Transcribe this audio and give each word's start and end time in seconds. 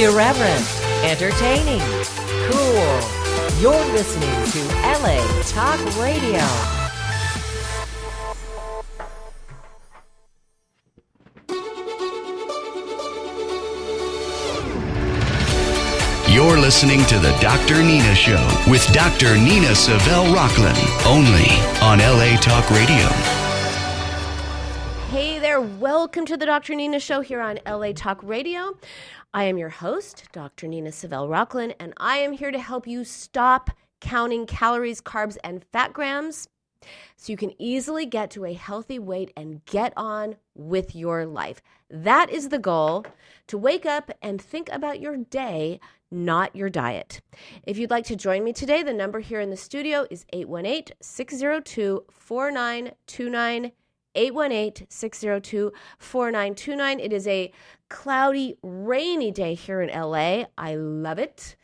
Irreverent, 0.00 0.66
entertaining, 1.04 1.78
cool. 2.50 3.00
You're 3.60 3.84
listening 3.92 4.30
to 4.52 4.64
LA 4.80 5.20
Talk 5.42 5.78
Radio. 5.98 6.40
You're 16.32 16.56
listening 16.56 17.04
to 17.04 17.18
the 17.18 17.36
Dr. 17.42 17.82
Nina 17.82 18.14
Show 18.14 18.42
with 18.70 18.90
Dr. 18.94 19.36
Nina 19.36 19.74
Savelle 19.74 20.34
Rocklin, 20.34 20.74
only 21.04 21.50
on 21.82 21.98
LA 21.98 22.40
Talk 22.40 22.70
Radio. 22.70 23.06
Hey 25.10 25.38
there, 25.40 25.60
welcome 25.60 26.24
to 26.24 26.38
the 26.38 26.46
Dr. 26.46 26.74
Nina 26.74 27.00
Show 27.00 27.20
here 27.20 27.40
on 27.42 27.58
LA 27.66 27.92
Talk 27.92 28.22
Radio. 28.22 28.78
I 29.32 29.44
am 29.44 29.58
your 29.58 29.68
host, 29.68 30.24
Dr. 30.32 30.66
Nina 30.66 30.90
Savelle 30.90 31.28
Rocklin, 31.28 31.72
and 31.78 31.94
I 31.98 32.16
am 32.16 32.32
here 32.32 32.50
to 32.50 32.58
help 32.58 32.88
you 32.88 33.04
stop 33.04 33.70
counting 34.00 34.44
calories, 34.44 35.00
carbs, 35.00 35.36
and 35.44 35.64
fat 35.72 35.92
grams 35.92 36.48
so 37.16 37.30
you 37.30 37.36
can 37.36 37.52
easily 37.60 38.06
get 38.06 38.32
to 38.32 38.44
a 38.44 38.54
healthy 38.54 38.98
weight 38.98 39.32
and 39.36 39.64
get 39.66 39.92
on 39.96 40.34
with 40.56 40.96
your 40.96 41.26
life. 41.26 41.62
That 41.88 42.28
is 42.30 42.48
the 42.48 42.58
goal 42.58 43.06
to 43.46 43.56
wake 43.56 43.86
up 43.86 44.10
and 44.20 44.42
think 44.42 44.68
about 44.72 45.00
your 45.00 45.16
day, 45.16 45.78
not 46.10 46.56
your 46.56 46.68
diet. 46.68 47.20
If 47.62 47.78
you'd 47.78 47.90
like 47.90 48.06
to 48.06 48.16
join 48.16 48.42
me 48.42 48.52
today, 48.52 48.82
the 48.82 48.92
number 48.92 49.20
here 49.20 49.40
in 49.40 49.50
the 49.50 49.56
studio 49.56 50.08
is 50.10 50.24
818 50.32 50.96
602 51.00 52.04
4929. 52.10 53.72
818 54.14 54.86
602 54.88 55.72
4929. 55.98 57.00
It 57.00 57.12
is 57.12 57.26
a 57.26 57.52
cloudy, 57.88 58.56
rainy 58.62 59.30
day 59.30 59.54
here 59.54 59.82
in 59.82 59.90
LA. 59.90 60.44
I 60.56 60.76
love 60.76 61.18
it. 61.18 61.56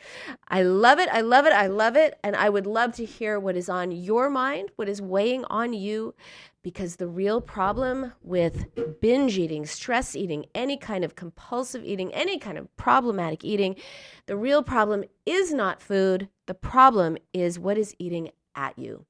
I 0.49 0.63
love 0.63 0.99
it. 0.99 1.09
I 1.11 1.21
love 1.21 1.47
it. 1.47 1.53
I 1.53 1.69
love 1.69 1.97
it. 1.97 2.19
And 2.23 2.37
I 2.37 2.49
would 2.49 2.67
love 2.67 2.93
to 2.97 3.05
hear 3.05 3.39
what 3.39 3.57
is 3.57 3.69
on 3.69 3.93
your 3.93 4.29
mind, 4.29 4.71
what 4.77 4.89
is 4.89 5.01
weighing 5.01 5.45
on 5.47 5.73
you, 5.73 6.15
because 6.63 6.97
the 6.97 7.07
real 7.07 7.41
problem 7.41 8.13
with 8.23 8.67
binge 9.01 9.39
eating, 9.39 9.65
stress 9.67 10.17
eating, 10.17 10.47
any 10.55 10.77
kind 10.77 11.05
of 11.05 11.15
compulsive 11.15 11.85
eating, 11.85 12.13
any 12.13 12.39
kind 12.39 12.59
of 12.59 12.75
problematic 12.77 13.45
eating, 13.45 13.77
the 14.27 14.37
real 14.37 14.65
problem 14.65 15.05
is 15.25 15.55
not 15.55 15.81
food. 15.81 16.29
The 16.47 16.55
problem 16.55 17.19
is 17.33 17.59
what 17.59 17.79
is 17.79 17.95
eating 18.01 18.31
at 18.57 18.77
you. 18.77 19.07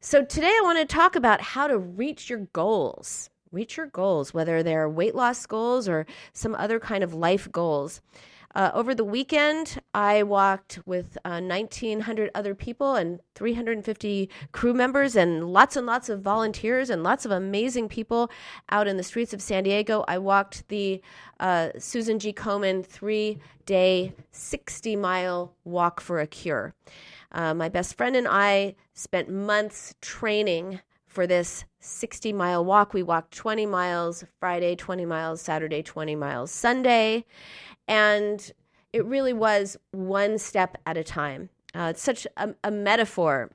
So, 0.00 0.24
today 0.24 0.46
I 0.46 0.60
want 0.62 0.78
to 0.78 0.84
talk 0.84 1.16
about 1.16 1.40
how 1.40 1.66
to 1.66 1.76
reach 1.76 2.30
your 2.30 2.46
goals. 2.52 3.30
Reach 3.50 3.76
your 3.76 3.86
goals, 3.86 4.32
whether 4.32 4.62
they're 4.62 4.88
weight 4.88 5.16
loss 5.16 5.44
goals 5.44 5.88
or 5.88 6.06
some 6.32 6.54
other 6.54 6.78
kind 6.78 7.02
of 7.02 7.14
life 7.14 7.50
goals. 7.50 8.00
Uh, 8.54 8.70
over 8.74 8.94
the 8.94 9.04
weekend, 9.04 9.80
I 9.92 10.22
walked 10.22 10.78
with 10.86 11.18
uh, 11.24 11.40
1,900 11.40 12.30
other 12.32 12.54
people 12.54 12.94
and 12.94 13.18
350 13.34 14.30
crew 14.52 14.72
members, 14.72 15.16
and 15.16 15.52
lots 15.52 15.74
and 15.74 15.84
lots 15.84 16.08
of 16.08 16.22
volunteers 16.22 16.90
and 16.90 17.02
lots 17.02 17.24
of 17.24 17.32
amazing 17.32 17.88
people 17.88 18.30
out 18.70 18.86
in 18.86 18.98
the 18.98 19.02
streets 19.02 19.34
of 19.34 19.42
San 19.42 19.64
Diego. 19.64 20.04
I 20.06 20.18
walked 20.18 20.68
the 20.68 21.02
uh, 21.40 21.70
Susan 21.76 22.20
G. 22.20 22.32
Komen 22.32 22.86
three 22.86 23.40
day, 23.66 24.14
60 24.30 24.94
mile 24.94 25.54
walk 25.64 26.00
for 26.00 26.20
a 26.20 26.26
cure. 26.26 26.72
Uh, 27.32 27.54
my 27.54 27.68
best 27.68 27.96
friend 27.96 28.16
and 28.16 28.26
I 28.28 28.74
spent 28.94 29.28
months 29.28 29.94
training 30.00 30.80
for 31.06 31.26
this 31.26 31.64
60 31.80 32.32
mile 32.32 32.64
walk. 32.64 32.94
We 32.94 33.02
walked 33.02 33.34
20 33.34 33.66
miles 33.66 34.24
Friday, 34.38 34.76
20 34.76 35.04
miles 35.04 35.40
Saturday, 35.42 35.82
20 35.82 36.14
miles 36.16 36.50
Sunday. 36.50 37.24
And 37.86 38.52
it 38.92 39.04
really 39.04 39.32
was 39.32 39.76
one 39.90 40.38
step 40.38 40.78
at 40.86 40.96
a 40.96 41.04
time. 41.04 41.50
Uh, 41.74 41.88
it's 41.90 42.02
such 42.02 42.26
a, 42.36 42.54
a 42.64 42.70
metaphor 42.70 43.50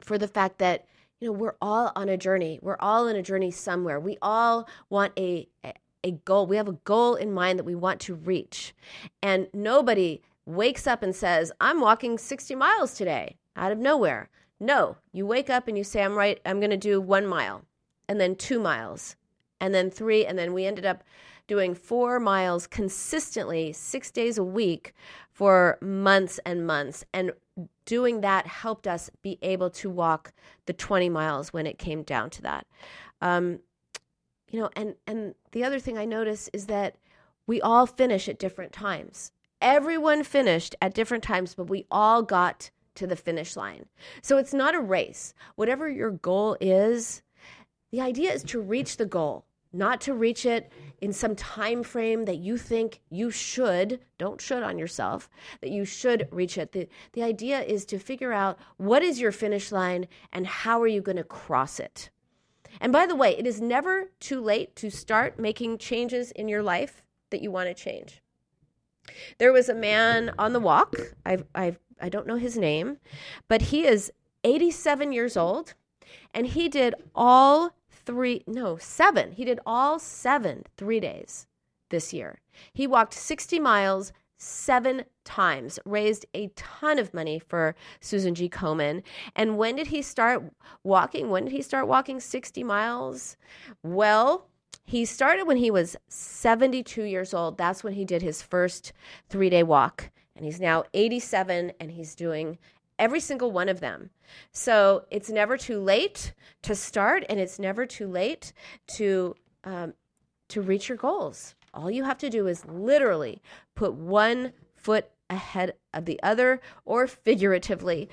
for 0.00 0.18
the 0.18 0.28
fact 0.28 0.58
that 0.58 0.86
you 1.20 1.28
know 1.28 1.32
we're 1.32 1.56
all 1.60 1.90
on 1.96 2.08
a 2.08 2.16
journey 2.16 2.58
we're 2.60 2.76
all 2.80 3.08
in 3.08 3.16
a 3.16 3.22
journey 3.22 3.50
somewhere 3.50 3.98
we 3.98 4.18
all 4.20 4.68
want 4.90 5.12
a 5.18 5.48
a 6.02 6.10
goal 6.10 6.46
we 6.46 6.56
have 6.56 6.68
a 6.68 6.78
goal 6.84 7.14
in 7.14 7.32
mind 7.32 7.58
that 7.58 7.64
we 7.64 7.74
want 7.74 8.00
to 8.00 8.14
reach 8.14 8.74
and 9.22 9.48
nobody 9.54 10.20
wakes 10.46 10.86
up 10.86 11.02
and 11.02 11.14
says, 11.14 11.52
I'm 11.60 11.80
walking 11.80 12.18
60 12.18 12.54
miles 12.54 12.94
today 12.94 13.36
out 13.56 13.72
of 13.72 13.78
nowhere. 13.78 14.28
No, 14.60 14.96
you 15.12 15.26
wake 15.26 15.50
up 15.50 15.68
and 15.68 15.76
you 15.76 15.84
say, 15.84 16.02
I'm 16.02 16.14
right, 16.14 16.40
I'm 16.44 16.60
going 16.60 16.70
to 16.70 16.76
do 16.76 17.00
one 17.00 17.26
mile, 17.26 17.62
and 18.08 18.20
then 18.20 18.36
two 18.36 18.60
miles, 18.60 19.16
and 19.60 19.74
then 19.74 19.90
three, 19.90 20.24
and 20.24 20.38
then 20.38 20.52
we 20.52 20.64
ended 20.64 20.86
up 20.86 21.04
doing 21.46 21.74
four 21.74 22.18
miles 22.18 22.66
consistently, 22.66 23.72
six 23.72 24.10
days 24.10 24.38
a 24.38 24.44
week 24.44 24.94
for 25.30 25.78
months 25.82 26.40
and 26.46 26.66
months. 26.66 27.04
And 27.12 27.32
doing 27.84 28.20
that 28.22 28.46
helped 28.46 28.86
us 28.86 29.10
be 29.22 29.38
able 29.42 29.70
to 29.70 29.90
walk 29.90 30.32
the 30.66 30.72
20 30.72 31.08
miles 31.08 31.52
when 31.52 31.66
it 31.66 31.78
came 31.78 32.02
down 32.02 32.30
to 32.30 32.42
that. 32.42 32.66
Um, 33.20 33.60
you 34.50 34.60
know, 34.60 34.70
and, 34.76 34.94
and 35.06 35.34
the 35.52 35.64
other 35.64 35.78
thing 35.78 35.98
I 35.98 36.04
notice 36.04 36.48
is 36.52 36.66
that 36.66 36.96
we 37.46 37.60
all 37.60 37.86
finish 37.86 38.28
at 38.28 38.38
different 38.38 38.72
times. 38.72 39.32
Everyone 39.64 40.24
finished 40.24 40.76
at 40.82 40.92
different 40.92 41.24
times, 41.24 41.54
but 41.54 41.70
we 41.70 41.86
all 41.90 42.22
got 42.22 42.70
to 42.96 43.06
the 43.06 43.16
finish 43.16 43.56
line. 43.56 43.86
So 44.20 44.36
it's 44.36 44.52
not 44.52 44.74
a 44.74 44.80
race. 44.80 45.32
Whatever 45.56 45.88
your 45.88 46.10
goal 46.10 46.58
is, 46.60 47.22
the 47.90 48.02
idea 48.02 48.30
is 48.30 48.42
to 48.44 48.60
reach 48.60 48.98
the 48.98 49.06
goal, 49.06 49.46
not 49.72 50.02
to 50.02 50.12
reach 50.12 50.44
it 50.44 50.70
in 51.00 51.14
some 51.14 51.34
time 51.34 51.82
frame 51.82 52.26
that 52.26 52.36
you 52.36 52.58
think 52.58 53.00
you 53.08 53.30
should, 53.30 54.00
don't 54.18 54.38
should 54.38 54.62
on 54.62 54.78
yourself, 54.78 55.30
that 55.62 55.70
you 55.70 55.86
should 55.86 56.28
reach 56.30 56.58
it. 56.58 56.72
The, 56.72 56.86
the 57.14 57.22
idea 57.22 57.62
is 57.62 57.86
to 57.86 57.98
figure 57.98 58.34
out 58.34 58.58
what 58.76 59.02
is 59.02 59.18
your 59.18 59.32
finish 59.32 59.72
line 59.72 60.08
and 60.30 60.46
how 60.46 60.82
are 60.82 60.86
you 60.86 61.00
going 61.00 61.16
to 61.16 61.24
cross 61.24 61.80
it. 61.80 62.10
And 62.82 62.92
by 62.92 63.06
the 63.06 63.16
way, 63.16 63.34
it 63.34 63.46
is 63.46 63.62
never 63.62 64.10
too 64.20 64.42
late 64.42 64.76
to 64.76 64.90
start 64.90 65.38
making 65.38 65.78
changes 65.78 66.32
in 66.32 66.48
your 66.48 66.62
life 66.62 67.02
that 67.30 67.40
you 67.40 67.50
want 67.50 67.68
to 67.68 67.74
change. 67.74 68.20
There 69.38 69.52
was 69.52 69.68
a 69.68 69.74
man 69.74 70.32
on 70.38 70.52
the 70.52 70.60
walk. 70.60 70.94
I 71.24 71.38
I 71.54 71.76
I 72.00 72.08
don't 72.08 72.26
know 72.26 72.36
his 72.36 72.56
name, 72.56 72.98
but 73.48 73.62
he 73.62 73.86
is 73.86 74.12
87 74.44 75.12
years 75.12 75.36
old, 75.36 75.74
and 76.32 76.46
he 76.46 76.68
did 76.68 76.94
all 77.14 77.70
three 77.90 78.44
no 78.46 78.76
seven. 78.76 79.32
He 79.32 79.44
did 79.44 79.60
all 79.64 79.98
seven 79.98 80.64
three 80.76 81.00
days 81.00 81.46
this 81.90 82.12
year. 82.12 82.40
He 82.72 82.86
walked 82.86 83.14
60 83.14 83.58
miles 83.60 84.12
seven 84.36 85.04
times, 85.24 85.78
raised 85.84 86.26
a 86.34 86.48
ton 86.48 86.98
of 86.98 87.14
money 87.14 87.38
for 87.38 87.74
Susan 88.00 88.34
G. 88.34 88.48
Komen. 88.48 89.02
And 89.34 89.56
when 89.56 89.76
did 89.76 89.88
he 89.88 90.02
start 90.02 90.42
walking? 90.82 91.30
When 91.30 91.44
did 91.44 91.52
he 91.52 91.62
start 91.62 91.88
walking 91.88 92.20
60 92.20 92.62
miles? 92.64 93.36
Well, 93.82 94.48
he 94.84 95.04
started 95.04 95.46
when 95.46 95.56
he 95.56 95.70
was 95.70 95.96
72 96.08 97.02
years 97.02 97.32
old. 97.32 97.56
That's 97.56 97.82
when 97.82 97.94
he 97.94 98.04
did 98.04 98.22
his 98.22 98.42
first 98.42 98.92
three 99.28 99.50
day 99.50 99.62
walk. 99.62 100.10
And 100.36 100.44
he's 100.44 100.60
now 100.60 100.84
87 100.92 101.72
and 101.80 101.90
he's 101.90 102.14
doing 102.14 102.58
every 102.98 103.20
single 103.20 103.50
one 103.50 103.68
of 103.68 103.80
them. 103.80 104.10
So 104.52 105.04
it's 105.10 105.30
never 105.30 105.56
too 105.56 105.80
late 105.80 106.34
to 106.62 106.74
start 106.74 107.24
and 107.28 107.40
it's 107.40 107.58
never 107.58 107.86
too 107.86 108.06
late 108.06 108.52
to, 108.96 109.34
um, 109.64 109.94
to 110.48 110.60
reach 110.60 110.88
your 110.88 110.98
goals. 110.98 111.54
All 111.72 111.90
you 111.90 112.04
have 112.04 112.18
to 112.18 112.30
do 112.30 112.46
is 112.46 112.64
literally 112.66 113.42
put 113.74 113.94
one 113.94 114.52
foot 114.74 115.10
ahead 115.30 115.74
of 115.92 116.04
the 116.04 116.20
other 116.22 116.60
or 116.84 117.06
figuratively 117.06 118.08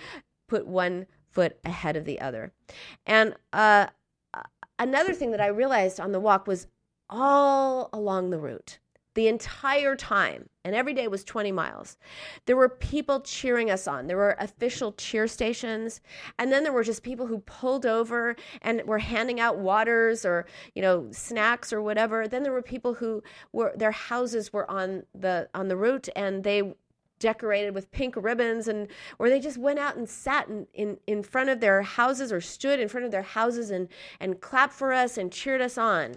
put 0.47 0.65
one 0.65 1.05
foot 1.29 1.57
ahead 1.63 1.95
of 1.95 2.05
the 2.05 2.19
other. 2.21 2.51
And 3.05 3.35
uh, 3.53 3.87
another 4.81 5.13
thing 5.13 5.31
that 5.31 5.41
I 5.41 5.47
realized 5.47 5.99
on 5.99 6.11
the 6.11 6.19
walk 6.19 6.47
was 6.47 6.67
all 7.09 7.89
along 7.93 8.29
the 8.29 8.39
route, 8.39 8.79
the 9.13 9.27
entire 9.27 9.95
time, 9.95 10.49
and 10.63 10.75
every 10.75 10.93
day 10.93 11.07
was 11.07 11.23
20 11.23 11.51
miles. 11.51 11.97
There 12.45 12.55
were 12.55 12.69
people 12.69 13.19
cheering 13.19 13.69
us 13.69 13.87
on. 13.87 14.07
There 14.07 14.17
were 14.17 14.35
official 14.39 14.93
cheer 14.93 15.27
stations. 15.27 16.01
And 16.39 16.51
then 16.51 16.63
there 16.63 16.71
were 16.71 16.83
just 16.83 17.03
people 17.03 17.27
who 17.27 17.39
pulled 17.39 17.85
over 17.85 18.35
and 18.61 18.83
were 18.85 18.99
handing 18.99 19.39
out 19.39 19.57
waters 19.57 20.25
or, 20.25 20.45
you 20.75 20.81
know, 20.81 21.07
snacks 21.11 21.73
or 21.73 21.81
whatever. 21.81 22.27
Then 22.27 22.43
there 22.43 22.51
were 22.51 22.61
people 22.61 22.93
who 22.93 23.23
were 23.51 23.73
their 23.75 23.91
houses 23.91 24.53
were 24.53 24.69
on 24.69 25.03
the 25.13 25.49
on 25.53 25.67
the 25.67 25.77
route 25.77 26.07
and 26.15 26.43
they 26.43 26.73
decorated 27.21 27.73
with 27.73 27.89
pink 27.91 28.15
ribbons 28.17 28.67
and 28.67 28.89
or 29.19 29.29
they 29.29 29.39
just 29.39 29.57
went 29.57 29.79
out 29.79 29.95
and 29.95 30.09
sat 30.09 30.49
in, 30.49 30.67
in, 30.73 30.97
in 31.07 31.23
front 31.23 31.49
of 31.49 31.61
their 31.61 31.81
houses 31.81 32.33
or 32.33 32.41
stood 32.41 32.79
in 32.79 32.89
front 32.89 33.05
of 33.05 33.11
their 33.11 33.21
houses 33.21 33.71
and, 33.71 33.87
and 34.19 34.41
clapped 34.41 34.73
for 34.73 34.91
us 34.91 35.17
and 35.17 35.31
cheered 35.31 35.61
us 35.61 35.77
on. 35.77 36.15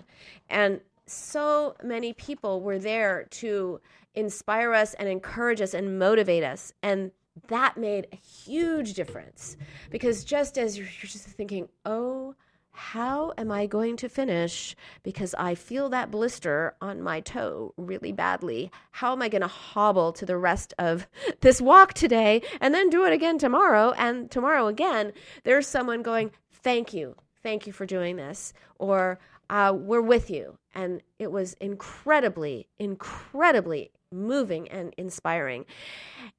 And 0.50 0.80
so 1.06 1.76
many 1.84 2.12
people 2.14 2.60
were 2.60 2.78
there 2.78 3.28
to 3.30 3.80
inspire 4.14 4.72
us 4.72 4.94
and 4.94 5.08
encourage 5.08 5.60
us 5.60 5.74
and 5.74 5.98
motivate 5.98 6.42
us. 6.42 6.72
And 6.82 7.12
that 7.48 7.76
made 7.76 8.06
a 8.12 8.16
huge 8.16 8.94
difference 8.94 9.56
because 9.90 10.24
just 10.24 10.56
as 10.56 10.78
you're 10.78 10.88
just 11.02 11.26
thinking, 11.26 11.68
oh, 11.84 12.34
how 12.74 13.32
am 13.38 13.52
I 13.52 13.66
going 13.66 13.96
to 13.98 14.08
finish 14.08 14.74
because 15.04 15.34
I 15.38 15.54
feel 15.54 15.88
that 15.90 16.10
blister 16.10 16.74
on 16.80 17.00
my 17.02 17.20
toe 17.20 17.72
really 17.76 18.12
badly? 18.12 18.70
How 18.90 19.12
am 19.12 19.22
I 19.22 19.28
going 19.28 19.42
to 19.42 19.48
hobble 19.48 20.12
to 20.12 20.26
the 20.26 20.36
rest 20.36 20.74
of 20.78 21.06
this 21.40 21.60
walk 21.60 21.94
today 21.94 22.42
and 22.60 22.74
then 22.74 22.90
do 22.90 23.04
it 23.04 23.12
again 23.12 23.38
tomorrow 23.38 23.92
and 23.96 24.30
tomorrow 24.30 24.66
again? 24.66 25.12
There's 25.44 25.66
someone 25.66 26.02
going, 26.02 26.32
Thank 26.50 26.92
you. 26.92 27.14
Thank 27.42 27.66
you 27.66 27.72
for 27.72 27.86
doing 27.86 28.16
this. 28.16 28.54
Or 28.78 29.20
uh, 29.50 29.72
we're 29.76 30.00
with 30.00 30.30
you. 30.30 30.58
And 30.74 31.02
it 31.18 31.30
was 31.30 31.54
incredibly, 31.60 32.68
incredibly 32.78 33.90
moving 34.10 34.68
and 34.68 34.94
inspiring. 34.96 35.66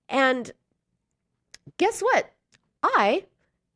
And 0.10 0.52
guess 1.78 2.02
what? 2.02 2.32
I 2.84 3.26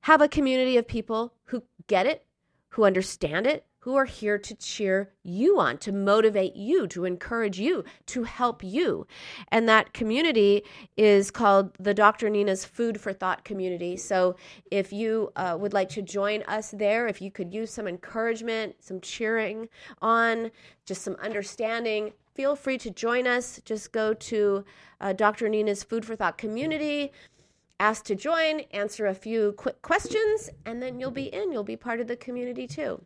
have 0.01 0.21
a 0.21 0.27
community 0.27 0.77
of 0.77 0.87
people 0.87 1.33
who 1.45 1.63
get 1.87 2.05
it, 2.05 2.25
who 2.69 2.83
understand 2.83 3.47
it, 3.47 3.65
who 3.79 3.95
are 3.95 4.05
here 4.05 4.37
to 4.37 4.53
cheer 4.55 5.13
you 5.23 5.59
on, 5.59 5.77
to 5.77 5.91
motivate 5.91 6.55
you, 6.55 6.85
to 6.85 7.05
encourage 7.05 7.57
you, 7.57 7.83
to 8.05 8.23
help 8.23 8.63
you. 8.63 9.07
And 9.51 9.69
that 9.69 9.93
community 9.93 10.63
is 10.97 11.31
called 11.31 11.71
the 11.79 11.93
Dr. 11.93 12.29
Nina's 12.29 12.65
Food 12.65 12.99
for 12.99 13.13
Thought 13.13 13.45
community. 13.45 13.95
So 13.95 14.35
if 14.69 14.91
you 14.91 15.31
uh, 15.37 15.57
would 15.59 15.73
like 15.73 15.89
to 15.89 16.01
join 16.01 16.43
us 16.43 16.71
there, 16.71 17.07
if 17.07 17.21
you 17.21 17.31
could 17.31 17.53
use 17.53 17.71
some 17.71 17.87
encouragement, 17.87 18.75
some 18.79 18.99
cheering 18.99 19.69
on, 20.01 20.51
just 20.85 21.01
some 21.01 21.15
understanding, 21.15 22.11
feel 22.35 22.57
free 22.57 22.77
to 22.77 22.89
join 22.89 23.27
us. 23.27 23.61
Just 23.63 23.93
go 23.93 24.13
to 24.13 24.65
uh, 24.99 25.13
Dr. 25.13 25.47
Nina's 25.47 25.83
Food 25.83 26.03
for 26.03 26.17
Thought 26.17 26.37
community 26.37 27.13
ask 27.79 28.03
to 28.05 28.15
join, 28.15 28.61
answer 28.71 29.05
a 29.05 29.13
few 29.13 29.53
quick 29.53 29.81
questions, 29.81 30.49
and 30.65 30.81
then 30.81 30.99
you'll 30.99 31.11
be 31.11 31.33
in. 31.33 31.51
You'll 31.51 31.63
be 31.63 31.77
part 31.77 31.99
of 31.99 32.07
the 32.07 32.15
community 32.15 32.67
too. 32.67 33.03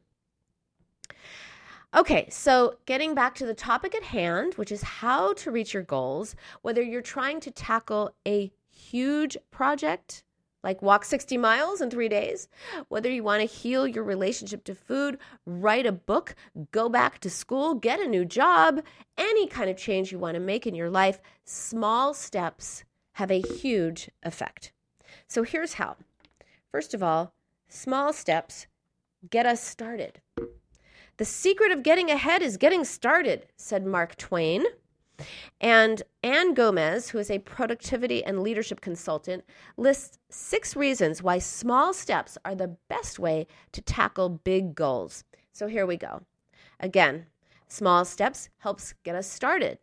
Okay, 1.95 2.27
so 2.29 2.77
getting 2.87 3.13
back 3.13 3.35
to 3.35 3.45
the 3.45 3.53
topic 3.53 3.93
at 3.93 4.03
hand, 4.03 4.55
which 4.55 4.71
is 4.71 4.81
how 4.81 5.33
to 5.33 5.51
reach 5.51 5.75
your 5.75 5.83
goals, 5.83 6.35
whether 6.63 6.81
you're 6.81 7.01
trying 7.01 7.39
to 7.41 7.51
tackle 7.51 8.15
a 8.27 8.51
huge 8.71 9.37
project 9.51 10.23
like 10.63 10.81
walk 10.81 11.03
60 11.03 11.37
miles 11.37 11.81
in 11.81 11.89
three 11.89 12.07
days, 12.07 12.47
whether 12.87 13.11
you 13.11 13.21
want 13.21 13.41
to 13.41 13.45
heal 13.45 13.85
your 13.85 14.03
relationship 14.03 14.63
to 14.63 14.73
food, 14.73 15.19
write 15.45 15.85
a 15.85 15.91
book, 15.91 16.35
go 16.71 16.87
back 16.87 17.19
to 17.19 17.29
school, 17.29 17.75
get 17.75 17.99
a 17.99 18.07
new 18.07 18.23
job, 18.23 18.81
any 19.17 19.45
kind 19.47 19.69
of 19.69 19.77
change 19.77 20.11
you 20.11 20.17
want 20.17 20.35
to 20.35 20.39
make 20.39 20.65
in 20.65 20.73
your 20.73 20.89
life, 20.89 21.19
small 21.43 22.13
steps 22.13 22.85
have 23.13 23.31
a 23.31 23.42
huge 23.42 24.10
effect. 24.24 24.71
So 25.27 25.44
here's 25.44 25.74
how. 25.74 25.98
First 26.71 26.94
of 26.94 27.04
all, 27.04 27.33
small 27.68 28.13
steps 28.13 28.68
get 29.30 29.45
us 29.45 29.63
started. 29.63 30.21
The 31.18 31.25
secret 31.25 31.71
of 31.71 31.83
getting 31.83 32.10
ahead 32.10 32.42
is 32.42 32.57
getting 32.57 32.83
started, 32.83 33.45
said 33.56 33.86
Mark 33.86 34.15
Twain. 34.18 34.65
And 35.62 36.01
Anne 36.24 36.56
Gomez, 36.56 37.10
who 37.10 37.19
is 37.19 37.30
a 37.30 37.39
productivity 37.39 38.24
and 38.24 38.42
leadership 38.42 38.81
consultant, 38.81 39.44
lists 39.77 40.18
six 40.30 40.75
reasons 40.75 41.21
why 41.21 41.38
small 41.38 41.94
steps 41.94 42.38
are 42.44 42.56
the 42.56 42.75
best 42.89 43.19
way 43.19 43.45
to 43.74 43.81
tackle 43.81 44.30
big 44.30 44.74
goals. 44.74 45.24
So 45.51 45.68
here 45.68 45.86
we 45.86 45.98
go. 45.98 46.24
Again, 46.80 47.27
small 47.68 48.06
steps 48.06 48.50
helps 48.57 48.95
get 49.04 49.15
us 49.15 49.27
started. 49.27 49.77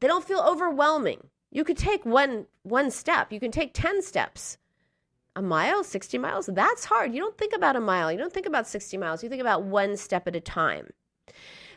They 0.00 0.06
don't 0.06 0.24
feel 0.24 0.40
overwhelming. 0.40 1.28
You 1.50 1.64
could 1.64 1.76
take 1.76 2.04
one 2.04 2.46
one 2.62 2.90
step. 2.90 3.32
You 3.32 3.40
can 3.40 3.50
take 3.50 3.72
10 3.74 4.02
steps. 4.02 4.58
A 5.36 5.42
mile, 5.42 5.84
60 5.84 6.18
miles, 6.18 6.46
that's 6.52 6.86
hard. 6.86 7.14
You 7.14 7.20
don't 7.20 7.38
think 7.38 7.54
about 7.54 7.76
a 7.76 7.80
mile. 7.80 8.10
You 8.10 8.18
don't 8.18 8.32
think 8.32 8.46
about 8.46 8.66
60 8.66 8.96
miles. 8.96 9.22
You 9.22 9.28
think 9.28 9.40
about 9.40 9.62
one 9.62 9.96
step 9.96 10.26
at 10.26 10.34
a 10.34 10.40
time. 10.40 10.88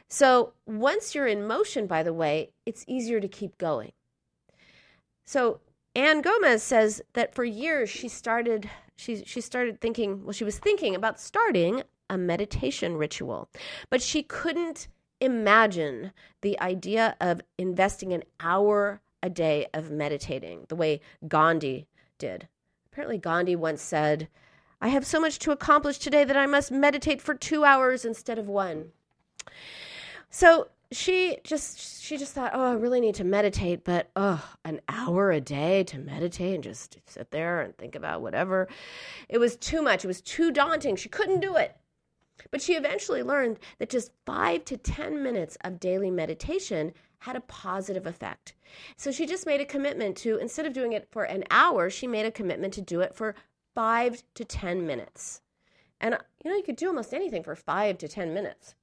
So, 0.07 0.53
once 0.65 1.13
you're 1.13 1.27
in 1.27 1.45
motion, 1.45 1.85
by 1.85 2.01
the 2.01 2.13
way, 2.13 2.49
it's 2.65 2.83
easier 2.87 3.21
to 3.21 3.27
keep 3.27 3.57
going. 3.59 3.91
So, 5.25 5.61
Anne 5.95 6.21
Gomez 6.21 6.63
says 6.63 7.01
that 7.13 7.35
for 7.35 7.43
years 7.43 7.89
she 7.89 8.07
started 8.07 8.69
she 8.95 9.23
she 9.25 9.41
started 9.41 9.79
thinking, 9.79 10.23
well 10.23 10.33
she 10.33 10.43
was 10.43 10.59
thinking 10.59 10.95
about 10.95 11.19
starting 11.19 11.83
a 12.09 12.17
meditation 12.17 12.97
ritual, 12.97 13.49
but 13.89 14.01
she 14.01 14.23
couldn't 14.23 14.87
imagine 15.19 16.11
the 16.41 16.59
idea 16.59 17.15
of 17.21 17.41
investing 17.57 18.11
an 18.11 18.23
hour 18.39 19.01
a 19.23 19.29
day 19.29 19.67
of 19.73 19.91
meditating, 19.91 20.65
the 20.69 20.75
way 20.75 21.01
Gandhi 21.27 21.87
did. 22.17 22.47
Apparently, 22.91 23.17
Gandhi 23.17 23.55
once 23.55 23.81
said, 23.81 24.27
I 24.81 24.89
have 24.89 25.05
so 25.05 25.19
much 25.19 25.39
to 25.39 25.51
accomplish 25.51 25.97
today 25.99 26.23
that 26.23 26.35
I 26.35 26.45
must 26.45 26.71
meditate 26.71 27.21
for 27.21 27.35
two 27.35 27.63
hours 27.63 28.03
instead 28.03 28.39
of 28.39 28.47
one. 28.47 28.91
So 30.29 30.69
she 30.91 31.37
just 31.43 32.01
she 32.01 32.17
just 32.17 32.33
thought, 32.33 32.51
oh, 32.53 32.71
I 32.71 32.73
really 32.73 32.99
need 32.99 33.15
to 33.15 33.23
meditate, 33.23 33.83
but 33.83 34.09
oh, 34.15 34.43
an 34.65 34.81
hour 34.89 35.31
a 35.31 35.39
day 35.39 35.83
to 35.85 35.99
meditate 35.99 36.55
and 36.55 36.63
just 36.63 36.97
sit 37.05 37.31
there 37.31 37.61
and 37.61 37.77
think 37.77 37.95
about 37.95 38.21
whatever. 38.21 38.67
It 39.29 39.37
was 39.37 39.55
too 39.55 39.81
much. 39.81 40.03
It 40.03 40.07
was 40.07 40.21
too 40.21 40.51
daunting. 40.51 40.95
She 40.95 41.09
couldn't 41.09 41.39
do 41.39 41.55
it. 41.55 41.77
But 42.49 42.61
she 42.61 42.73
eventually 42.73 43.23
learned 43.23 43.59
that 43.77 43.89
just 43.89 44.11
five 44.25 44.65
to 44.65 44.77
10 44.77 45.21
minutes 45.21 45.57
of 45.63 45.79
daily 45.79 46.09
meditation 46.09 46.93
had 47.21 47.35
a 47.35 47.41
positive 47.41 48.07
effect. 48.07 48.53
So 48.97 49.11
she 49.11 49.27
just 49.27 49.45
made 49.45 49.61
a 49.61 49.65
commitment 49.65 50.17
to, 50.17 50.37
instead 50.37 50.65
of 50.65 50.73
doing 50.73 50.93
it 50.93 51.07
for 51.11 51.23
an 51.23 51.43
hour, 51.51 51.89
she 51.89 52.07
made 52.07 52.25
a 52.25 52.31
commitment 52.31 52.73
to 52.73 52.81
do 52.81 52.99
it 53.01 53.13
for 53.13 53.35
five 53.75 54.23
to 54.33 54.43
10 54.43 54.87
minutes. 54.87 55.41
And, 55.99 56.17
you 56.43 56.49
know, 56.49 56.57
you 56.57 56.63
could 56.63 56.77
do 56.77 56.87
almost 56.87 57.13
anything 57.13 57.43
for 57.43 57.55
five 57.55 57.99
to 57.99 58.07
10 58.07 58.33
minutes. 58.33 58.73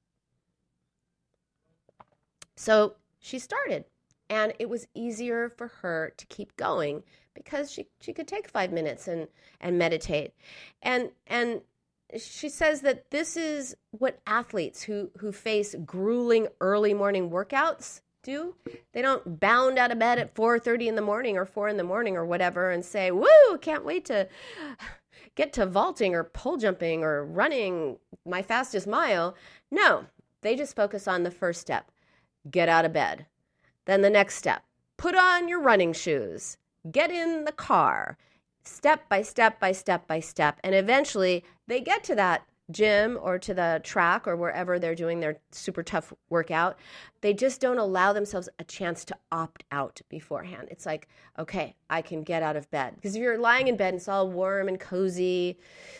So 2.55 2.95
she 3.19 3.39
started, 3.39 3.83
and 4.29 4.53
it 4.57 4.69
was 4.69 4.87
easier 4.93 5.49
for 5.49 5.67
her 5.81 6.13
to 6.15 6.25
keep 6.27 6.55
going 6.55 7.03
because 7.33 7.69
she, 7.69 7.87
she 7.99 8.13
could 8.13 8.27
take 8.27 8.49
five 8.49 8.71
minutes 8.71 9.09
and, 9.09 9.27
and 9.59 9.77
meditate. 9.77 10.33
And, 10.81 11.11
and 11.27 11.59
she 12.17 12.47
says 12.47 12.81
that 12.81 13.11
this 13.11 13.35
is 13.35 13.75
what 13.91 14.21
athletes 14.25 14.83
who, 14.83 15.11
who 15.17 15.33
face 15.33 15.75
grueling 15.85 16.47
early 16.61 16.93
morning 16.93 17.29
workouts 17.29 17.99
do. 18.23 18.55
They 18.93 19.01
don't 19.01 19.39
bound 19.39 19.77
out 19.77 19.91
of 19.91 19.99
bed 19.99 20.19
at 20.19 20.33
4:30 20.33 20.87
in 20.87 20.95
the 20.95 21.01
morning 21.01 21.37
or 21.37 21.45
4 21.45 21.67
in 21.67 21.77
the 21.77 21.83
morning 21.83 22.15
or 22.17 22.25
whatever 22.25 22.71
and 22.71 22.83
say, 22.83 23.11
"Woo, 23.11 23.57
can't 23.61 23.85
wait 23.85 24.05
to 24.05 24.27
get 25.35 25.53
to 25.53 25.65
vaulting 25.65 26.13
or 26.15 26.23
pole 26.23 26.57
jumping 26.57 27.03
or 27.03 27.25
running 27.25 27.97
my 28.25 28.41
fastest 28.41 28.87
mile." 28.87 29.35
No, 29.71 30.05
they 30.41 30.55
just 30.55 30.75
focus 30.75 31.07
on 31.07 31.23
the 31.23 31.31
first 31.31 31.61
step. 31.61 31.91
Get 32.49 32.69
out 32.69 32.85
of 32.85 32.93
bed. 32.93 33.25
Then 33.85 34.01
the 34.01 34.09
next 34.09 34.35
step. 34.35 34.63
Put 34.97 35.15
on 35.15 35.47
your 35.47 35.61
running 35.61 35.93
shoes. 35.93 36.57
Get 36.91 37.11
in 37.11 37.45
the 37.45 37.51
car. 37.51 38.17
Step 38.63 39.09
by 39.09 39.21
step 39.21 39.59
by 39.59 39.71
step 39.71 40.07
by 40.07 40.19
step 40.19 40.59
and 40.63 40.75
eventually 40.75 41.43
they 41.67 41.79
get 41.81 42.03
to 42.03 42.15
that 42.15 42.43
gym 42.71 43.17
or 43.21 43.39
to 43.39 43.53
the 43.53 43.81
track 43.83 44.27
or 44.27 44.35
wherever 44.35 44.79
they're 44.79 44.95
doing 44.95 45.19
their 45.19 45.37
super 45.51 45.83
tough 45.83 46.13
workout, 46.29 46.77
they 47.21 47.33
just 47.33 47.61
don't 47.61 47.77
allow 47.77 48.13
themselves 48.13 48.49
a 48.59 48.63
chance 48.63 49.03
to 49.05 49.17
opt 49.31 49.63
out 49.71 50.01
beforehand. 50.09 50.67
It's 50.71 50.85
like, 50.85 51.07
okay, 51.37 51.75
I 51.89 52.01
can 52.01 52.21
get 52.23 52.43
out 52.43 52.55
of 52.55 52.69
bed. 52.71 52.95
Because 52.95 53.15
if 53.15 53.21
you're 53.21 53.37
lying 53.37 53.67
in 53.67 53.77
bed 53.77 53.89
and 53.89 53.97
it's 53.97 54.07
all 54.07 54.29
warm 54.29 54.67
and 54.67 54.79
cozy 54.79 55.57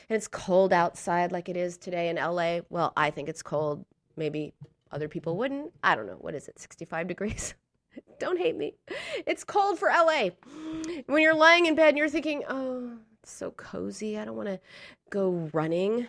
and 0.09 0.15
it's 0.15 0.27
cold 0.27 0.73
outside 0.73 1.31
like 1.31 1.49
it 1.49 1.57
is 1.57 1.77
today 1.77 2.09
in 2.09 2.15
LA, 2.15 2.59
well, 2.69 2.93
I 2.95 3.09
think 3.09 3.29
it's 3.29 3.41
cold. 3.41 3.85
Maybe 4.15 4.53
other 4.91 5.07
people 5.07 5.37
wouldn't. 5.37 5.71
I 5.83 5.95
don't 5.95 6.07
know. 6.07 6.17
What 6.19 6.35
is 6.35 6.47
it, 6.47 6.59
65 6.59 7.07
degrees? 7.07 7.53
don't 8.19 8.37
hate 8.37 8.57
me. 8.57 8.75
It's 9.25 9.43
cold 9.43 9.79
for 9.79 9.89
LA. 9.89 10.29
When 11.07 11.21
you're 11.21 11.35
lying 11.35 11.65
in 11.65 11.75
bed 11.75 11.89
and 11.89 11.97
you're 11.97 12.09
thinking, 12.09 12.43
oh, 12.49 12.97
it's 13.21 13.31
so 13.31 13.51
cozy. 13.51 14.17
I 14.17 14.25
don't 14.25 14.35
want 14.35 14.49
to 14.49 14.59
go 15.09 15.49
running 15.53 16.07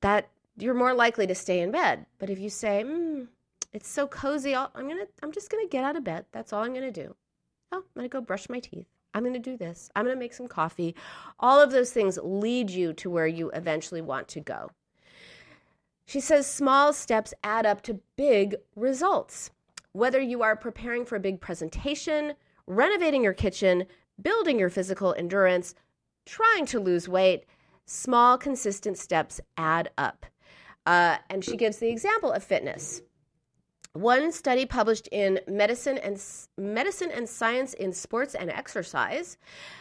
that 0.00 0.28
you're 0.56 0.74
more 0.74 0.94
likely 0.94 1.26
to 1.26 1.34
stay 1.34 1.60
in 1.60 1.70
bed. 1.70 2.06
But 2.18 2.30
if 2.30 2.38
you 2.38 2.50
say, 2.50 2.84
mm, 2.84 3.26
it's 3.72 3.88
so 3.88 4.06
cozy, 4.06 4.54
i 4.54 4.64
am 4.74 4.88
gonna, 4.88 5.06
I'm 5.22 5.32
just 5.32 5.50
gonna 5.50 5.66
get 5.68 5.84
out 5.84 5.96
of 5.96 6.04
bed. 6.04 6.26
That's 6.32 6.52
all 6.52 6.64
I'm 6.64 6.74
gonna 6.74 6.90
do. 6.90 7.14
Oh, 7.72 7.78
I'm 7.78 7.82
gonna 7.94 8.08
go 8.08 8.20
brush 8.20 8.48
my 8.48 8.60
teeth. 8.60 8.86
I'm 9.14 9.24
gonna 9.24 9.38
do 9.38 9.56
this. 9.56 9.90
I'm 9.94 10.04
gonna 10.04 10.16
make 10.16 10.34
some 10.34 10.48
coffee. 10.48 10.94
All 11.38 11.60
of 11.60 11.70
those 11.70 11.92
things 11.92 12.18
lead 12.22 12.70
you 12.70 12.92
to 12.94 13.10
where 13.10 13.26
you 13.26 13.50
eventually 13.50 14.02
want 14.02 14.28
to 14.28 14.40
go. 14.40 14.70
She 16.06 16.20
says 16.20 16.46
small 16.46 16.92
steps 16.92 17.32
add 17.44 17.66
up 17.66 17.82
to 17.82 18.00
big 18.16 18.56
results. 18.74 19.50
Whether 19.92 20.20
you 20.20 20.42
are 20.42 20.56
preparing 20.56 21.04
for 21.04 21.16
a 21.16 21.20
big 21.20 21.40
presentation, 21.40 22.34
renovating 22.66 23.22
your 23.22 23.32
kitchen, 23.32 23.86
building 24.20 24.58
your 24.58 24.70
physical 24.70 25.14
endurance, 25.14 25.74
trying 26.26 26.66
to 26.66 26.80
lose 26.80 27.08
weight, 27.08 27.44
Small, 27.92 28.38
consistent 28.38 28.96
steps 28.98 29.40
add 29.56 29.90
up. 29.98 30.24
Uh, 30.86 31.16
and 31.28 31.44
she 31.44 31.56
gives 31.56 31.78
the 31.78 31.88
example 31.88 32.30
of 32.30 32.44
fitness. 32.44 33.02
One 33.94 34.30
study 34.30 34.64
published 34.64 35.08
in 35.10 35.40
Medicine 35.48 35.98
and 35.98 36.22
Medicine 36.56 37.10
and 37.10 37.28
Science 37.28 37.74
in 37.74 37.92
Sports 37.92 38.36
and 38.36 38.48
Exercise 38.48 39.38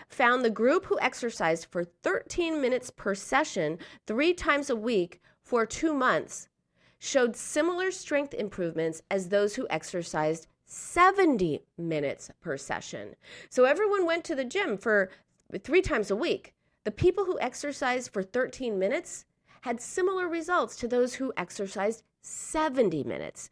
found 0.07 0.43
the 0.43 0.49
group 0.49 0.85
who 0.85 0.99
exercised 0.99 1.67
for 1.69 1.83
13 1.83 2.59
minutes 2.59 2.89
per 2.89 3.13
session 3.13 3.77
3 4.07 4.33
times 4.33 4.71
a 4.71 4.75
week 4.75 5.21
for 5.43 5.67
two 5.67 5.93
months 5.93 6.49
showed 6.97 7.35
similar 7.35 7.91
strength 7.91 8.33
improvements 8.33 9.03
as 9.11 9.29
those 9.29 9.53
who 9.53 9.67
exercised 9.69 10.47
70 10.65 11.61
minutes 11.77 12.31
per 12.41 12.57
session. 12.57 13.15
So 13.51 13.65
everyone 13.65 14.07
went 14.07 14.23
to 14.25 14.35
the 14.35 14.45
gym 14.45 14.79
for 14.79 15.11
three 15.63 15.83
times 15.83 16.09
a 16.09 16.15
week. 16.15 16.55
The 16.85 16.91
people 16.91 17.25
who 17.25 17.39
exercised 17.39 18.11
for 18.11 18.23
13 18.23 18.79
minutes 18.79 19.25
had 19.61 19.81
similar 19.81 20.27
results 20.27 20.75
to 20.77 20.87
those 20.87 21.15
who 21.15 21.33
exercised 21.35 22.03
70 22.21 23.03
minutes. 23.03 23.49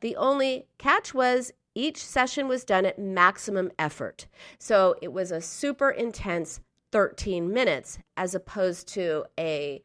The 0.00 0.16
only 0.16 0.66
catch 0.78 1.12
was 1.12 1.52
each 1.74 2.04
session 2.04 2.48
was 2.48 2.64
done 2.64 2.86
at 2.86 2.98
maximum 2.98 3.70
effort. 3.78 4.26
So 4.58 4.96
it 5.02 5.12
was 5.12 5.30
a 5.30 5.40
super 5.40 5.90
intense 5.90 6.60
13 6.92 7.52
minutes 7.52 7.98
as 8.16 8.34
opposed 8.34 8.88
to 8.88 9.24
a 9.38 9.82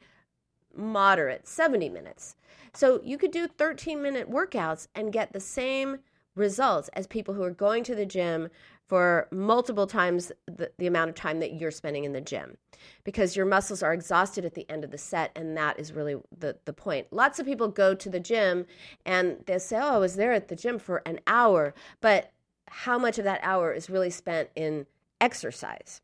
moderate 0.76 1.48
70 1.48 1.90
minutes. 1.90 2.36
So 2.74 3.00
you 3.04 3.18
could 3.18 3.32
do 3.32 3.48
13 3.48 4.02
minute 4.02 4.30
workouts 4.30 4.88
and 4.96 5.14
get 5.14 5.34
the 5.34 5.40
same 5.40 6.00
results 6.36 6.90
as 6.94 7.06
people 7.06 7.34
who 7.36 7.44
are 7.44 7.52
going 7.52 7.84
to 7.84 7.96
the 7.96 8.06
gym 8.06 8.50
for 8.88 9.28
multiple 9.32 9.88
times 9.88 10.32
the, 10.46 10.72
the, 10.78 10.88
amount 10.88 11.10
of 11.10 11.16
time 11.16 11.40
that 11.40 11.54
you're 11.54 11.72
spending 11.72 12.04
in 12.04 12.14
the 12.14 12.22
gym 12.22 12.58
because 13.04 13.36
your 13.36 13.46
muscles 13.46 13.82
are 13.82 13.94
exhausted 13.94 14.46
at 14.46 14.56
the 14.56 14.70
end 14.70 14.84
of 14.84 14.92
the 14.92 14.98
set 14.98 15.32
and 15.36 15.56
that 15.56 15.80
is 15.80 15.94
really 15.94 16.16
the, 16.38 16.58
the 16.66 16.74
point. 16.74 17.08
Lots 17.12 17.40
of 17.40 17.46
people 17.46 17.68
go 17.70 17.96
to 17.96 18.10
the 18.10 18.20
gym 18.20 18.66
and 19.06 19.38
they 19.46 19.58
say 19.60 19.78
oh 19.78 19.96
i 19.96 19.98
was 19.98 20.16
there 20.16 20.34
at 20.34 20.48
the 20.48 20.56
gym 20.56 20.80
for 20.80 21.02
an 21.06 21.20
hour 21.28 21.74
but 22.02 22.32
how 22.68 22.98
much 22.98 23.18
of 23.18 23.24
that 23.24 23.40
hour 23.44 23.72
is 23.72 23.90
really 23.90 24.10
spent 24.10 24.50
in 24.56 24.86
exercise? 25.22 26.02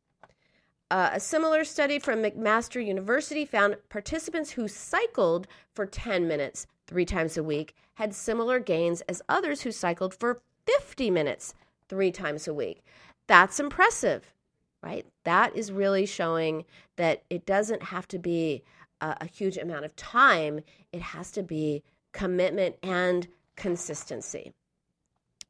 Uh, 0.91 1.11
a 1.13 1.19
similar 1.19 1.63
study 1.63 1.99
from 1.99 2.23
mcmaster 2.23 2.83
university 2.83 3.45
found 3.45 3.75
participants 3.89 4.51
who 4.51 4.67
cycled 4.67 5.47
for 5.73 5.85
10 5.85 6.27
minutes 6.27 6.65
three 6.87 7.05
times 7.05 7.37
a 7.37 7.43
week 7.43 7.75
had 7.95 8.15
similar 8.15 8.59
gains 8.59 9.01
as 9.01 9.21
others 9.29 9.61
who 9.61 9.71
cycled 9.71 10.15
for 10.15 10.39
50 10.65 11.11
minutes 11.11 11.53
three 11.89 12.11
times 12.11 12.47
a 12.47 12.53
week. 12.53 12.83
That's 13.27 13.59
impressive, 13.59 14.33
right? 14.81 15.05
That 15.25 15.55
is 15.55 15.71
really 15.71 16.05
showing 16.05 16.65
that 16.95 17.23
it 17.29 17.45
doesn't 17.45 17.83
have 17.83 18.07
to 18.09 18.19
be 18.19 18.63
a, 19.01 19.17
a 19.21 19.25
huge 19.25 19.57
amount 19.57 19.85
of 19.85 19.95
time, 19.95 20.61
it 20.93 21.01
has 21.01 21.31
to 21.31 21.43
be 21.43 21.83
commitment 22.11 22.75
and 22.81 23.27
consistency. 23.55 24.53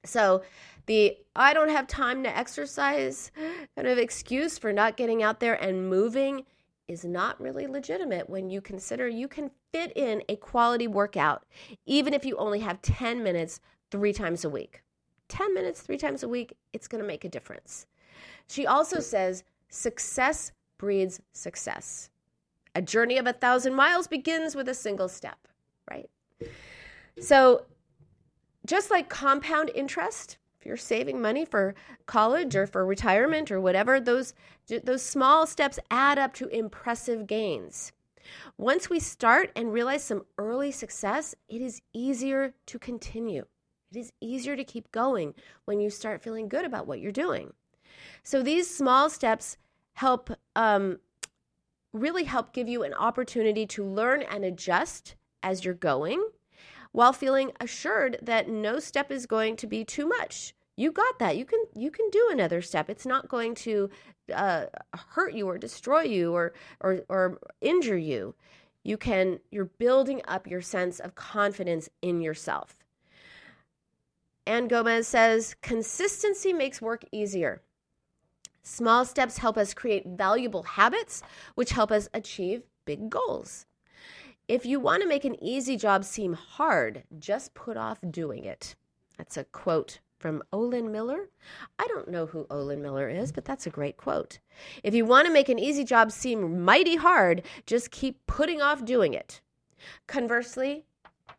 So, 0.06 0.44
the 0.86 1.18
I 1.36 1.54
don't 1.54 1.70
have 1.70 1.88
time 1.88 2.24
to 2.24 2.36
exercise 2.36 3.32
kind 3.76 3.88
of 3.88 3.98
excuse 3.98 4.58
for 4.58 4.74
not 4.74 4.98
getting 4.98 5.22
out 5.22 5.40
there 5.40 5.54
and 5.54 5.90
moving 5.90 6.46
is 6.88 7.06
not 7.06 7.40
really 7.40 7.68
legitimate 7.68 8.30
when 8.30 8.50
you 8.50 8.62
consider 8.62 9.08
you 9.08 9.28
can 9.28 9.52
fit 9.72 9.96
in 9.96 10.24
a 10.28 10.36
quality 10.38 10.88
workout, 10.88 11.46
even 11.86 12.14
if 12.14 12.26
you 12.26 12.36
only 12.38 12.60
have 12.60 12.82
10 12.82 13.22
minutes 13.22 13.60
three 13.92 14.12
times 14.12 14.44
a 14.44 14.50
week. 14.50 14.82
10 15.30 15.54
minutes 15.54 15.82
three 15.82 15.98
times 15.98 16.24
a 16.24 16.28
week, 16.28 16.58
it's 16.74 16.88
going 16.88 17.02
to 17.02 17.08
make 17.08 17.24
a 17.24 17.30
difference. 17.30 17.88
She 18.48 18.68
also 18.68 19.00
says 19.00 19.44
success 19.70 20.52
breeds 20.78 21.22
success. 21.34 22.10
A 22.76 22.82
journey 22.82 23.18
of 23.18 23.28
a 23.28 23.34
thousand 23.34 23.74
miles 23.74 24.08
begins 24.08 24.56
with 24.56 24.68
a 24.70 24.74
single 24.74 25.08
step, 25.08 25.48
right? 25.90 26.10
So, 27.20 27.66
just 28.66 28.92
like 28.92 29.10
compound 29.10 29.72
interest, 29.74 30.38
if 30.60 30.66
you're 30.66 30.78
saving 30.78 31.22
money 31.22 31.46
for 31.46 31.74
college 32.06 32.56
or 32.56 32.68
for 32.68 32.86
retirement 32.86 33.52
or 33.52 33.60
whatever, 33.60 34.00
those, 34.00 34.34
those 34.84 35.02
small 35.02 35.48
steps 35.48 35.80
add 35.90 36.20
up 36.20 36.34
to 36.36 36.48
impressive 36.48 37.28
gains. 37.28 37.92
Once 38.58 38.90
we 38.90 39.00
start 39.00 39.52
and 39.56 39.74
realize 39.74 40.04
some 40.04 40.26
early 40.38 40.72
success, 40.72 41.34
it 41.48 41.62
is 41.62 41.82
easier 41.94 42.54
to 42.66 42.78
continue. 42.78 43.46
It 43.92 43.98
is 43.98 44.12
easier 44.22 44.56
to 44.56 44.64
keep 44.64 44.92
going 44.92 45.34
when 45.66 45.80
you 45.80 45.90
start 45.90 46.22
feeling 46.22 46.48
good 46.48 46.66
about 46.66 46.86
what 46.86 47.00
you're 47.00 47.12
doing. 47.12 47.54
So 48.22 48.44
these 48.44 48.70
small 48.70 49.10
steps 49.10 49.58
help 49.94 50.30
um, 50.56 51.00
really 51.92 52.26
help 52.26 52.54
give 52.54 52.68
you 52.68 52.84
an 52.84 52.94
opportunity 52.94 53.66
to 53.66 53.84
learn 53.84 54.22
and 54.22 54.46
adjust 54.46 55.16
as 55.42 55.66
you're 55.66 55.74
going 55.74 56.24
while 56.92 57.14
feeling 57.14 57.52
assured 57.60 58.18
that 58.22 58.48
no 58.48 58.80
step 58.80 59.12
is 59.12 59.26
going 59.26 59.56
to 59.56 59.68
be 59.68 59.84
too 59.84 60.08
much. 60.08 60.54
You 60.78 60.92
got 60.92 61.20
that. 61.20 61.36
You 61.36 61.46
can 61.46 61.60
you 61.76 61.92
can 61.92 62.10
do 62.10 62.30
another 62.32 62.62
step. 62.62 62.90
It's 62.90 63.06
not 63.06 63.28
going 63.28 63.54
to 63.56 63.90
uh, 64.34 64.68
hurt 65.10 65.34
you 65.34 65.48
or 65.48 65.58
destroy 65.58 66.04
you 66.04 66.34
or 66.34 66.54
or 66.80 67.02
or 67.10 67.40
injure 67.60 67.98
you. 67.98 68.36
You 68.84 68.98
can 68.98 69.40
you're 69.52 69.66
building 69.66 70.22
up 70.28 70.48
your 70.48 70.62
sense 70.62 71.00
of 71.00 71.16
confidence 71.16 71.90
in 72.02 72.22
yourself 72.22 72.80
Anne 74.50 74.68
Gomez 74.68 75.08
says 75.08 75.56
consistency 75.62 76.54
makes 76.54 76.82
work 76.82 77.06
easier. 77.12 77.62
Small 78.64 79.06
steps 79.06 79.38
help 79.38 79.60
us 79.60 79.76
create 79.76 80.08
valuable 80.08 80.64
habits, 80.64 81.22
which 81.54 81.70
help 81.70 81.92
us 81.92 82.10
achieve 82.16 82.64
big 82.84 83.12
goals. 83.12 83.68
If 84.48 84.66
you 84.66 84.80
want 84.80 85.04
to 85.04 85.08
make 85.08 85.24
an 85.24 85.42
easy 85.44 85.78
job 85.78 86.04
seem 86.04 86.34
hard, 86.34 87.04
just 87.20 87.54
put 87.54 87.78
off 87.78 88.00
doing 88.10 88.44
it. 88.44 88.76
That's 89.20 89.38
a 89.38 89.44
quote 89.44 90.00
from 90.18 90.42
Olin 90.52 90.92
Miller. 90.92 91.30
I 91.78 91.86
don't 91.86 92.10
know 92.10 92.26
who 92.26 92.48
Olin 92.50 92.82
Miller 92.82 93.08
is, 93.08 93.32
but 93.32 93.46
that's 93.46 93.68
a 93.68 93.70
great 93.70 93.98
quote. 93.98 94.40
If 94.82 94.96
you 94.96 95.06
want 95.06 95.28
to 95.28 95.34
make 95.34 95.50
an 95.50 95.60
easy 95.60 95.84
job 95.84 96.12
seem 96.12 96.66
mighty 96.66 96.96
hard, 96.96 97.44
just 97.68 97.92
keep 97.92 98.26
putting 98.26 98.64
off 98.64 98.84
doing 98.84 99.14
it. 99.14 99.42
Conversely, 100.08 100.86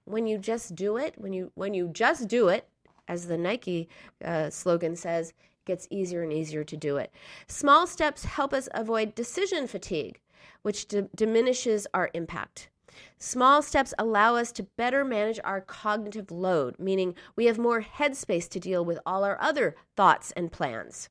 when 0.04 0.28
you 0.28 0.38
just 0.38 0.76
do 0.76 0.96
it, 0.96 1.14
when 1.18 1.32
you 1.32 1.50
when 1.56 1.74
you 1.74 1.88
just 1.88 2.28
do 2.28 2.46
it, 2.46 2.68
as 3.10 3.26
the 3.26 3.36
Nike 3.36 3.88
uh, 4.24 4.48
slogan 4.50 4.94
says, 4.94 5.30
it 5.30 5.34
gets 5.66 5.88
easier 5.90 6.22
and 6.22 6.32
easier 6.32 6.62
to 6.62 6.76
do 6.76 6.96
it. 6.96 7.12
Small 7.48 7.86
steps 7.88 8.24
help 8.24 8.54
us 8.54 8.68
avoid 8.72 9.16
decision 9.16 9.66
fatigue, 9.66 10.20
which 10.62 10.86
d- 10.86 11.08
diminishes 11.14 11.88
our 11.92 12.08
impact. 12.14 12.70
Small 13.18 13.62
steps 13.62 13.92
allow 13.98 14.36
us 14.36 14.52
to 14.52 14.62
better 14.62 15.04
manage 15.04 15.40
our 15.42 15.60
cognitive 15.60 16.30
load, 16.30 16.78
meaning 16.78 17.16
we 17.34 17.46
have 17.46 17.58
more 17.58 17.82
headspace 17.82 18.48
to 18.50 18.60
deal 18.60 18.84
with 18.84 19.00
all 19.04 19.24
our 19.24 19.40
other 19.40 19.74
thoughts 19.96 20.30
and 20.36 20.52
plans. 20.52 21.08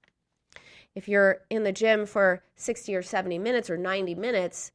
If 0.95 1.09
you're 1.09 1.41
in 1.49 1.63
the 1.63 1.73
gym 1.73 2.05
for 2.05 2.43
60 2.55 2.95
or 2.95 3.01
70 3.01 3.37
minutes 3.39 3.69
or 3.69 3.77
90 3.77 4.15
minutes, 4.15 4.71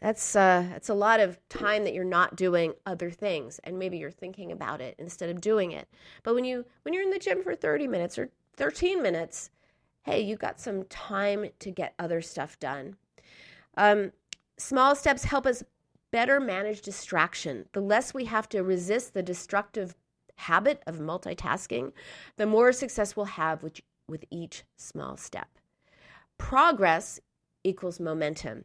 that's 0.00 0.34
uh, 0.34 0.66
that's 0.70 0.88
a 0.88 0.94
lot 0.94 1.20
of 1.20 1.38
time 1.48 1.84
that 1.84 1.92
you're 1.92 2.04
not 2.04 2.34
doing 2.34 2.72
other 2.86 3.10
things 3.10 3.60
and 3.64 3.78
maybe 3.78 3.98
you're 3.98 4.10
thinking 4.10 4.50
about 4.50 4.80
it 4.80 4.96
instead 4.98 5.28
of 5.28 5.40
doing 5.40 5.72
it. 5.72 5.88
But 6.22 6.34
when 6.34 6.44
you 6.44 6.64
when 6.82 6.94
you're 6.94 7.02
in 7.02 7.10
the 7.10 7.18
gym 7.18 7.42
for 7.42 7.54
30 7.54 7.86
minutes 7.86 8.18
or 8.18 8.30
13 8.56 9.02
minutes 9.02 9.50
hey 10.02 10.20
you've 10.20 10.38
got 10.38 10.58
some 10.58 10.84
time 10.84 11.46
to 11.58 11.70
get 11.70 11.94
other 11.98 12.22
stuff 12.22 12.58
done. 12.58 12.96
Um, 13.76 14.12
small 14.58 14.96
steps 14.96 15.24
help 15.24 15.46
us 15.46 15.62
better 16.10 16.40
manage 16.40 16.80
distraction. 16.80 17.66
The 17.72 17.80
less 17.80 18.14
we 18.14 18.24
have 18.24 18.48
to 18.50 18.62
resist 18.62 19.14
the 19.14 19.22
destructive 19.22 19.94
habit 20.36 20.82
of 20.86 20.96
multitasking 20.96 21.92
the 22.36 22.46
more 22.46 22.72
success 22.72 23.14
we'll 23.14 23.26
have 23.26 23.62
with, 23.62 23.80
with 24.08 24.24
each 24.30 24.64
small 24.76 25.18
step. 25.18 25.48
Progress 26.38 27.20
equals 27.62 28.00
momentum 28.00 28.64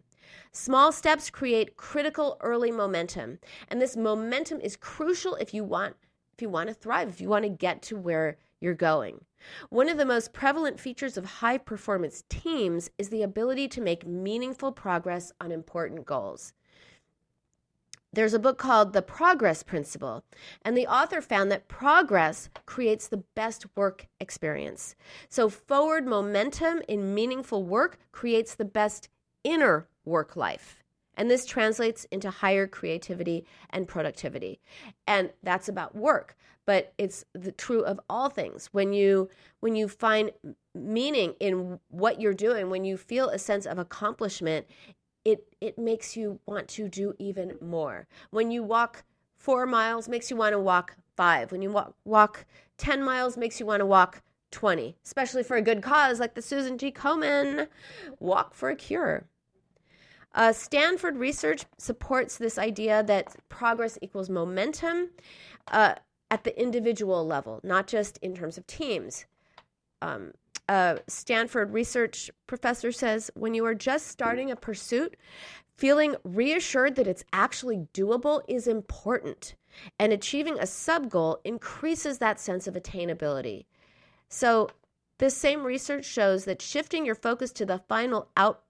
Small 0.51 0.91
steps 0.91 1.29
create 1.29 1.77
critical 1.77 2.37
early 2.41 2.71
momentum, 2.71 3.39
and 3.67 3.81
this 3.81 3.95
momentum 3.95 4.59
is 4.61 4.75
crucial 4.75 5.35
if 5.35 5.53
you 5.53 5.63
want 5.63 5.95
if 6.35 6.41
you 6.41 6.49
want 6.49 6.67
to 6.67 6.73
thrive, 6.73 7.07
if 7.07 7.21
you 7.21 7.29
want 7.29 7.43
to 7.43 7.49
get 7.49 7.81
to 7.81 7.95
where 7.95 8.37
you're 8.59 8.73
going. 8.73 9.23
One 9.69 9.87
of 9.87 9.97
the 9.97 10.05
most 10.05 10.33
prevalent 10.33 10.79
features 10.79 11.17
of 11.17 11.25
high 11.25 11.57
performance 11.57 12.25
teams 12.27 12.89
is 12.97 13.09
the 13.09 13.23
ability 13.23 13.69
to 13.69 13.81
make 13.81 14.05
meaningful 14.05 14.71
progress 14.73 15.31
on 15.39 15.51
important 15.51 16.05
goals. 16.05 16.51
There's 18.11 18.33
a 18.33 18.39
book 18.39 18.57
called 18.57 18.93
The 18.93 19.01
Progress 19.01 19.61
Principle, 19.61 20.23
and 20.61 20.77
the 20.77 20.87
author 20.87 21.21
found 21.21 21.51
that 21.51 21.67
progress 21.67 22.49
creates 22.65 23.07
the 23.07 23.23
best 23.35 23.65
work 23.75 24.07
experience. 24.21 24.95
So, 25.27 25.49
forward 25.49 26.05
momentum 26.05 26.81
in 26.87 27.13
meaningful 27.13 27.63
work 27.63 27.97
creates 28.13 28.55
the 28.55 28.63
best 28.63 29.09
inner 29.43 29.89
work 30.05 30.35
life. 30.35 30.83
And 31.17 31.31
this 31.31 31.45
translates 31.45 32.05
into 32.11 32.29
higher 32.29 32.67
creativity 32.67 33.45
and 33.69 33.87
productivity. 33.87 34.59
And 35.07 35.31
that's 35.43 35.69
about 35.69 35.95
work, 35.95 36.35
but 36.65 36.93
it's 36.97 37.23
the 37.33 37.51
true 37.51 37.83
of 37.83 37.99
all 38.09 38.29
things. 38.29 38.69
When 38.71 38.93
you 38.93 39.29
when 39.61 39.75
you 39.75 39.87
find 39.87 40.31
meaning 40.73 41.35
in 41.39 41.79
what 41.89 42.19
you're 42.19 42.33
doing, 42.33 42.69
when 42.69 42.83
you 42.83 42.97
feel 42.97 43.29
a 43.29 43.39
sense 43.39 43.65
of 43.65 43.79
accomplishment, 43.79 44.67
it 45.23 45.47
it 45.61 45.77
makes 45.77 46.17
you 46.17 46.39
want 46.45 46.67
to 46.69 46.89
do 46.89 47.13
even 47.17 47.57
more. 47.61 48.07
When 48.31 48.51
you 48.51 48.61
walk 48.63 49.05
4 49.37 49.65
miles 49.65 50.09
makes 50.09 50.29
you 50.29 50.35
want 50.35 50.53
to 50.53 50.59
walk 50.59 50.97
5. 51.15 51.51
When 51.51 51.61
you 51.61 51.71
walk 51.71 51.93
walk 52.03 52.45
10 52.77 53.01
miles 53.03 53.37
makes 53.37 53.59
you 53.59 53.65
want 53.65 53.79
to 53.79 53.85
walk 53.85 54.21
20, 54.51 54.95
especially 55.05 55.43
for 55.43 55.55
a 55.55 55.61
good 55.61 55.81
cause 55.81 56.19
like 56.19 56.33
the 56.33 56.41
Susan 56.41 56.77
G. 56.77 56.91
Komen 56.91 57.67
Walk 58.19 58.53
for 58.53 58.69
a 58.69 58.75
Cure. 58.75 59.25
Uh, 60.35 60.51
Stanford 60.51 61.17
research 61.17 61.65
supports 61.77 62.37
this 62.37 62.57
idea 62.57 63.01
that 63.03 63.35
progress 63.47 63.97
equals 64.01 64.29
momentum 64.29 65.09
uh, 65.69 65.95
at 66.29 66.43
the 66.43 66.61
individual 66.61 67.25
level, 67.25 67.61
not 67.63 67.87
just 67.87 68.17
in 68.17 68.35
terms 68.35 68.57
of 68.57 68.67
teams. 68.67 69.25
Um, 70.01 70.33
a 70.67 70.99
Stanford 71.07 71.73
research 71.73 72.29
professor 72.47 72.91
says 72.91 73.31
when 73.33 73.53
you 73.53 73.65
are 73.65 73.75
just 73.75 74.07
starting 74.07 74.51
a 74.51 74.55
pursuit, 74.55 75.15
feeling 75.77 76.15
reassured 76.23 76.95
that 76.95 77.07
it's 77.07 77.23
actually 77.31 77.87
doable 77.93 78.41
is 78.47 78.67
important. 78.67 79.55
And 79.99 80.11
achieving 80.11 80.57
a 80.59 80.67
sub 80.67 81.09
goal 81.09 81.39
increases 81.43 82.17
that 82.17 82.39
sense 82.39 82.67
of 82.67 82.75
attainability. 82.75 83.65
So, 84.29 84.69
this 85.17 85.35
same 85.35 85.63
research 85.63 86.03
shows 86.03 86.43
that 86.43 86.61
shifting 86.61 87.05
your 87.05 87.15
focus 87.15 87.51
to 87.53 87.65
the 87.65 87.79
final 87.87 88.27
out, 88.35 88.64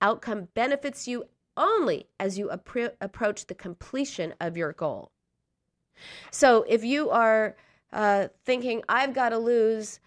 outcome 0.00 0.48
benefits 0.54 1.08
you 1.08 1.24
only 1.56 2.06
as 2.20 2.38
you 2.38 2.48
appro- 2.48 2.92
approach 3.00 3.46
the 3.46 3.54
completion 3.54 4.34
of 4.40 4.56
your 4.56 4.72
goal. 4.72 5.10
So, 6.30 6.64
if 6.68 6.84
you 6.84 7.10
are 7.10 7.56
uh, 7.92 8.28
thinking, 8.44 8.82
I've 8.88 9.12
got 9.12 9.30
to 9.30 9.38
lose 9.38 9.98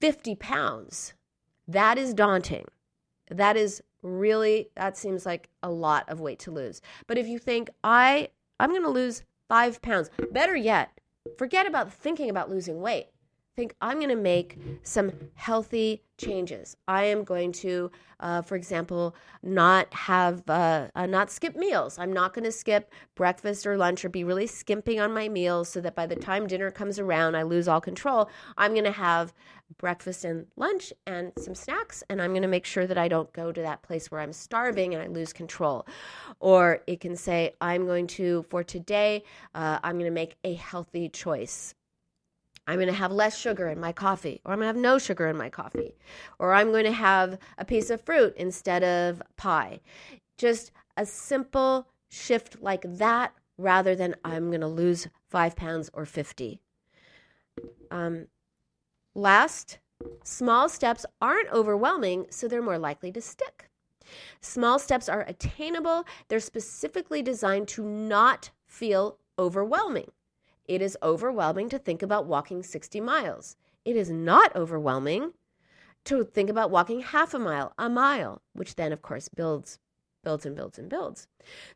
50 0.00 0.36
pounds, 0.36 1.14
that 1.66 1.98
is 1.98 2.14
daunting. 2.14 2.66
That 3.30 3.56
is 3.56 3.82
really, 4.02 4.68
that 4.76 4.96
seems 4.96 5.26
like 5.26 5.48
a 5.62 5.70
lot 5.70 6.08
of 6.08 6.20
weight 6.20 6.38
to 6.40 6.52
lose. 6.52 6.80
But 7.08 7.18
if 7.18 7.26
you 7.26 7.38
think, 7.38 7.68
I, 7.82 8.28
I'm 8.60 8.70
going 8.70 8.82
to 8.82 8.88
lose 8.88 9.24
five 9.48 9.82
pounds, 9.82 10.10
better 10.30 10.54
yet, 10.54 11.00
forget 11.36 11.66
about 11.66 11.92
thinking 11.92 12.30
about 12.30 12.50
losing 12.50 12.80
weight 12.80 13.08
think 13.58 13.74
I'm 13.80 13.96
going 13.96 14.08
to 14.10 14.14
make 14.14 14.56
some 14.84 15.10
healthy 15.34 16.04
changes. 16.16 16.76
I 16.86 17.02
am 17.06 17.24
going 17.24 17.50
to, 17.64 17.90
uh, 18.20 18.40
for 18.42 18.54
example, 18.54 19.16
not 19.42 19.92
have, 19.92 20.48
uh, 20.48 20.86
uh, 20.94 21.06
not 21.06 21.28
skip 21.28 21.56
meals. 21.56 21.98
I'm 21.98 22.12
not 22.12 22.34
going 22.34 22.44
to 22.44 22.52
skip 22.52 22.92
breakfast 23.16 23.66
or 23.66 23.76
lunch 23.76 24.04
or 24.04 24.10
be 24.10 24.22
really 24.22 24.46
skimping 24.46 25.00
on 25.00 25.12
my 25.12 25.28
meals 25.28 25.68
so 25.68 25.80
that 25.80 25.96
by 25.96 26.06
the 26.06 26.14
time 26.14 26.46
dinner 26.46 26.70
comes 26.70 27.00
around, 27.00 27.34
I 27.34 27.42
lose 27.42 27.66
all 27.66 27.80
control. 27.80 28.30
I'm 28.56 28.74
going 28.74 28.84
to 28.84 28.92
have 28.92 29.34
breakfast 29.76 30.24
and 30.24 30.46
lunch 30.54 30.92
and 31.08 31.32
some 31.36 31.56
snacks, 31.56 32.04
and 32.08 32.22
I'm 32.22 32.30
going 32.30 32.42
to 32.42 32.48
make 32.48 32.64
sure 32.64 32.86
that 32.86 32.96
I 32.96 33.08
don't 33.08 33.32
go 33.32 33.50
to 33.50 33.62
that 33.62 33.82
place 33.82 34.08
where 34.08 34.20
I'm 34.20 34.32
starving 34.32 34.94
and 34.94 35.02
I 35.02 35.08
lose 35.08 35.32
control. 35.32 35.84
Or 36.38 36.84
it 36.86 37.00
can 37.00 37.16
say, 37.16 37.54
I'm 37.60 37.86
going 37.86 38.06
to, 38.18 38.44
for 38.50 38.62
today, 38.62 39.24
uh, 39.56 39.80
I'm 39.82 39.96
going 39.96 40.04
to 40.04 40.14
make 40.14 40.36
a 40.44 40.54
healthy 40.54 41.08
choice. 41.08 41.74
I'm 42.68 42.76
going 42.76 42.88
to 42.88 42.92
have 42.92 43.10
less 43.10 43.36
sugar 43.36 43.66
in 43.68 43.80
my 43.80 43.92
coffee, 43.92 44.42
or 44.44 44.52
I'm 44.52 44.58
going 44.58 44.66
to 44.68 44.74
have 44.74 44.76
no 44.76 44.98
sugar 44.98 45.26
in 45.26 45.38
my 45.38 45.48
coffee, 45.48 45.94
or 46.38 46.52
I'm 46.52 46.70
going 46.70 46.84
to 46.84 46.92
have 46.92 47.38
a 47.56 47.64
piece 47.64 47.88
of 47.88 48.02
fruit 48.02 48.34
instead 48.36 48.84
of 48.84 49.22
pie. 49.38 49.80
Just 50.36 50.70
a 50.98 51.06
simple 51.06 51.88
shift 52.10 52.60
like 52.60 52.82
that 52.84 53.32
rather 53.56 53.96
than 53.96 54.16
I'm 54.22 54.48
going 54.48 54.60
to 54.60 54.68
lose 54.68 55.08
five 55.30 55.56
pounds 55.56 55.88
or 55.94 56.04
50. 56.04 56.60
Um, 57.90 58.26
last, 59.14 59.78
small 60.22 60.68
steps 60.68 61.06
aren't 61.22 61.50
overwhelming, 61.50 62.26
so 62.28 62.48
they're 62.48 62.60
more 62.60 62.78
likely 62.78 63.10
to 63.12 63.22
stick. 63.22 63.70
Small 64.42 64.78
steps 64.78 65.08
are 65.08 65.24
attainable, 65.26 66.04
they're 66.28 66.38
specifically 66.38 67.22
designed 67.22 67.68
to 67.68 67.82
not 67.82 68.50
feel 68.66 69.16
overwhelming. 69.38 70.10
It 70.68 70.82
is 70.82 70.98
overwhelming 71.02 71.70
to 71.70 71.78
think 71.78 72.02
about 72.02 72.26
walking 72.26 72.62
60 72.62 73.00
miles. 73.00 73.56
It 73.86 73.96
is 73.96 74.10
not 74.10 74.54
overwhelming 74.54 75.32
to 76.04 76.24
think 76.24 76.50
about 76.50 76.70
walking 76.70 77.00
half 77.00 77.32
a 77.32 77.38
mile, 77.38 77.72
a 77.78 77.88
mile, 77.88 78.42
which 78.52 78.76
then, 78.76 78.92
of 78.92 79.00
course, 79.00 79.28
builds, 79.28 79.78
builds, 80.22 80.44
and 80.44 80.54
builds 80.54 80.78
and 80.78 80.90
builds. 80.90 81.26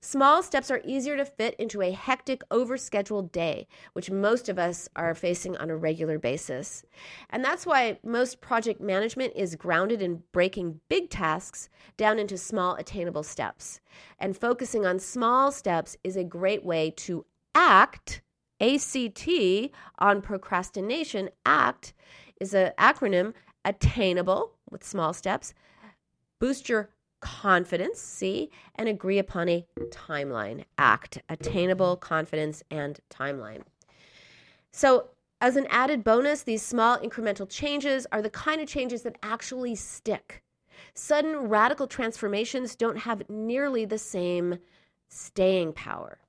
Small 0.03 0.43
steps 0.43 0.71
are 0.71 0.83
easier 0.85 1.17
to 1.17 1.25
fit 1.25 1.55
into 1.55 1.81
a 1.81 1.93
hectic, 1.93 2.43
overscheduled 2.51 3.33
day, 3.33 3.67
which 3.95 4.11
most 4.11 4.51
of 4.51 4.59
us 4.59 4.91
are 4.95 5.15
facing 5.15 5.57
on 5.57 5.71
a 5.71 5.77
regular 5.77 6.19
basis. 6.19 6.85
And 7.31 7.43
that's 7.43 7.65
why 7.65 7.99
most 8.05 8.43
project 8.43 8.79
management 8.79 9.33
is 9.35 9.57
grounded 9.57 10.03
in 10.03 10.23
breaking 10.33 10.81
big 10.91 11.09
tasks 11.09 11.71
down 11.97 12.19
into 12.19 12.37
small, 12.37 12.75
attainable 12.75 13.23
steps. 13.23 13.81
And 14.19 14.37
focusing 14.37 14.85
on 14.85 14.99
small 14.99 15.51
steps 15.51 15.97
is 16.05 16.17
a 16.17 16.25
great 16.25 16.63
way 16.63 16.91
to 16.99 17.25
act 17.55 18.21
ACT 18.63 19.29
on 19.99 20.23
procrastination, 20.23 21.31
ACT 21.45 21.93
is 22.41 22.55
an 22.55 22.73
acronym 22.79 23.35
attainable 23.65 24.53
with 24.71 24.85
small 24.85 25.13
steps, 25.13 25.53
boost 26.39 26.69
your 26.69 26.91
confidence, 27.21 28.01
C, 28.01 28.51
and 28.77 28.89
agree 28.89 29.19
upon 29.19 29.49
a 29.49 29.67
timeline, 29.91 30.65
ACT, 30.79 31.19
attainable, 31.29 31.97
confidence, 31.97 32.63
and 32.71 33.01
timeline. 33.11 33.63
So, 34.71 35.09
as 35.41 35.57
an 35.57 35.67
added 35.71 36.05
bonus, 36.05 36.45
these 36.45 36.63
small 36.63 36.99
incremental 36.99 37.49
changes 37.51 38.07
are 38.13 38.23
the 38.23 38.31
kind 38.31 38.61
of 38.61 38.69
changes 38.69 39.03
that 39.03 39.17
actually 39.23 39.75
stick. 39.75 40.43
Sudden 40.95 41.49
radical 41.49 41.89
transformations 41.89 42.77
don't 42.77 42.99
have 42.99 43.29
nearly 43.29 43.85
the 43.85 43.99
same 43.99 44.59
staying 45.09 45.73
power 45.73 46.22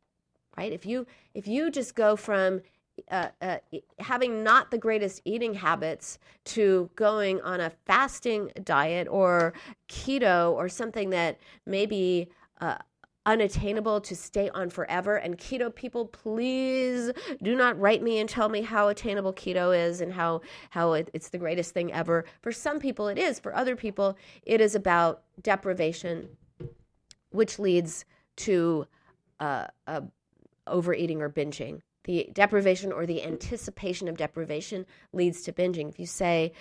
right 0.57 0.71
if 0.71 0.85
you 0.85 1.05
if 1.33 1.47
you 1.47 1.69
just 1.71 1.95
go 1.95 2.15
from 2.15 2.61
uh, 3.09 3.29
uh, 3.41 3.57
having 3.99 4.43
not 4.43 4.69
the 4.69 4.77
greatest 4.77 5.21
eating 5.25 5.55
habits 5.55 6.19
to 6.45 6.89
going 6.95 7.41
on 7.41 7.59
a 7.59 7.71
fasting 7.85 8.51
diet 8.63 9.07
or 9.09 9.53
keto 9.89 10.51
or 10.53 10.69
something 10.69 11.09
that 11.09 11.39
may 11.65 11.87
be 11.87 12.29
uh, 12.61 12.77
unattainable 13.25 14.01
to 14.01 14.15
stay 14.15 14.49
on 14.49 14.69
forever. 14.69 15.15
And 15.15 15.37
keto 15.37 15.73
people, 15.73 16.05
please 16.05 17.11
do 17.41 17.55
not 17.55 17.79
write 17.79 18.03
me 18.03 18.19
and 18.19 18.29
tell 18.29 18.49
me 18.49 18.61
how 18.61 18.89
attainable 18.89 19.33
keto 19.33 19.75
is 19.75 20.01
and 20.01 20.13
how 20.13 20.41
how 20.69 20.93
it, 20.93 21.09
it's 21.13 21.29
the 21.29 21.37
greatest 21.37 21.73
thing 21.73 21.91
ever. 21.91 22.25
For 22.41 22.51
some 22.51 22.79
people, 22.79 23.07
it 23.07 23.17
is. 23.17 23.39
For 23.39 23.55
other 23.55 23.75
people, 23.75 24.17
it 24.43 24.61
is 24.61 24.75
about 24.75 25.23
deprivation, 25.41 26.29
which 27.31 27.59
leads 27.59 28.05
to 28.35 28.85
uh, 29.39 29.67
a 29.87 30.03
overeating 30.67 31.21
or 31.21 31.29
binging. 31.29 31.81
The 32.05 32.29
deprivation 32.33 32.91
or 32.91 33.05
the 33.05 33.23
anticipation 33.23 34.07
of 34.07 34.17
deprivation 34.17 34.85
leads 35.13 35.41
to 35.43 35.53
binging. 35.53 35.89
If 35.89 35.99
you 35.99 36.05
say, 36.05 36.51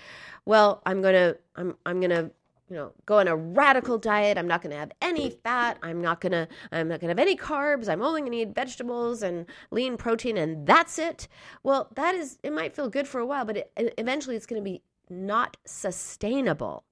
"Well, 0.44 0.82
I'm 0.86 1.02
to 1.02 1.38
I'm 1.56 1.76
I'm 1.84 2.00
to 2.00 2.30
you 2.72 2.78
know 2.78 2.92
go 3.04 3.18
on 3.18 3.28
a 3.28 3.36
radical 3.36 3.98
diet. 3.98 4.38
I'm 4.38 4.48
not 4.48 4.62
going 4.62 4.70
to 4.70 4.78
have 4.78 4.92
any 5.02 5.28
fat. 5.28 5.76
I'm 5.82 6.00
not 6.00 6.22
going 6.22 6.32
to 6.32 6.48
i'm 6.72 6.88
not 6.88 7.00
going 7.00 7.14
to 7.14 7.20
have 7.20 7.28
any 7.28 7.36
carbs. 7.36 7.86
I'm 7.86 8.00
only 8.00 8.22
going 8.22 8.32
to 8.32 8.38
eat 8.38 8.54
vegetables 8.54 9.22
and 9.22 9.44
lean 9.70 9.98
protein 9.98 10.38
and 10.38 10.66
that's 10.66 10.98
it. 10.98 11.28
Well 11.62 11.90
that 11.96 12.14
is 12.14 12.38
it 12.42 12.52
might 12.52 12.74
feel 12.74 12.88
good 12.88 13.06
for 13.06 13.20
a 13.20 13.26
while 13.26 13.44
but 13.44 13.58
it, 13.58 13.94
eventually 13.98 14.36
it's 14.36 14.46
going 14.46 14.62
to 14.62 14.64
be 14.64 14.82
not 15.10 15.58
sustainable. 15.66 16.84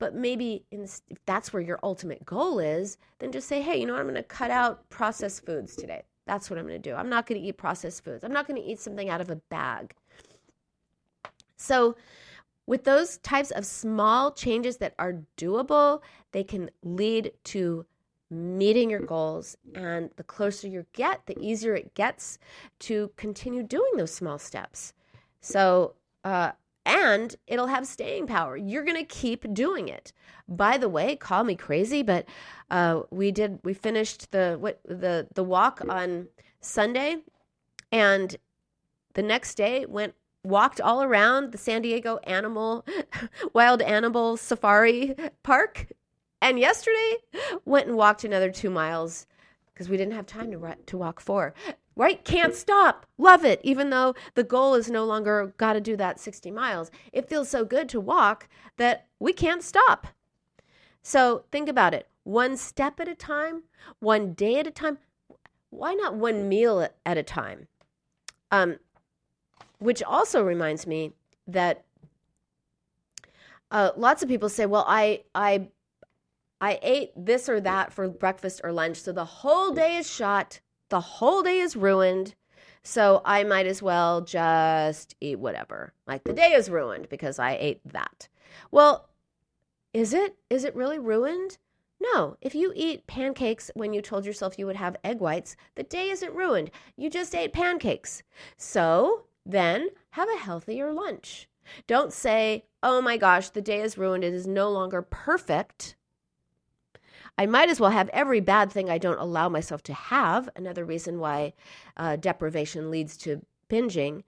But 0.00 0.16
maybe 0.16 0.64
in, 0.72 0.82
if 0.82 1.24
that's 1.24 1.52
where 1.52 1.62
your 1.62 1.78
ultimate 1.84 2.24
goal 2.24 2.58
is 2.58 2.98
then 3.20 3.30
just 3.30 3.46
say 3.46 3.62
hey 3.62 3.78
you 3.78 3.86
know 3.86 3.92
what? 3.92 4.00
I'm 4.00 4.06
going 4.06 4.16
to 4.16 4.24
cut 4.24 4.50
out 4.50 4.90
processed 4.90 5.46
foods 5.46 5.76
today 5.76 6.02
that's 6.26 6.50
what 6.50 6.58
I'm 6.58 6.66
going 6.66 6.80
to 6.80 6.90
do. 6.90 6.94
I'm 6.94 7.08
not 7.08 7.26
going 7.26 7.40
to 7.40 7.46
eat 7.46 7.56
processed 7.56 8.04
foods. 8.04 8.24
I'm 8.24 8.32
not 8.32 8.46
going 8.46 8.60
to 8.60 8.66
eat 8.66 8.80
something 8.80 9.08
out 9.08 9.20
of 9.20 9.30
a 9.30 9.36
bag. 9.36 9.94
So, 11.56 11.96
with 12.66 12.84
those 12.84 13.18
types 13.18 13.50
of 13.50 13.66
small 13.66 14.30
changes 14.32 14.76
that 14.76 14.94
are 14.98 15.18
doable, 15.36 16.00
they 16.30 16.44
can 16.44 16.70
lead 16.84 17.32
to 17.44 17.84
meeting 18.30 18.88
your 18.88 19.00
goals. 19.00 19.56
And 19.74 20.10
the 20.16 20.22
closer 20.22 20.68
you 20.68 20.86
get, 20.92 21.26
the 21.26 21.38
easier 21.38 21.74
it 21.74 21.94
gets 21.94 22.38
to 22.80 23.10
continue 23.16 23.62
doing 23.62 23.92
those 23.96 24.14
small 24.14 24.38
steps. 24.38 24.92
So, 25.40 25.94
uh, 26.24 26.52
and 26.84 27.36
it'll 27.46 27.68
have 27.68 27.86
staying 27.86 28.26
power. 28.26 28.56
You're 28.56 28.84
going 28.84 28.96
to 28.96 29.04
keep 29.04 29.52
doing 29.52 29.88
it. 29.88 30.12
By 30.48 30.78
the 30.78 30.88
way, 30.88 31.16
call 31.16 31.44
me 31.44 31.54
crazy, 31.54 32.02
but 32.02 32.26
uh, 32.70 33.02
we 33.10 33.30
did 33.30 33.60
we 33.62 33.74
finished 33.74 34.32
the 34.32 34.56
what 34.58 34.80
the 34.84 35.28
the 35.34 35.44
walk 35.44 35.80
on 35.88 36.28
Sunday, 36.60 37.16
and 37.90 38.36
the 39.14 39.22
next 39.22 39.54
day 39.54 39.86
went 39.86 40.14
walked 40.44 40.80
all 40.80 41.02
around 41.02 41.52
the 41.52 41.58
San 41.58 41.82
Diego 41.82 42.18
Animal 42.24 42.84
Wild 43.52 43.80
Animal 43.82 44.36
Safari 44.36 45.14
Park, 45.42 45.86
and 46.40 46.58
yesterday 46.58 47.16
went 47.64 47.86
and 47.86 47.96
walked 47.96 48.24
another 48.24 48.50
two 48.50 48.70
miles 48.70 49.26
because 49.72 49.88
we 49.88 49.96
didn't 49.96 50.14
have 50.14 50.26
time 50.26 50.50
to 50.50 50.76
to 50.86 50.98
walk 50.98 51.20
four 51.20 51.54
right? 51.96 52.24
Can't 52.24 52.54
stop. 52.54 53.06
Love 53.18 53.44
it. 53.44 53.60
Even 53.62 53.90
though 53.90 54.14
the 54.34 54.44
goal 54.44 54.74
is 54.74 54.90
no 54.90 55.04
longer 55.04 55.54
got 55.56 55.74
to 55.74 55.80
do 55.80 55.96
that 55.96 56.20
60 56.20 56.50
miles, 56.50 56.90
it 57.12 57.28
feels 57.28 57.48
so 57.48 57.64
good 57.64 57.88
to 57.90 58.00
walk 58.00 58.48
that 58.76 59.06
we 59.18 59.32
can't 59.32 59.62
stop. 59.62 60.06
So 61.02 61.44
think 61.50 61.68
about 61.68 61.94
it 61.94 62.08
one 62.24 62.56
step 62.56 63.00
at 63.00 63.08
a 63.08 63.14
time, 63.14 63.64
one 63.98 64.32
day 64.34 64.58
at 64.58 64.66
a 64.66 64.70
time. 64.70 64.98
Why 65.70 65.94
not 65.94 66.14
one 66.14 66.48
meal 66.48 66.88
at 67.04 67.18
a 67.18 67.22
time? 67.22 67.66
Um, 68.50 68.78
which 69.78 70.02
also 70.02 70.42
reminds 70.42 70.86
me 70.86 71.12
that 71.46 71.84
uh, 73.70 73.90
lots 73.96 74.22
of 74.22 74.28
people 74.28 74.48
say, 74.48 74.66
"Well, 74.66 74.84
I 74.86 75.22
I 75.34 75.68
I 76.60 76.78
ate 76.82 77.12
this 77.16 77.48
or 77.48 77.58
that 77.60 77.92
for 77.92 78.08
breakfast 78.08 78.60
or 78.62 78.70
lunch, 78.70 78.98
so 78.98 79.12
the 79.12 79.24
whole 79.24 79.72
day 79.72 79.96
is 79.96 80.08
shot, 80.08 80.60
the 80.92 81.00
whole 81.00 81.42
day 81.42 81.58
is 81.58 81.74
ruined. 81.74 82.34
So 82.82 83.22
I 83.24 83.44
might 83.44 83.66
as 83.66 83.80
well 83.80 84.20
just 84.20 85.16
eat 85.22 85.38
whatever. 85.38 85.94
Like 86.06 86.24
the 86.24 86.34
day 86.34 86.52
is 86.52 86.68
ruined 86.68 87.08
because 87.08 87.38
I 87.38 87.56
ate 87.58 87.80
that. 87.92 88.28
Well, 88.70 89.08
is 89.94 90.12
it? 90.12 90.36
Is 90.50 90.64
it 90.64 90.76
really 90.76 90.98
ruined? 90.98 91.56
No, 91.98 92.36
if 92.42 92.54
you 92.54 92.74
eat 92.76 93.06
pancakes 93.06 93.70
when 93.74 93.94
you 93.94 94.02
told 94.02 94.26
yourself 94.26 94.58
you 94.58 94.66
would 94.66 94.76
have 94.76 94.96
egg 95.02 95.20
whites, 95.20 95.56
the 95.76 95.82
day 95.82 96.10
isn't 96.10 96.34
ruined. 96.34 96.70
You 96.96 97.08
just 97.08 97.34
ate 97.34 97.54
pancakes. 97.54 98.22
So 98.58 99.24
then 99.46 99.88
have 100.10 100.28
a 100.28 100.38
healthier 100.38 100.92
lunch. 100.92 101.48
Don't 101.86 102.12
say, 102.12 102.64
oh 102.82 103.00
my 103.00 103.16
gosh, 103.16 103.48
the 103.48 103.62
day 103.62 103.80
is 103.80 103.96
ruined. 103.96 104.24
It 104.24 104.34
is 104.34 104.46
no 104.46 104.68
longer 104.68 105.00
perfect. 105.00 105.96
I 107.38 107.46
might 107.46 107.70
as 107.70 107.80
well 107.80 107.90
have 107.90 108.08
every 108.10 108.40
bad 108.40 108.70
thing 108.70 108.90
I 108.90 108.98
don't 108.98 109.18
allow 109.18 109.48
myself 109.48 109.82
to 109.84 109.94
have. 109.94 110.48
Another 110.54 110.84
reason 110.84 111.18
why 111.18 111.54
uh, 111.96 112.16
deprivation 112.16 112.90
leads 112.90 113.16
to 113.18 113.44
binging. 113.70 114.22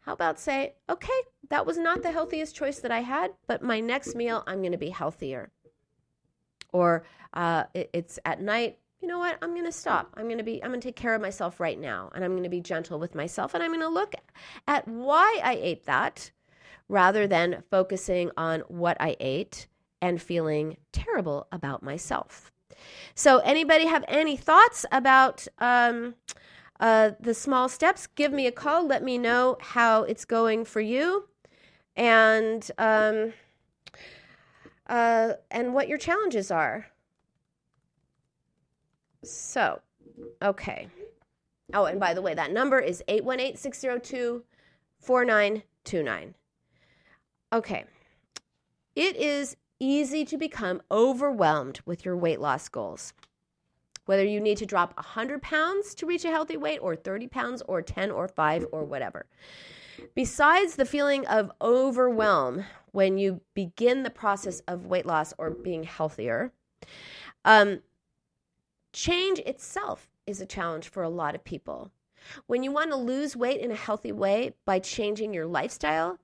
How 0.00 0.12
about 0.12 0.38
say, 0.38 0.74
okay, 0.88 1.20
that 1.50 1.66
was 1.66 1.78
not 1.78 2.02
the 2.02 2.12
healthiest 2.12 2.54
choice 2.54 2.80
that 2.80 2.90
I 2.90 3.00
had, 3.00 3.32
but 3.46 3.62
my 3.62 3.80
next 3.80 4.14
meal, 4.14 4.42
I'm 4.46 4.60
going 4.60 4.72
to 4.72 4.78
be 4.78 4.90
healthier. 4.90 5.50
Or 6.72 7.04
uh, 7.34 7.64
it, 7.74 7.90
it's 7.92 8.18
at 8.24 8.40
night, 8.40 8.78
you 9.00 9.08
know 9.08 9.18
what? 9.18 9.38
I'm 9.42 9.52
going 9.52 9.64
to 9.64 9.72
stop. 9.72 10.12
I'm 10.16 10.24
going 10.24 10.38
to 10.38 10.44
be, 10.44 10.62
I'm 10.62 10.70
going 10.70 10.80
to 10.80 10.88
take 10.88 10.96
care 10.96 11.14
of 11.14 11.22
myself 11.22 11.60
right 11.60 11.78
now. 11.78 12.10
And 12.14 12.24
I'm 12.24 12.32
going 12.32 12.42
to 12.42 12.48
be 12.48 12.60
gentle 12.60 12.98
with 12.98 13.14
myself. 13.14 13.54
And 13.54 13.62
I'm 13.62 13.70
going 13.70 13.80
to 13.80 13.88
look 13.88 14.14
at 14.66 14.86
why 14.88 15.40
I 15.42 15.58
ate 15.60 15.86
that 15.86 16.30
rather 16.88 17.26
than 17.26 17.62
focusing 17.70 18.30
on 18.36 18.60
what 18.68 18.96
I 19.00 19.16
ate 19.20 19.68
and 20.00 20.20
feeling 20.20 20.76
terrible 20.92 21.46
about 21.52 21.82
myself. 21.82 22.52
So, 23.14 23.38
anybody 23.38 23.86
have 23.86 24.04
any 24.08 24.36
thoughts 24.36 24.84
about 24.92 25.46
um, 25.58 26.14
uh, 26.78 27.12
the 27.18 27.34
small 27.34 27.68
steps? 27.68 28.06
Give 28.06 28.32
me 28.32 28.46
a 28.46 28.52
call. 28.52 28.86
Let 28.86 29.02
me 29.02 29.18
know 29.18 29.56
how 29.60 30.02
it's 30.02 30.24
going 30.24 30.64
for 30.64 30.80
you, 30.80 31.28
and 31.96 32.70
um, 32.78 33.32
uh, 34.88 35.32
and 35.50 35.74
what 35.74 35.88
your 35.88 35.98
challenges 35.98 36.50
are. 36.50 36.86
So, 39.22 39.80
okay. 40.42 40.88
Oh, 41.74 41.86
and 41.86 41.98
by 41.98 42.14
the 42.14 42.22
way, 42.22 42.34
that 42.34 42.52
number 42.52 42.78
is 42.78 43.02
818 43.08 43.56
602 43.56 44.44
4929. 45.00 46.34
Okay. 47.52 47.84
It 48.94 49.16
is 49.16 49.56
easy 49.78 50.24
to 50.24 50.36
become 50.36 50.82
overwhelmed 50.90 51.80
with 51.84 52.04
your 52.04 52.16
weight 52.16 52.40
loss 52.40 52.68
goals. 52.68 53.12
Whether 54.06 54.24
you 54.24 54.40
need 54.40 54.58
to 54.58 54.66
drop 54.66 54.94
100 54.96 55.42
pounds 55.42 55.94
to 55.96 56.06
reach 56.06 56.24
a 56.24 56.30
healthy 56.30 56.56
weight, 56.56 56.78
or 56.80 56.94
30 56.94 57.26
pounds, 57.26 57.62
or 57.66 57.82
10, 57.82 58.10
or 58.10 58.28
5, 58.28 58.66
or 58.72 58.84
whatever. 58.84 59.26
Besides 60.14 60.76
the 60.76 60.84
feeling 60.84 61.26
of 61.26 61.50
overwhelm 61.60 62.64
when 62.92 63.18
you 63.18 63.40
begin 63.54 64.02
the 64.02 64.10
process 64.10 64.60
of 64.60 64.86
weight 64.86 65.06
loss 65.06 65.34
or 65.38 65.50
being 65.50 65.82
healthier, 65.82 66.52
um, 67.44 67.80
change 68.92 69.38
itself 69.40 70.08
is 70.26 70.40
a 70.40 70.46
challenge 70.46 70.88
for 70.88 71.02
a 71.02 71.08
lot 71.08 71.34
of 71.34 71.44
people. 71.44 71.90
When 72.46 72.62
you 72.62 72.72
want 72.72 72.90
to 72.90 72.96
lose 72.96 73.36
weight 73.36 73.60
in 73.60 73.70
a 73.70 73.76
healthy 73.76 74.12
way 74.12 74.54
by 74.64 74.78
changing 74.78 75.32
your 75.32 75.46
lifestyle, 75.46 76.18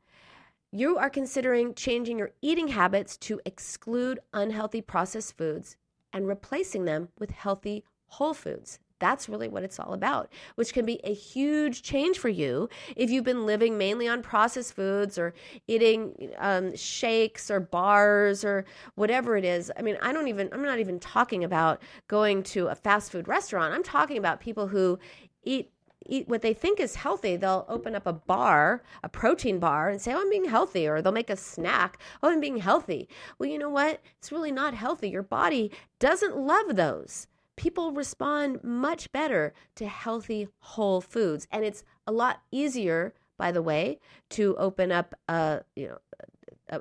you 0.73 0.97
are 0.97 1.11
considering 1.11 1.75
changing 1.75 2.19
your 2.19 2.33
eating 2.41 2.69
habits 2.69 3.17
to 3.19 3.41
exclude 3.45 4.19
unhealthy 4.33 4.81
processed 4.81 5.37
foods 5.37 5.77
and 6.13 6.27
replacing 6.27 6.87
them 6.87 7.09
with 7.19 7.31
healthy 7.31 7.85
whole 8.07 8.35
foods. 8.35 8.79
That's 8.99 9.29
really 9.29 9.49
what 9.49 9.65
it's 9.65 9.81
all 9.81 9.95
about, 9.95 10.33
which 10.55 10.73
can 10.73 10.87
be 10.87 11.01
a 11.03 11.13
huge 11.13 11.83
change 11.83 12.19
for 12.19 12.29
you 12.29 12.69
if 12.95 13.11
you've 13.11 13.25
been 13.25 13.47
living 13.47 13.77
mainly 13.77 14.07
on 14.07 14.23
processed 14.23 14.75
foods 14.75 15.19
or 15.19 15.35
eating 15.67 16.33
um, 16.39 16.77
shakes 16.77 17.51
or 17.51 17.59
bars 17.59 18.45
or 18.45 18.65
whatever 18.95 19.37
it 19.37 19.45
is. 19.45 19.73
I 19.77 19.83
mean, 19.83 19.99
I 20.01 20.13
don't 20.13 20.29
even, 20.29 20.49
I'm 20.53 20.63
not 20.63 20.79
even 20.79 21.01
talking 21.01 21.43
about 21.43 21.83
going 22.07 22.45
to 22.45 22.69
a 22.69 22.77
fast 22.77 23.11
food 23.11 23.27
restaurant. 23.27 23.75
I'm 23.75 23.83
talking 23.83 24.19
about 24.19 24.39
people 24.39 24.69
who 24.69 25.01
eat 25.43 25.72
eat 26.07 26.29
what 26.29 26.43
they 26.43 26.55
think 26.55 26.81
is 26.81 26.97
healthy. 26.97 27.37
They'll 27.37 27.67
open 27.69 27.95
up 27.95 28.07
a 28.07 28.13
bar, 28.13 28.83
a 29.03 29.09
protein 29.09 29.59
bar, 29.59 29.89
and 29.89 30.01
say, 30.01 30.13
Oh, 30.13 30.21
I'm 30.21 30.31
being 30.31 30.47
healthy. 30.47 30.87
Or 30.87 31.01
they'll 31.01 31.13
make 31.13 31.31
a 31.31 31.37
snack. 31.37 31.99
Oh, 32.23 32.31
I'm 32.31 32.41
being 32.41 32.59
healthy. 32.59 33.09
Well, 33.39 33.49
you 33.49 33.59
know 33.59 33.71
what? 33.71 34.01
It's 34.19 34.33
really 34.33 34.53
not 34.53 34.75
healthy. 34.75 35.11
Your 35.11 35.23
body 35.23 35.71
doesn't 35.99 36.37
love 36.37 36.77
those. 36.77 37.27
People 37.57 37.93
respond 37.93 38.63
much 38.65 39.13
better 39.13 39.53
to 39.77 39.87
healthy 39.87 40.49
whole 40.59 41.01
foods. 41.01 41.47
And 41.51 41.65
it's 41.65 41.85
a 42.07 42.13
lot 42.13 42.43
easier, 42.51 43.15
by 43.37 43.53
the 43.53 43.63
way, 43.63 44.01
to 44.31 44.57
open 44.57 44.91
up 44.91 45.15
a, 45.29 45.63
you 45.77 45.89
know, 45.89 45.99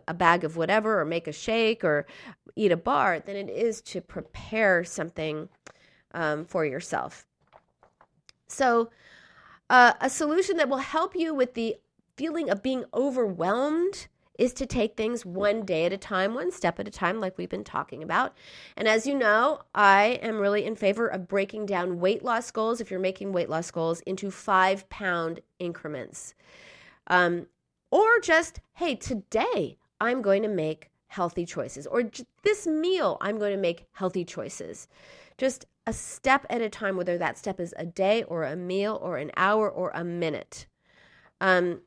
a, 0.08 0.14
bag 0.14 0.44
of 0.44 0.58
whatever 0.58 1.02
or 1.02 1.06
make 1.06 1.28
a 1.28 1.34
shake 1.34 1.84
or 1.84 2.06
eat 2.56 2.72
a 2.72 2.78
bar 2.78 3.20
than 3.20 3.36
it 3.36 3.50
is 3.50 3.82
to 3.82 4.02
prepare 4.02 4.84
something 4.84 5.50
um, 6.14 6.46
for 6.46 6.66
yourself. 6.66 7.26
So, 8.48 8.90
uh, 9.72 9.94
a 10.02 10.10
solution 10.10 10.58
that 10.58 10.68
will 10.68 10.78
help 10.78 11.16
you 11.16 11.34
with 11.34 11.54
the 11.54 11.78
feeling 12.18 12.50
of 12.50 12.62
being 12.62 12.84
overwhelmed 12.94 14.08
is 14.38 14.54
to 14.54 14.66
take 14.66 14.98
things 14.98 15.26
one 15.26 15.64
day 15.64 15.86
at 15.86 15.94
a 15.94 15.98
time, 15.98 16.34
one 16.34 16.52
step 16.52 16.78
at 16.78 16.90
a 16.90 16.92
time, 16.92 17.22
like 17.22 17.38
we've 17.38 17.50
been 17.50 17.64
talking 17.64 18.04
about. 18.04 18.36
And 18.76 18.86
as 18.86 19.08
you 19.08 19.18
know, 19.18 19.62
I 19.74 20.20
am 20.22 20.40
really 20.40 20.66
in 20.66 20.76
favor 20.76 21.08
of 21.08 21.30
breaking 21.30 21.68
down 21.68 22.02
weight 22.02 22.22
loss 22.22 22.52
goals, 22.52 22.82
if 22.82 22.92
you're 22.92 23.00
making 23.00 23.32
weight 23.32 23.50
loss 23.50 23.72
goals, 23.72 24.02
into 24.02 24.30
five 24.30 24.90
pound 24.90 25.40
increments. 25.58 26.34
Um, 27.08 27.48
or 27.92 28.20
just, 28.20 28.60
hey, 28.74 28.96
today 28.96 29.78
I'm 30.02 30.22
going 30.22 30.42
to 30.44 30.50
make 30.50 30.90
healthy 31.08 31.46
choices, 31.46 31.88
or 31.88 32.04
this 32.44 32.68
meal 32.68 33.18
I'm 33.22 33.38
going 33.38 33.54
to 33.54 33.62
make 33.62 33.86
healthy 33.94 34.26
choices. 34.26 34.90
Just 35.38 35.66
a 35.88 35.94
step 35.94 36.46
at 36.50 36.62
a 36.62 36.70
time, 36.70 36.96
whether 36.96 37.18
that 37.18 37.38
step 37.38 37.60
is 37.60 37.74
a 37.78 37.86
day 37.86 38.24
or 38.24 38.44
a 38.44 38.56
meal 38.56 39.00
or 39.02 39.18
an 39.18 39.32
hour 39.36 39.70
or 39.70 39.92
a 39.94 40.04
minute. 40.04 40.68
Um, 41.40 41.82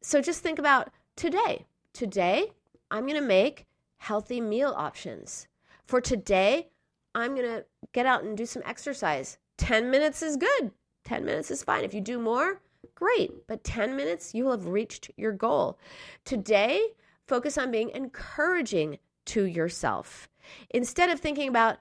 so 0.00 0.20
just 0.20 0.42
think 0.42 0.58
about 0.58 0.90
today. 1.16 1.66
Today, 1.92 2.52
I'm 2.90 3.06
going 3.06 3.20
to 3.20 3.26
make 3.26 3.66
healthy 3.98 4.40
meal 4.40 4.74
options. 4.76 5.46
For 5.86 6.00
today, 6.00 6.68
I'm 7.14 7.34
going 7.34 7.46
to 7.46 7.64
get 7.92 8.06
out 8.06 8.24
and 8.24 8.36
do 8.36 8.46
some 8.46 8.62
exercise. 8.64 9.38
10 9.58 9.90
minutes 9.90 10.22
is 10.22 10.36
good. 10.36 10.72
10 11.04 11.24
minutes 11.24 11.50
is 11.50 11.62
fine. 11.62 11.84
If 11.84 11.94
you 11.94 12.00
do 12.00 12.18
more, 12.18 12.60
great. 12.94 13.46
But 13.46 13.62
10 13.62 13.94
minutes, 13.94 14.34
you 14.34 14.44
will 14.44 14.52
have 14.52 14.66
reached 14.66 15.10
your 15.16 15.32
goal. 15.32 15.78
Today, 16.24 16.82
focus 17.26 17.58
on 17.58 17.70
being 17.70 17.90
encouraging 17.90 18.98
to 19.26 19.44
yourself. 19.44 20.28
Instead 20.70 21.10
of 21.10 21.20
thinking 21.20 21.48
about, 21.48 21.78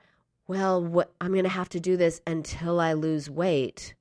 well, 0.48 0.84
what, 0.84 1.14
I'm 1.22 1.32
going 1.32 1.44
to 1.44 1.50
have 1.50 1.70
to 1.70 1.80
do 1.80 1.98
this 1.98 2.22
until 2.28 2.80
I 2.80 2.94
lose 2.94 3.30
weight. 3.30 3.94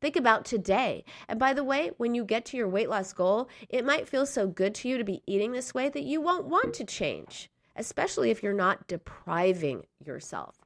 Think 0.00 0.16
about 0.16 0.44
today. 0.44 1.04
And 1.28 1.38
by 1.38 1.52
the 1.52 1.62
way, 1.62 1.92
when 1.96 2.14
you 2.14 2.24
get 2.24 2.44
to 2.46 2.56
your 2.56 2.68
weight 2.68 2.88
loss 2.88 3.12
goal, 3.12 3.48
it 3.68 3.84
might 3.84 4.08
feel 4.08 4.26
so 4.26 4.46
good 4.46 4.74
to 4.76 4.88
you 4.88 4.98
to 4.98 5.04
be 5.04 5.22
eating 5.26 5.52
this 5.52 5.74
way 5.74 5.88
that 5.90 6.02
you 6.02 6.20
won't 6.20 6.46
want 6.46 6.74
to 6.74 6.84
change, 6.84 7.50
especially 7.76 8.30
if 8.30 8.42
you're 8.42 8.52
not 8.52 8.88
depriving 8.88 9.84
yourself. 10.04 10.56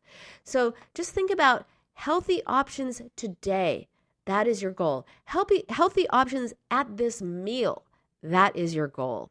So 0.43 0.75
just 0.95 1.12
think 1.12 1.31
about 1.31 1.67
healthy 1.93 2.43
options 2.47 3.03
today. 3.15 3.89
That 4.25 4.47
is 4.47 4.62
your 4.62 4.73
goal. 4.73 5.07
Healthy, 5.25 5.65
healthy 5.69 6.09
options 6.09 6.55
at 6.71 6.97
this 6.97 7.21
meal. 7.21 7.83
That 8.23 8.57
is 8.57 8.75
your 8.75 8.89
goal. 8.89 9.31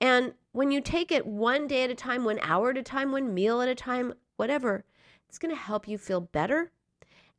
And 0.00 0.34
when 0.52 0.70
you 0.70 0.80
take 0.80 1.12
it 1.12 1.26
one 1.26 1.66
day 1.66 1.84
at 1.84 1.90
a 1.90 1.94
time, 1.94 2.24
one 2.24 2.38
hour 2.42 2.70
at 2.70 2.78
a 2.78 2.82
time, 2.82 3.12
one 3.12 3.34
meal 3.34 3.60
at 3.60 3.68
a 3.68 3.74
time, 3.74 4.14
whatever, 4.36 4.84
it's 5.28 5.38
going 5.38 5.54
to 5.54 5.60
help 5.60 5.88
you 5.88 5.98
feel 5.98 6.20
better 6.20 6.70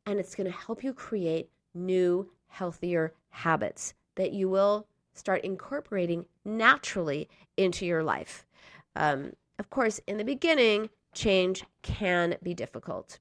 and 0.04 0.18
it's 0.18 0.34
going 0.34 0.50
to 0.50 0.56
help 0.56 0.84
you 0.84 0.92
create 0.92 1.50
new, 1.74 2.30
healthier 2.48 3.12
habits 3.30 3.94
that 4.14 4.32
you 4.32 4.48
will 4.48 4.86
start 5.14 5.42
incorporating 5.44 6.26
naturally 6.44 7.28
into 7.56 7.86
your 7.86 8.02
life. 8.02 8.46
Um, 8.94 9.32
of 9.58 9.70
course, 9.70 10.00
in 10.06 10.18
the 10.18 10.24
beginning, 10.24 10.90
change 11.14 11.64
can 11.82 12.36
be 12.42 12.54
difficult. 12.54 13.18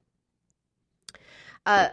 Uh, 1.66 1.90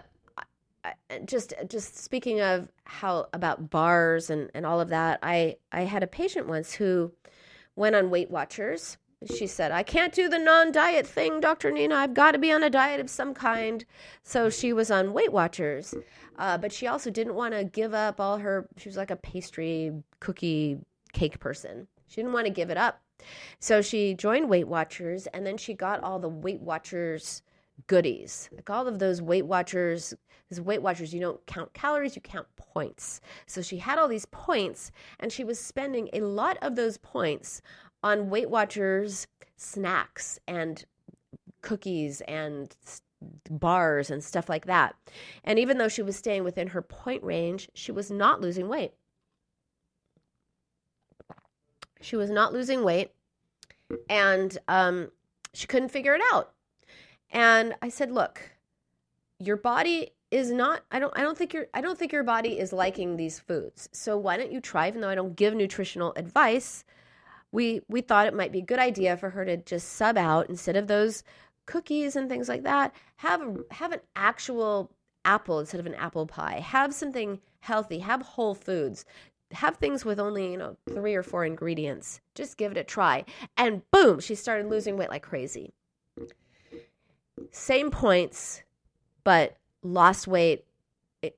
just 1.25 1.55
just 1.69 1.97
speaking 1.97 2.41
of 2.41 2.71
how 2.85 3.29
about 3.33 3.71
bars 3.71 4.31
and, 4.31 4.51
and 4.55 4.67
all 4.67 4.81
of 4.81 4.89
that, 4.89 5.21
I, 5.23 5.57
I 5.71 5.83
had 5.83 6.03
a 6.03 6.09
patient 6.09 6.49
once 6.49 6.75
who 6.75 7.13
went 7.77 7.95
on 7.95 8.11
Weight 8.11 8.31
Watchers 8.31 8.99
she 9.29 9.47
said, 9.47 9.73
I 9.73 9.83
can't 9.83 10.13
do 10.13 10.29
the 10.29 10.39
non 10.39 10.73
diet 10.73 11.07
thing, 11.07 11.41
Dr. 11.41 11.71
Nina. 11.71 11.95
I've 11.95 12.15
got 12.15 12.33
to 12.33 12.39
be 12.39 12.53
on 12.53 12.63
a 12.63 12.71
diet 12.71 13.01
of 13.01 13.11
some 13.11 13.35
kind. 13.35 13.85
So 14.23 14.51
she 14.51 14.73
was 14.73 14.91
on 14.91 15.13
Weight 15.13 15.33
Watchers. 15.33 15.95
Uh, 16.39 16.59
but 16.59 16.73
she 16.73 16.87
also 16.87 17.11
didn't 17.11 17.35
want 17.35 17.55
to 17.55 17.65
give 17.65 17.95
up 17.95 18.21
all 18.21 18.39
her, 18.39 18.69
she 18.77 18.89
was 18.89 18.97
like 18.97 19.11
a 19.11 19.17
pastry, 19.17 19.93
cookie, 20.21 20.79
cake 21.13 21.39
person. 21.39 21.87
She 22.09 22.17
didn't 22.17 22.33
want 22.33 22.47
to 22.47 22.53
give 22.53 22.71
it 22.71 22.77
up. 22.77 23.01
So 23.61 23.83
she 23.83 24.15
joined 24.15 24.49
Weight 24.49 24.67
Watchers 24.67 25.27
and 25.29 25.47
then 25.47 25.57
she 25.57 25.75
got 25.75 26.03
all 26.03 26.19
the 26.19 26.29
Weight 26.29 26.61
Watchers 26.61 27.43
goodies. 27.87 28.49
Like 28.53 28.71
all 28.71 28.87
of 28.87 28.99
those 28.99 29.23
Weight 29.23 29.47
Watchers, 29.47 30.15
because 30.49 30.61
Weight 30.61 30.83
Watchers, 30.83 31.15
you 31.15 31.21
don't 31.21 31.45
count 31.47 31.73
calories, 31.73 32.17
you 32.17 32.23
count 32.23 32.47
points. 32.57 33.21
So 33.47 33.63
she 33.63 33.79
had 33.79 33.99
all 33.99 34.09
these 34.09 34.27
points 34.27 34.91
and 35.21 35.33
she 35.33 35.45
was 35.45 35.59
spending 35.59 36.09
a 36.13 36.21
lot 36.21 36.59
of 36.63 36.77
those 36.77 36.99
points 36.99 37.63
on 38.03 38.31
Weight 38.31 38.51
Watchers 38.51 39.27
snacks 39.57 40.39
and 40.47 40.85
cookies 41.61 42.21
and 42.23 42.75
bars 43.51 44.11
and 44.11 44.23
stuff 44.23 44.49
like 44.49 44.67
that. 44.67 44.95
And 45.45 45.59
even 45.59 45.79
though 45.79 45.89
she 45.89 46.03
was 46.03 46.17
staying 46.17 46.45
within 46.45 46.69
her 46.69 46.83
point 46.83 47.23
range, 47.23 47.69
she 47.75 47.93
was 47.93 48.11
not 48.11 48.41
losing 48.41 48.69
weight. 48.69 48.93
She 52.01 52.17
was 52.17 52.31
not 52.31 52.53
losing 52.53 52.83
weight 52.83 53.13
and 54.09 54.57
um, 54.69 55.11
she 55.55 55.67
couldn't 55.67 55.91
figure 55.91 56.15
it 56.15 56.23
out. 56.33 56.53
And 57.31 57.75
I 57.81 57.89
said, 57.89 58.11
"Look, 58.11 58.51
your 59.39 59.57
body 59.57 60.11
is 60.31 60.51
not 60.51 60.83
I 60.91 60.99
don't 60.99 61.13
I 61.17 61.23
don't 61.23 61.37
think 61.37 61.53
your 61.53 61.67
I 61.75 61.81
don't 61.81 61.99
think 61.99 62.13
your 62.13 62.25
body 62.25 62.59
is 62.59 62.73
liking 62.73 63.17
these 63.17 63.39
foods. 63.39 63.89
So 63.93 64.17
why 64.17 64.37
don't 64.37 64.51
you 64.51 64.61
try 64.61 64.89
even 64.89 65.01
though 65.01 65.11
I 65.11 65.15
don't 65.15 65.37
give 65.37 65.55
nutritional 65.55 66.13
advice, 66.17 66.85
we 67.53 67.83
we 67.89 68.01
thought 68.01 68.27
it 68.27 68.35
might 68.35 68.53
be 68.53 68.59
a 68.59 68.63
good 68.63 68.79
idea 68.79 69.17
for 69.17 69.31
her 69.31 69.45
to 69.45 69.57
just 69.59 69.93
sub 69.93 70.17
out 70.19 70.49
instead 70.49 70.77
of 70.77 70.89
those 70.89 71.23
cookies 71.67 72.17
and 72.17 72.29
things 72.29 72.49
like 72.49 72.65
that, 72.65 72.95
have 73.17 73.43
have 73.71 73.93
an 73.93 74.01
actual 74.17 74.91
apple 75.25 75.61
instead 75.61 75.79
of 75.81 75.87
an 75.87 75.95
apple 75.95 76.27
pie. 76.27 76.61
Have 76.61 76.95
something 76.95 77.39
healthy, 77.61 78.01
have 78.01 78.23
whole 78.23 78.55
foods 78.55 79.05
have 79.53 79.77
things 79.77 80.05
with 80.05 80.19
only, 80.19 80.53
you 80.53 80.57
know, 80.57 80.77
three 80.89 81.15
or 81.15 81.23
four 81.23 81.45
ingredients. 81.45 82.21
Just 82.35 82.57
give 82.57 82.73
it 82.73 82.79
a 82.79 82.85
try. 82.85 83.25
And 83.57 83.83
boom, 83.91 84.21
she 84.21 84.35
started 84.35 84.69
losing 84.69 84.97
weight 84.97 85.11
like 85.11 85.23
crazy. 85.23 85.73
Same 87.51 87.91
points, 87.91 88.63
but 89.25 89.57
lost 89.83 90.27
weight, 90.27 90.65
it, 91.23 91.37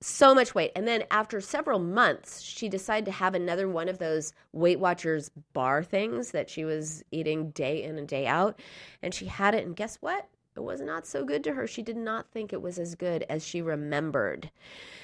so 0.00 0.34
much 0.34 0.54
weight. 0.54 0.72
And 0.74 0.88
then 0.88 1.04
after 1.10 1.40
several 1.40 1.78
months, 1.78 2.40
she 2.40 2.68
decided 2.68 3.04
to 3.06 3.12
have 3.12 3.34
another 3.34 3.68
one 3.68 3.88
of 3.88 3.98
those 3.98 4.32
Weight 4.52 4.80
Watchers 4.80 5.30
bar 5.52 5.82
things 5.82 6.30
that 6.30 6.48
she 6.48 6.64
was 6.64 7.02
eating 7.10 7.50
day 7.50 7.82
in 7.82 7.98
and 7.98 8.08
day 8.08 8.26
out. 8.26 8.58
And 9.02 9.12
she 9.12 9.26
had 9.26 9.54
it, 9.54 9.66
and 9.66 9.76
guess 9.76 9.98
what? 10.00 10.28
It 10.56 10.60
was 10.60 10.80
not 10.80 11.06
so 11.06 11.24
good 11.24 11.44
to 11.44 11.52
her. 11.52 11.66
She 11.66 11.82
did 11.82 11.96
not 11.96 12.30
think 12.30 12.52
it 12.52 12.62
was 12.62 12.78
as 12.78 12.94
good 12.94 13.24
as 13.28 13.46
she 13.46 13.62
remembered. 13.62 14.50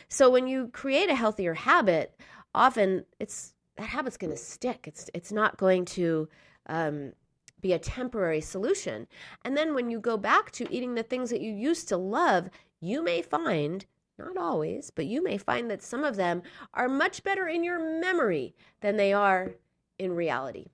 So 0.08 0.30
when 0.30 0.46
you 0.46 0.68
create 0.68 1.10
a 1.10 1.14
healthier 1.14 1.54
habit, 1.54 2.18
often 2.54 3.04
it's 3.20 3.52
that 3.76 3.88
habit's 3.88 4.16
going 4.16 4.32
to 4.32 4.36
stick. 4.36 4.86
It's 4.86 5.10
it's 5.14 5.32
not 5.32 5.56
going 5.58 5.84
to 5.86 6.28
um, 6.66 7.12
be 7.60 7.72
a 7.72 7.78
temporary 7.78 8.40
solution. 8.40 9.06
And 9.44 9.56
then 9.56 9.74
when 9.74 9.90
you 9.90 10.00
go 10.00 10.16
back 10.16 10.50
to 10.52 10.72
eating 10.72 10.94
the 10.94 11.02
things 11.02 11.30
that 11.30 11.40
you 11.40 11.52
used 11.52 11.88
to 11.88 11.96
love, 11.96 12.50
you 12.80 13.02
may 13.02 13.22
find 13.22 13.84
not 14.18 14.36
always, 14.36 14.90
but 14.90 15.06
you 15.06 15.22
may 15.22 15.38
find 15.38 15.70
that 15.70 15.82
some 15.82 16.04
of 16.04 16.16
them 16.16 16.42
are 16.74 16.88
much 16.88 17.22
better 17.22 17.46
in 17.46 17.62
your 17.62 18.00
memory 18.00 18.54
than 18.80 18.96
they 18.96 19.12
are 19.12 19.52
in 19.98 20.12
reality. 20.14 20.66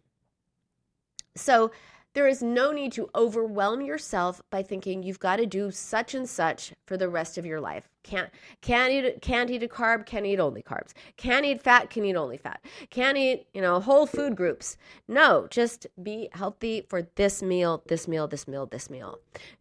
So 1.35 1.71
there 2.15 2.29
is 2.29 2.43
no 2.43 2.73
need 2.73 2.93
to 2.93 3.09
overwhelm 3.15 3.81
yourself 3.81 4.43
by 4.51 4.63
thinking 4.63 5.03
you've 5.03 5.19
got 5.19 5.37
to 5.37 5.47
do 5.47 5.71
such 5.71 6.15
and 6.15 6.29
such 6.29 6.75
for 6.85 6.99
the 6.99 7.09
rest 7.09 7.39
of 7.39 7.47
your 7.47 7.61
life. 7.61 7.89
Can't 8.03 8.31
can't 8.61 8.93
eat 8.93 9.23
can't 9.23 9.51
eat 9.51 9.63
a 9.63 9.69
carb, 9.69 10.05
can 10.05 10.27
eat 10.27 10.39
only 10.39 10.63
carbs. 10.63 10.93
Can't 11.17 11.47
eat 11.47 11.63
fat, 11.63 11.89
can 11.89 12.05
eat 12.05 12.17
only 12.17 12.37
fat. 12.37 12.63
Can't 12.91 13.17
eat, 13.17 13.47
you 13.55 13.63
know, 13.63 13.81
whole 13.81 14.07
food 14.07 14.37
groups. 14.37 14.77
No, 15.09 15.47
just 15.49 15.87
be 16.03 16.29
healthy 16.33 16.85
for 16.89 17.03
this 17.15 17.43
meal, 17.43 17.83
this 17.87 18.07
meal, 18.07 18.27
this 18.27 18.47
meal, 18.47 18.67
this 18.67 18.91
meal. 18.91 19.19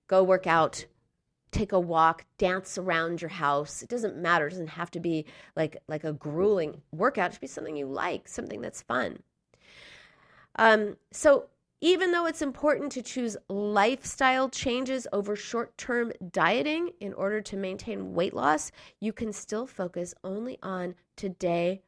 Go 0.07 0.21
work 0.21 0.45
out, 0.45 0.85
take 1.51 1.71
a 1.71 1.79
walk, 1.79 2.25
dance 2.37 2.77
around 2.77 3.21
your 3.21 3.29
house. 3.29 3.81
It 3.81 3.89
doesn't 3.89 4.17
matter. 4.17 4.47
It 4.47 4.51
doesn't 4.51 4.67
have 4.67 4.91
to 4.91 4.99
be 4.99 5.25
like 5.55 5.77
like 5.87 6.03
a 6.03 6.13
grueling 6.13 6.81
workout. 6.91 7.31
It 7.31 7.33
should 7.33 7.41
be 7.41 7.47
something 7.47 7.75
you 7.75 7.87
like, 7.87 8.27
something 8.27 8.61
that's 8.61 8.81
fun. 8.81 9.19
Um, 10.57 10.97
so 11.11 11.47
even 11.81 12.11
though 12.11 12.27
it's 12.27 12.43
important 12.43 12.91
to 12.91 13.01
choose 13.01 13.35
lifestyle 13.49 14.49
changes 14.49 15.07
over 15.11 15.35
short 15.35 15.75
term 15.77 16.11
dieting 16.31 16.91
in 16.99 17.13
order 17.13 17.41
to 17.41 17.57
maintain 17.57 18.13
weight 18.13 18.35
loss, 18.35 18.71
you 18.99 19.11
can 19.11 19.33
still 19.33 19.65
focus 19.65 20.13
only 20.23 20.59
on 20.61 20.93
today, 21.15 21.81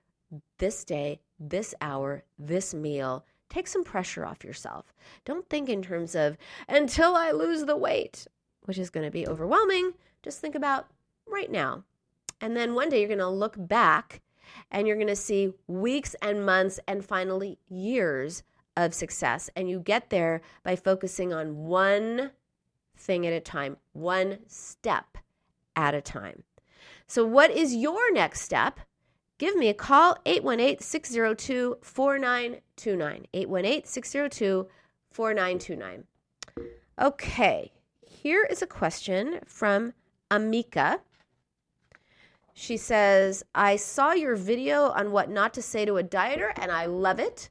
this 0.58 0.84
day, 0.84 1.20
this 1.40 1.76
hour, 1.80 2.24
this 2.40 2.74
meal. 2.74 3.24
Take 3.50 3.68
some 3.68 3.84
pressure 3.84 4.26
off 4.26 4.44
yourself. 4.44 4.96
Don't 5.26 5.48
think 5.48 5.70
in 5.70 5.84
terms 5.84 6.16
of 6.16 6.38
until 6.68 7.16
I 7.16 7.30
lose 7.30 7.66
the 7.66 7.78
weight, 7.78 8.26
which 8.66 8.78
is 8.78 8.90
going 8.90 9.06
to 9.06 9.12
be 9.12 9.28
overwhelming. 9.28 9.94
Just 10.22 10.40
think 10.40 10.56
about 10.56 10.88
right 11.28 11.52
now. 11.52 11.84
And 12.42 12.56
then 12.56 12.76
one 12.76 12.90
day 12.90 13.00
you're 13.00 13.08
going 13.08 13.20
to 13.20 13.30
look 13.30 13.56
back 13.58 14.22
and 14.72 14.88
you're 14.88 14.98
going 14.98 15.08
to 15.08 15.16
see 15.16 15.54
weeks 15.68 16.16
and 16.22 16.46
months 16.46 16.80
and 16.88 17.06
finally 17.06 17.58
years 17.70 18.44
of 18.76 18.94
success. 18.94 19.50
And 19.56 19.70
you 19.70 19.80
get 19.80 20.10
there 20.10 20.42
by 20.64 20.76
focusing 20.76 21.34
on 21.34 21.66
one 21.66 22.32
thing 22.98 23.26
at 23.26 23.34
a 23.34 23.40
time, 23.40 23.78
one 23.94 24.40
step 24.48 25.18
at 25.76 25.96
a 25.96 26.02
time. 26.02 26.44
So, 27.08 27.26
what 27.26 27.52
is 27.52 27.76
your 27.76 28.12
next 28.14 28.42
step? 28.42 28.80
Give 29.38 29.56
me 29.56 29.68
a 29.68 29.74
call 29.74 30.18
818 30.26 30.80
602 30.80 31.78
4929. 31.82 33.28
818 33.34 33.86
602 33.86 34.68
4929. 35.12 36.04
Okay, 37.02 37.72
here 38.24 38.48
is 38.50 38.62
a 38.62 38.68
question 38.68 39.42
from 39.46 39.92
Amika. 40.32 41.00
She 42.54 42.78
says, 42.78 43.44
I 43.54 43.76
saw 43.76 44.14
your 44.14 44.38
video 44.38 44.92
on 44.92 45.12
what 45.12 45.30
not 45.30 45.54
to 45.56 45.62
say 45.62 45.84
to 45.84 45.98
a 45.98 46.06
dieter, 46.06 46.54
and 46.56 46.72
I 46.72 46.86
love 46.86 47.20
it. 47.20 47.50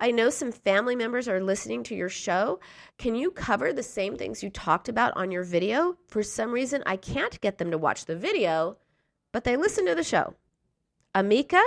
I 0.00 0.10
know 0.10 0.28
some 0.28 0.50
family 0.50 0.96
members 0.96 1.28
are 1.28 1.40
listening 1.40 1.84
to 1.84 1.94
your 1.94 2.08
show. 2.08 2.58
Can 2.98 3.14
you 3.14 3.30
cover 3.30 3.72
the 3.72 3.84
same 3.84 4.16
things 4.16 4.42
you 4.42 4.50
talked 4.50 4.88
about 4.88 5.16
on 5.16 5.30
your 5.30 5.44
video? 5.44 5.96
For 6.08 6.24
some 6.24 6.50
reason, 6.50 6.82
I 6.84 6.96
can't 6.96 7.40
get 7.40 7.58
them 7.58 7.70
to 7.70 7.78
watch 7.78 8.06
the 8.06 8.16
video, 8.16 8.76
but 9.30 9.44
they 9.44 9.56
listen 9.56 9.86
to 9.86 9.94
the 9.94 10.02
show. 10.02 10.34
Amika, 11.14 11.62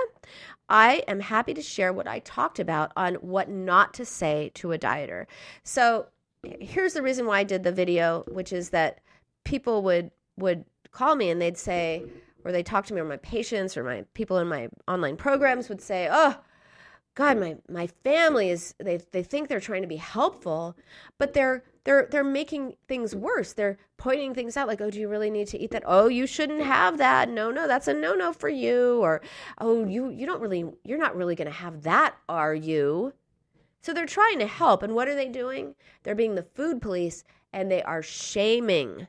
I 0.68 1.04
am 1.08 1.22
happy 1.22 1.54
to 1.54 1.62
share 1.62 1.94
what 1.94 2.08
I 2.08 2.20
talked 2.20 2.60
about 2.60 2.92
on 2.98 3.16
what 3.16 3.48
not 3.48 3.94
to 3.94 4.04
say 4.04 4.52
to 4.56 4.74
a 4.74 4.78
dieter. 4.78 5.26
So, 5.64 6.08
here's 6.44 6.94
the 6.94 7.02
reason 7.02 7.26
why 7.26 7.40
I 7.40 7.44
did 7.44 7.64
the 7.64 7.72
video, 7.72 8.24
which 8.28 8.54
is 8.54 8.70
that 8.70 9.00
people 9.44 9.82
would 9.84 10.12
would 10.38 10.66
call 10.92 11.16
me 11.16 11.30
and 11.30 11.42
they'd 11.42 11.58
say 11.58 12.04
or 12.44 12.52
they 12.52 12.64
talk 12.64 12.86
to 12.88 12.94
me 12.94 13.02
or 13.02 13.06
my 13.06 13.18
patients 13.18 13.78
or 13.78 13.84
my 13.84 14.04
people 14.14 14.38
in 14.38 14.48
my 14.48 14.70
online 14.88 15.18
programs 15.18 15.70
would 15.70 15.82
say, 15.82 16.08
"Oh, 16.12 16.38
God, 17.16 17.38
my 17.38 17.58
my 17.70 17.88
family 18.04 18.50
is 18.50 18.74
they 18.80 18.98
they 19.12 19.24
think 19.24 19.48
they're 19.48 19.60
trying 19.60 19.82
to 19.84 19.88
be 19.88 19.98
helpful, 19.98 20.76
but 21.18 21.34
they're 21.34 21.64
they're 21.84 22.08
they're 22.10 22.24
making 22.24 22.76
things 22.88 23.16
worse. 23.16 23.54
They're 23.54 23.78
pointing 23.98 24.34
things 24.34 24.58
out 24.58 24.68
like, 24.68 24.82
"Oh, 24.82 24.90
do 24.90 25.00
you 25.00 25.10
really 25.10 25.30
need 25.30 25.48
to 25.50 25.60
eat 25.60 25.72
that? 25.72 25.84
Oh, 25.86 26.08
you 26.08 26.26
shouldn't 26.26 26.64
have 26.64 26.98
that. 26.98 27.30
No, 27.30 27.52
no, 27.52 27.68
that's 27.68 27.88
a 27.88 27.94
no-no 27.94 28.34
for 28.34 28.50
you." 28.50 29.00
Or, 29.02 29.22
"Oh, 29.60 29.86
you 29.86 30.10
you 30.10 30.26
don't 30.26 30.42
really 30.42 30.66
you're 30.84 30.98
not 30.98 31.16
really 31.16 31.36
going 31.36 31.48
to 31.48 31.54
have 31.54 31.84
that, 31.84 32.16
are 32.30 32.56
you?" 32.56 33.14
So 33.82 33.94
they're 33.94 34.06
trying 34.06 34.40
to 34.40 34.48
help, 34.48 34.84
and 34.84 34.94
what 34.94 35.08
are 35.08 35.16
they 35.16 35.28
doing? 35.28 35.76
They're 36.04 36.16
being 36.16 36.36
the 36.36 36.44
food 36.44 36.82
police 36.82 37.24
and 37.54 37.70
they 37.70 37.84
are 37.84 38.02
shaming 38.02 39.08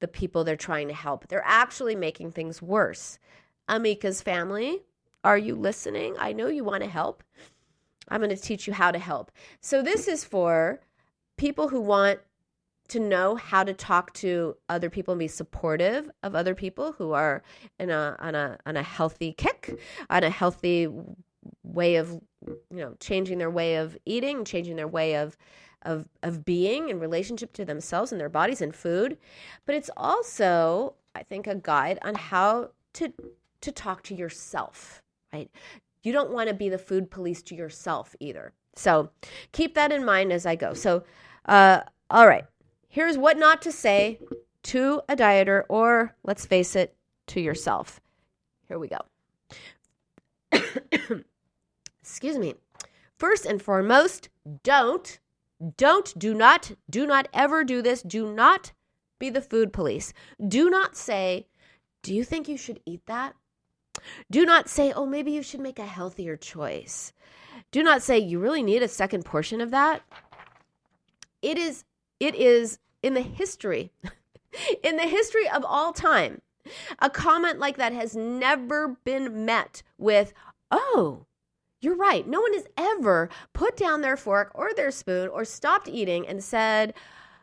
the 0.00 0.08
people 0.08 0.44
they're 0.44 0.56
trying 0.56 0.88
to 0.88 0.94
help. 0.94 1.28
They're 1.28 1.42
actually 1.44 1.96
making 1.96 2.32
things 2.32 2.60
worse. 2.60 3.18
Amika's 3.68 4.20
family 4.20 4.82
are 5.24 5.38
you 5.38 5.54
listening? 5.54 6.14
I 6.18 6.32
know 6.32 6.48
you 6.48 6.64
want 6.64 6.84
to 6.84 6.90
help. 6.90 7.22
I'm 8.08 8.20
going 8.20 8.28
to 8.28 8.36
teach 8.36 8.66
you 8.66 8.74
how 8.74 8.90
to 8.90 8.98
help. 8.98 9.32
So, 9.62 9.80
this 9.80 10.06
is 10.06 10.22
for 10.22 10.80
people 11.38 11.68
who 11.68 11.80
want 11.80 12.20
to 12.88 13.00
know 13.00 13.34
how 13.34 13.64
to 13.64 13.72
talk 13.72 14.12
to 14.12 14.54
other 14.68 14.90
people 14.90 15.12
and 15.12 15.18
be 15.18 15.28
supportive 15.28 16.10
of 16.22 16.34
other 16.34 16.54
people 16.54 16.92
who 16.92 17.12
are 17.12 17.42
in 17.78 17.88
a 17.88 18.16
on 18.18 18.34
a 18.34 18.58
on 18.66 18.76
a 18.76 18.82
healthy 18.82 19.32
kick, 19.32 19.80
on 20.10 20.22
a 20.22 20.28
healthy 20.28 20.88
way 21.62 21.96
of 21.96 22.10
you 22.42 22.58
know 22.70 22.94
changing 23.00 23.38
their 23.38 23.50
way 23.50 23.76
of 23.76 23.96
eating, 24.04 24.44
changing 24.44 24.76
their 24.76 24.88
way 24.88 25.16
of 25.16 25.36
of 25.82 26.08
of 26.22 26.44
being 26.44 26.88
in 26.88 26.98
relationship 27.00 27.52
to 27.54 27.64
themselves 27.64 28.12
and 28.12 28.20
their 28.20 28.28
bodies 28.28 28.60
and 28.60 28.74
food. 28.74 29.18
But 29.66 29.74
it's 29.74 29.90
also, 29.96 30.94
I 31.14 31.22
think, 31.22 31.46
a 31.46 31.54
guide 31.54 31.98
on 32.02 32.14
how 32.14 32.70
to 32.94 33.12
to 33.60 33.72
talk 33.72 34.02
to 34.04 34.14
yourself 34.14 35.02
right? 35.34 35.50
You 36.02 36.12
don't 36.12 36.30
want 36.30 36.48
to 36.48 36.54
be 36.54 36.68
the 36.68 36.78
food 36.78 37.10
police 37.10 37.42
to 37.44 37.54
yourself 37.54 38.14
either. 38.20 38.52
So 38.76 39.10
keep 39.52 39.74
that 39.74 39.92
in 39.92 40.04
mind 40.04 40.32
as 40.32 40.46
I 40.46 40.54
go. 40.56 40.74
So, 40.74 41.04
uh, 41.46 41.80
all 42.10 42.26
right, 42.26 42.44
here's 42.88 43.18
what 43.18 43.38
not 43.38 43.62
to 43.62 43.72
say 43.72 44.20
to 44.64 45.02
a 45.08 45.16
dieter, 45.16 45.64
or 45.68 46.14
let's 46.24 46.46
face 46.46 46.76
it, 46.76 46.96
to 47.28 47.40
yourself. 47.40 48.00
Here 48.68 48.78
we 48.78 48.88
go. 48.88 48.98
Excuse 52.04 52.36
me. 52.36 52.54
first 53.16 53.46
and 53.46 53.62
foremost, 53.62 54.28
don't, 54.62 55.18
don't, 55.78 56.18
do 56.18 56.34
not, 56.34 56.72
do 56.90 57.06
not 57.06 57.28
ever 57.32 57.64
do 57.64 57.80
this. 57.80 58.02
Do 58.02 58.30
not 58.30 58.72
be 59.18 59.30
the 59.30 59.40
food 59.40 59.72
police. 59.72 60.12
Do 60.46 60.68
not 60.68 60.96
say, 60.96 61.46
Do 62.02 62.14
you 62.14 62.22
think 62.22 62.46
you 62.46 62.58
should 62.58 62.80
eat 62.84 63.06
that? 63.06 63.34
Do 64.30 64.44
not 64.44 64.68
say, 64.68 64.92
Oh, 64.92 65.06
maybe 65.06 65.32
you 65.32 65.42
should 65.42 65.60
make 65.60 65.78
a 65.78 65.86
healthier 65.86 66.36
choice. 66.36 67.14
Do 67.70 67.82
not 67.82 68.02
say, 68.02 68.18
You 68.18 68.38
really 68.38 68.62
need 68.62 68.82
a 68.82 68.88
second 68.88 69.24
portion 69.24 69.62
of 69.62 69.70
that. 69.70 70.02
It 71.40 71.56
is, 71.56 71.84
it 72.20 72.34
is 72.34 72.78
in 73.02 73.14
the 73.14 73.22
history, 73.22 73.92
in 74.82 74.96
the 74.96 75.08
history 75.08 75.48
of 75.48 75.64
all 75.64 75.94
time, 75.94 76.42
a 76.98 77.08
comment 77.08 77.58
like 77.58 77.78
that 77.78 77.94
has 77.94 78.14
never 78.14 78.88
been 79.04 79.46
met 79.46 79.82
with, 79.96 80.34
Oh, 80.70 81.24
you're 81.84 81.96
right. 81.96 82.26
No 82.26 82.40
one 82.40 82.54
has 82.54 82.66
ever 82.76 83.28
put 83.52 83.76
down 83.76 84.00
their 84.00 84.16
fork 84.16 84.50
or 84.54 84.72
their 84.72 84.90
spoon 84.90 85.28
or 85.28 85.44
stopped 85.44 85.88
eating 85.88 86.26
and 86.26 86.42
said, 86.42 86.94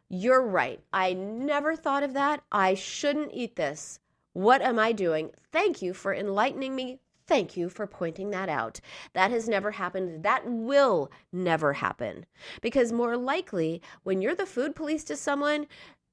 You're 0.10 0.46
right. 0.46 0.82
I 0.92 1.14
never 1.14 1.76
thought 1.76 2.04
of 2.04 2.14
that. 2.14 2.44
I 2.52 2.74
shouldn't 2.74 3.32
eat 3.34 3.56
this. 3.56 4.00
What 4.34 4.62
am 4.62 4.80
I 4.80 4.94
doing? 4.94 5.32
Thank 5.52 5.82
you 5.82 5.94
for 5.94 6.14
enlightening 6.14 6.76
me. 6.76 7.00
Thank 7.28 7.56
you 7.56 7.70
for 7.70 7.88
pointing 7.88 8.32
that 8.32 8.50
out. 8.50 8.82
That 9.14 9.32
has 9.32 9.48
never 9.48 9.72
happened. 9.72 10.24
That 10.24 10.44
will 10.46 11.12
never 11.32 11.74
happen. 11.74 12.26
Because 12.62 12.92
more 12.92 13.16
likely, 13.16 13.82
when 14.04 14.22
you're 14.22 14.36
the 14.36 14.46
food 14.46 14.76
police 14.76 15.04
to 15.06 15.16
someone, 15.16 15.68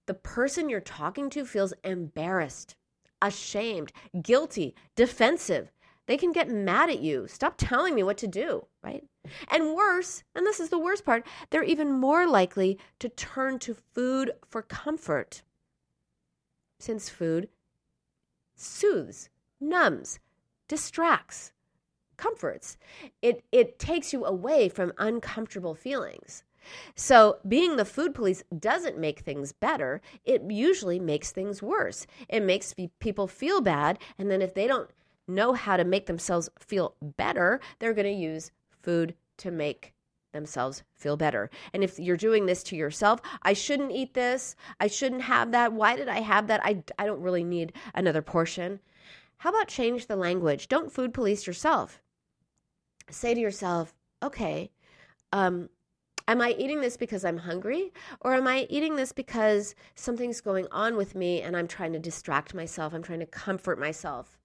the 0.07 0.15
person 0.15 0.69
you're 0.69 0.81
talking 0.81 1.31
to 1.31 1.45
feels 1.45 1.73
embarrassed, 1.83 2.77
ashamed, 3.21 3.93
guilty, 4.23 4.75
defensive 4.95 5.73
they 6.09 6.17
can 6.17 6.33
get 6.33 6.49
mad 6.49 6.91
at 6.91 7.01
you. 7.01 7.29
Stop 7.29 7.55
telling 7.59 7.95
me 7.95 8.03
what 8.03 8.19
to 8.19 8.27
do, 8.27 8.67
right? 8.83 9.05
And 9.49 9.75
worse, 9.75 10.25
and 10.35 10.45
this 10.47 10.59
is 10.59 10.71
the 10.71 10.79
worst 10.79 11.05
part, 11.05 11.25
they're 11.51 11.63
even 11.63 11.93
more 11.93 12.27
likely 12.27 12.79
to 12.99 13.11
turn 13.11 13.59
to 13.61 13.77
food 13.95 14.33
for 14.49 14.63
comfort. 14.63 15.43
Since 16.81 17.11
food 17.11 17.49
soothes, 18.57 19.29
numbs, 19.61 20.19
distracts, 20.67 21.53
comforts. 22.17 22.77
It 23.23 23.45
it 23.53 23.79
takes 23.79 24.13
you 24.13 24.25
away 24.25 24.69
from 24.69 24.93
uncomfortable 24.99 25.75
feelings. 25.75 26.43
So, 26.95 27.39
being 27.47 27.77
the 27.77 27.85
food 27.85 28.15
police 28.15 28.43
doesn't 28.59 28.99
make 28.99 29.21
things 29.21 29.53
better. 29.53 30.03
It 30.25 30.43
usually 30.51 30.99
makes 30.99 31.31
things 31.31 31.63
worse. 31.63 32.07
It 32.29 32.43
makes 32.43 32.75
people 32.99 33.27
feel 33.27 33.61
bad. 33.61 33.99
And 34.19 34.31
then, 34.31 34.43
if 34.43 34.55
they 34.55 34.67
don't 34.67 34.91
know 35.29 35.53
how 35.53 35.77
to 35.77 35.85
make 35.85 36.07
themselves 36.07 36.49
feel 36.59 36.95
better, 37.03 37.61
they're 37.79 37.95
going 37.95 38.07
to 38.07 38.13
use 38.13 38.51
food 38.83 39.15
to 39.39 39.51
make 39.51 39.95
themselves 40.33 40.83
feel 40.95 41.17
better. 41.17 41.51
And 41.73 41.83
if 41.83 41.99
you're 41.99 42.17
doing 42.17 42.47
this 42.47 42.63
to 42.65 42.77
yourself, 42.77 43.21
I 43.43 43.53
shouldn't 43.53 43.93
eat 43.93 44.15
this. 44.15 44.57
I 44.81 44.87
shouldn't 44.87 45.23
have 45.23 45.53
that. 45.53 45.73
Why 45.73 45.97
did 45.97 46.09
I 46.09 46.21
have 46.21 46.47
that? 46.49 46.61
I, 46.65 46.83
I 46.99 47.07
don't 47.07 47.23
really 47.23 47.45
need 47.45 47.73
another 47.95 48.23
portion. 48.23 48.81
How 49.39 49.51
about 49.51 49.69
change 49.69 50.07
the 50.07 50.17
language? 50.17 50.69
Don't 50.69 50.93
food 50.93 51.15
police 51.15 51.47
yourself. 51.47 52.03
Say 53.11 53.35
to 53.35 53.41
yourself, 53.41 53.95
okay, 54.23 54.71
um, 55.33 55.69
am 56.27 56.41
I 56.41 56.55
eating 56.59 56.81
this 56.81 56.97
because 56.97 57.25
I'm 57.25 57.39
hungry? 57.39 57.93
Or 58.21 58.35
am 58.35 58.47
I 58.47 58.67
eating 58.69 58.97
this 58.97 59.13
because 59.13 59.75
something's 59.95 60.41
going 60.41 60.67
on 60.71 60.97
with 60.97 61.15
me 61.15 61.41
and 61.41 61.57
I'm 61.57 61.69
trying 61.69 61.93
to 61.95 61.99
distract 61.99 62.53
myself? 62.53 62.93
I'm 62.93 63.03
trying 63.03 63.21
to 63.21 63.27
comfort 63.27 63.79
myself. 63.79 64.38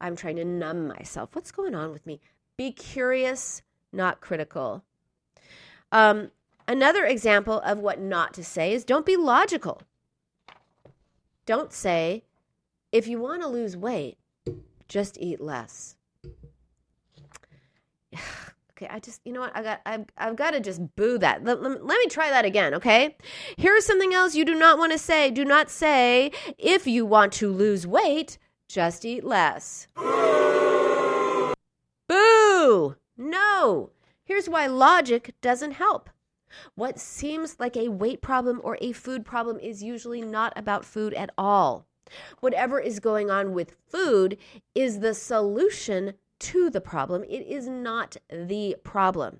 I'm 0.00 0.16
trying 0.16 0.36
to 0.36 0.44
numb 0.44 0.88
myself. 0.88 1.34
What's 1.34 1.50
going 1.50 1.74
on 1.74 1.92
with 1.92 2.06
me? 2.06 2.20
Be 2.56 2.72
curious, 2.72 3.62
not 3.92 4.20
critical. 4.20 4.84
Um, 5.90 6.30
another 6.66 7.04
example 7.04 7.60
of 7.64 7.78
what 7.78 8.00
not 8.00 8.34
to 8.34 8.44
say 8.44 8.72
is 8.72 8.84
don't 8.84 9.06
be 9.06 9.16
logical. 9.16 9.82
Don't 11.46 11.72
say, 11.72 12.24
if 12.92 13.06
you 13.06 13.18
want 13.18 13.42
to 13.42 13.48
lose 13.48 13.76
weight, 13.76 14.18
just 14.86 15.16
eat 15.18 15.40
less. 15.40 15.96
okay, 18.72 18.86
I 18.90 18.98
just, 19.00 19.20
you 19.24 19.32
know 19.32 19.40
what? 19.40 19.56
I 19.56 19.62
got, 19.62 19.80
I've, 19.86 20.04
I've 20.16 20.36
got 20.36 20.50
to 20.52 20.60
just 20.60 20.94
boo 20.94 21.18
that. 21.18 21.44
Let, 21.44 21.62
let, 21.62 21.84
let 21.84 21.98
me 21.98 22.06
try 22.06 22.30
that 22.30 22.44
again, 22.44 22.74
okay? 22.74 23.16
Here's 23.56 23.86
something 23.86 24.12
else 24.14 24.34
you 24.34 24.44
do 24.44 24.54
not 24.54 24.78
want 24.78 24.92
to 24.92 24.98
say. 24.98 25.30
Do 25.30 25.44
not 25.44 25.70
say, 25.70 26.32
if 26.58 26.86
you 26.86 27.06
want 27.06 27.32
to 27.34 27.52
lose 27.52 27.86
weight, 27.86 28.38
just 28.68 29.04
eat 29.04 29.24
less. 29.24 29.88
Boo! 32.08 32.96
No! 33.16 33.90
Here's 34.24 34.48
why 34.48 34.66
logic 34.66 35.34
doesn't 35.40 35.72
help. 35.72 36.10
What 36.74 36.98
seems 36.98 37.56
like 37.58 37.76
a 37.76 37.88
weight 37.88 38.20
problem 38.20 38.60
or 38.62 38.78
a 38.80 38.92
food 38.92 39.24
problem 39.24 39.58
is 39.58 39.82
usually 39.82 40.22
not 40.22 40.52
about 40.56 40.84
food 40.84 41.14
at 41.14 41.30
all. 41.36 41.86
Whatever 42.40 42.80
is 42.80 43.00
going 43.00 43.30
on 43.30 43.52
with 43.52 43.76
food 43.86 44.38
is 44.74 45.00
the 45.00 45.14
solution 45.14 46.14
to 46.40 46.70
the 46.70 46.80
problem. 46.80 47.24
It 47.24 47.46
is 47.46 47.68
not 47.68 48.16
the 48.30 48.76
problem. 48.82 49.38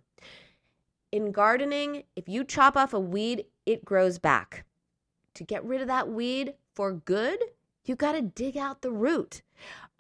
In 1.13 1.33
gardening, 1.33 2.05
if 2.17 2.29
you 2.29 2.45
chop 2.45 2.77
off 2.77 2.93
a 2.93 3.01
weed, 3.01 3.47
it 3.65 3.85
grows 3.85 4.19
back. 4.19 4.65
To 5.35 5.45
get 5.45 5.65
rid 5.65 5.81
of 5.81 5.87
that 5.87 6.09
weed 6.09 6.55
for 6.75 6.93
good, 6.93 7.39
you 7.89 7.97
got 7.97 8.13
to 8.13 8.23
dig 8.23 8.57
out 8.57 8.83
the 8.83 8.91
root. 8.91 9.43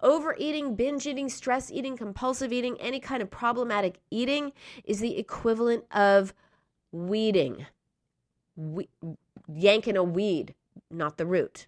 Overeating, 0.01 0.77
binge 0.77 1.07
eating, 1.07 1.29
stress 1.29 1.70
eating, 1.70 1.96
compulsive 1.96 2.53
eating, 2.53 2.81
any 2.81 3.01
kind 3.01 3.20
of 3.20 3.31
problematic 3.31 4.01
eating 4.11 4.53
is 4.85 5.01
the 5.01 5.18
equivalent 5.18 5.85
of 5.90 6.33
weeding, 6.92 7.66
we- 8.55 8.88
yanking 9.53 9.96
a 9.96 10.05
weed, 10.05 10.55
not 10.90 11.16
the 11.16 11.27
root. 11.27 11.66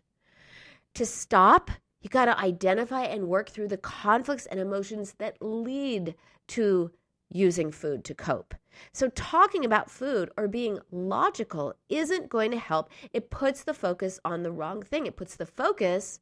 To 0.95 1.07
stop, 1.07 1.71
you 2.01 2.09
got 2.09 2.27
to 2.27 2.39
identify 2.39 3.03
and 3.03 3.29
work 3.29 3.49
through 3.51 3.69
the 3.69 3.77
conflicts 3.77 4.47
and 4.47 4.61
emotions 4.61 5.15
that 5.19 5.37
lead 5.41 6.15
to 6.49 6.91
using 7.31 7.71
food 7.71 8.05
to 8.05 8.15
cope. 8.15 8.55
So, 8.93 9.09
talking 9.09 9.65
about 9.65 9.91
food 9.91 10.31
or 10.37 10.49
being 10.49 10.79
logical 10.91 11.75
isn't 11.89 12.29
going 12.29 12.51
to 12.51 12.59
help. 12.59 12.91
It 13.13 13.31
puts 13.31 13.63
the 13.63 13.75
focus 13.75 14.19
on 14.25 14.43
the 14.43 14.53
wrong 14.53 14.83
thing. 14.83 15.07
It 15.07 15.17
puts 15.17 15.37
the 15.37 15.47
focus 15.47 16.21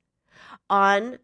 on 0.68 1.18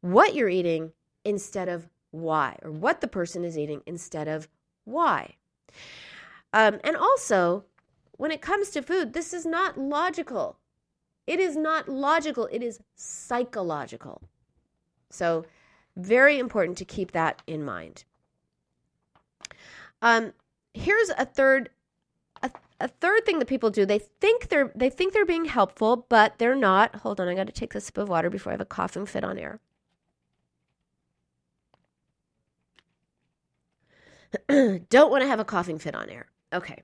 what 0.00 0.34
you're 0.34 0.48
eating 0.48 0.92
instead 1.24 1.68
of 1.68 1.88
why, 2.10 2.56
or 2.62 2.70
what 2.70 3.00
the 3.00 3.08
person 3.08 3.44
is 3.44 3.58
eating 3.58 3.82
instead 3.86 4.28
of 4.28 4.48
why. 4.84 5.34
Um, 6.52 6.80
and 6.84 6.96
also, 6.96 7.64
when 8.12 8.30
it 8.30 8.40
comes 8.40 8.70
to 8.70 8.82
food, 8.82 9.12
this 9.12 9.34
is 9.34 9.44
not 9.44 9.78
logical. 9.78 10.58
It 11.26 11.40
is 11.40 11.56
not 11.56 11.88
logical, 11.88 12.48
it 12.52 12.62
is 12.62 12.80
psychological. 12.94 14.22
So, 15.10 15.44
very 15.96 16.38
important 16.38 16.78
to 16.78 16.84
keep 16.84 17.12
that 17.12 17.42
in 17.46 17.64
mind. 17.64 18.04
Um, 20.02 20.32
here's 20.74 21.10
a 21.10 21.24
third 21.24 21.70
a, 22.42 22.50
a 22.80 22.88
third 22.88 23.24
thing 23.24 23.38
that 23.38 23.48
people 23.48 23.70
do. 23.70 23.86
They 23.86 23.98
think 23.98 24.48
they're 24.48 24.72
they 24.74 24.90
think 24.90 25.12
they're 25.12 25.24
being 25.26 25.46
helpful 25.46 26.06
but 26.08 26.38
they're 26.38 26.54
not. 26.56 26.96
Hold 26.96 27.20
on 27.20 27.28
i 27.28 27.34
got 27.34 27.46
to 27.46 27.52
take 27.52 27.74
a 27.74 27.80
sip 27.80 27.98
of 27.98 28.08
water 28.08 28.30
before 28.30 28.52
i 28.52 28.54
have 28.54 28.60
a 28.60 28.64
coughing 28.66 29.06
fit 29.06 29.24
on 29.24 29.38
air. 29.38 29.60
Don't 34.88 35.10
want 35.10 35.22
to 35.22 35.28
have 35.28 35.40
a 35.40 35.44
coughing 35.44 35.78
fit 35.78 35.94
on 35.94 36.10
air. 36.10 36.26
Okay. 36.52 36.82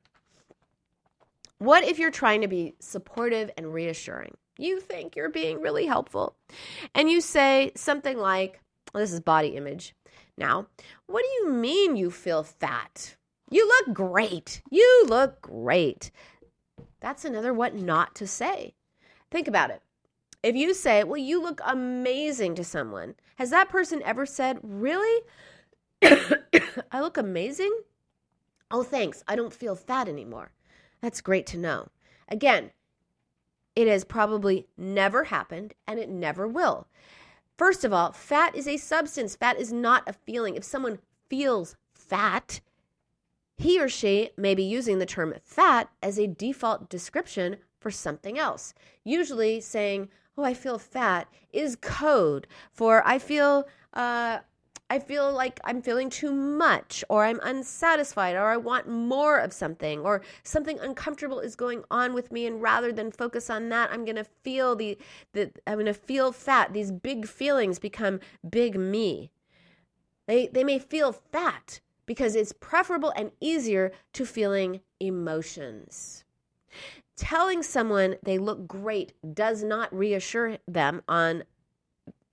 What 1.59 1.85
if 1.85 1.99
you're 1.99 2.11
trying 2.11 2.41
to 2.41 2.49
be 2.49 2.75
supportive 2.81 3.51
and 3.57 3.73
reassuring? 3.73 4.37
You 4.59 4.81
think 4.81 5.17
you're 5.17 5.31
being 5.31 5.61
really 5.61 5.87
helpful 5.87 6.37
and 6.95 7.11
you 7.11 7.21
say 7.21 7.73
something 7.77 8.19
like 8.19 8.61
well, 8.93 9.03
this 9.03 9.13
is 9.13 9.21
body 9.21 9.49
image 9.57 9.95
now 10.37 10.67
what 11.07 11.23
do 11.23 11.29
you 11.29 11.53
mean 11.53 11.97
you 11.97 12.11
feel 12.11 12.43
fat 12.43 13.17
you 13.53 13.69
look 13.69 13.95
great. 13.95 14.63
You 14.71 15.05
look 15.07 15.43
great. 15.43 16.11
That's 17.01 17.27
another 17.27 17.53
what 17.53 17.75
not 17.75 18.15
to 18.15 18.27
say. 18.27 18.75
Think 19.31 19.47
about 19.47 19.69
it. 19.69 19.83
If 20.43 20.57
you 20.57 20.73
say, 20.73 21.05
Well, 21.05 21.19
you 21.19 21.41
look 21.41 21.61
amazing 21.63 22.55
to 22.55 22.65
someone, 22.65 23.15
has 23.37 23.51
that 23.51 23.69
person 23.69 24.03
ever 24.05 24.25
said, 24.25 24.59
Really? 24.63 25.23
I 26.03 27.01
look 27.01 27.19
amazing? 27.19 27.79
Oh, 28.71 28.83
thanks. 28.83 29.23
I 29.29 29.37
don't 29.37 29.53
feel 29.53 29.77
fat 29.77 30.09
anymore. 30.09 30.53
That's 31.03 31.21
great 31.21 31.47
to 31.49 31.59
know. 31.59 31.89
Again, 32.29 32.71
it 33.77 33.87
has 33.87 34.03
probably 34.03 34.67
never 34.79 35.25
happened 35.25 35.75
and 35.87 35.99
it 35.99 36.09
never 36.09 36.49
will. 36.49 36.89
First 37.57 37.85
of 37.85 37.93
all, 37.93 38.13
fat 38.13 38.57
is 38.57 38.67
a 38.67 38.77
substance. 38.77 39.37
Fat 39.37 39.59
is 39.59 39.73
not 39.73 40.09
a 40.09 40.13
feeling. 40.13 40.57
If 40.57 40.65
someone 40.65 40.99
feels 41.29 41.77
fat, 41.93 42.61
he 43.57 43.81
or 43.81 43.89
she 43.89 44.31
may 44.37 44.55
be 44.55 44.63
using 44.63 44.99
the 44.99 45.07
term 45.07 45.35
fat 45.45 45.89
as 46.03 46.19
a 46.19 46.27
default 46.27 46.89
description 46.89 47.59
for 47.79 47.91
something 47.91 48.39
else. 48.39 48.75
Usually 49.05 49.61
saying, 49.61 50.09
Oh, 50.37 50.45
I 50.45 50.55
feel 50.55 50.79
fat 50.79 51.29
is 51.53 51.77
code 51.77 52.47
for 52.73 53.07
I 53.07 53.19
feel, 53.19 53.69
uh, 53.93 54.39
I 54.91 54.99
feel 54.99 55.33
like 55.33 55.59
I'm 55.65 55.81
feeling 55.81 56.11
too 56.11 56.33
much, 56.33 57.03
or 57.09 57.25
I'm 57.25 57.41
unsatisfied, 57.43 58.37
or 58.37 58.49
I 58.51 58.59
want 58.59 58.89
more 58.89 59.39
of 59.39 59.53
something, 59.53 60.01
or 60.01 60.21
something 60.43 60.79
uncomfortable 60.81 61.41
is 61.41 61.57
going 61.57 61.83
on 61.91 62.13
with 62.13 62.31
me. 62.31 62.47
And 62.47 62.61
rather 62.61 62.93
than 62.93 63.11
focus 63.11 63.49
on 63.49 63.71
that, 63.71 63.91
I'm 63.91 64.05
to 64.17 64.25
feel 64.25 64.77
the, 64.77 64.99
the 65.33 65.51
I'm 65.67 65.85
to 65.85 65.95
feel 65.95 66.31
fat. 66.31 66.75
These 66.75 66.93
big 66.93 67.27
feelings 67.27 67.79
become 67.79 68.21
big 68.49 68.79
me. 68.79 69.31
They, 70.27 70.49
they 70.49 70.63
may 70.63 70.79
feel 70.79 71.13
fat 71.13 71.81
because 72.05 72.35
it's 72.35 72.53
preferable 72.53 73.13
and 73.17 73.33
easier 73.41 73.93
to 74.13 74.27
feeling 74.27 74.81
emotions. 75.01 76.25
Telling 77.17 77.63
someone 77.63 78.17
they 78.23 78.39
look 78.39 78.67
great 78.67 79.13
does 79.35 79.63
not 79.63 79.95
reassure 79.95 80.59
them 80.67 81.03
on 81.09 81.45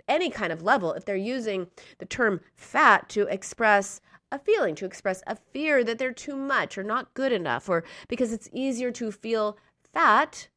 any 0.09 0.29
kind 0.29 0.51
of 0.51 0.61
level 0.61 0.93
if 0.93 1.05
they're 1.05 1.15
using 1.15 1.67
the 1.99 2.05
term 2.05 2.41
fat 2.55 3.07
to 3.09 3.27
express 3.27 4.01
a 4.31 4.39
feeling, 4.39 4.75
to 4.75 4.85
express 4.85 5.23
a 5.25 5.35
fear 5.35 5.83
that 5.83 5.97
they're 5.97 6.11
too 6.11 6.35
much 6.35 6.77
or 6.77 6.83
not 6.83 7.13
good 7.13 7.31
enough, 7.31 7.69
or 7.69 7.83
because 8.07 8.33
it's 8.33 8.49
easier 8.51 8.91
to 8.91 9.11
feel 9.11 9.57
fat 9.93 10.49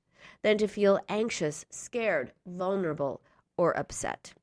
than 0.42 0.58
to 0.58 0.66
feel 0.66 1.00
anxious, 1.08 1.64
scared, 1.70 2.32
vulnerable, 2.46 3.20
or 3.56 3.76
upset. 3.78 4.34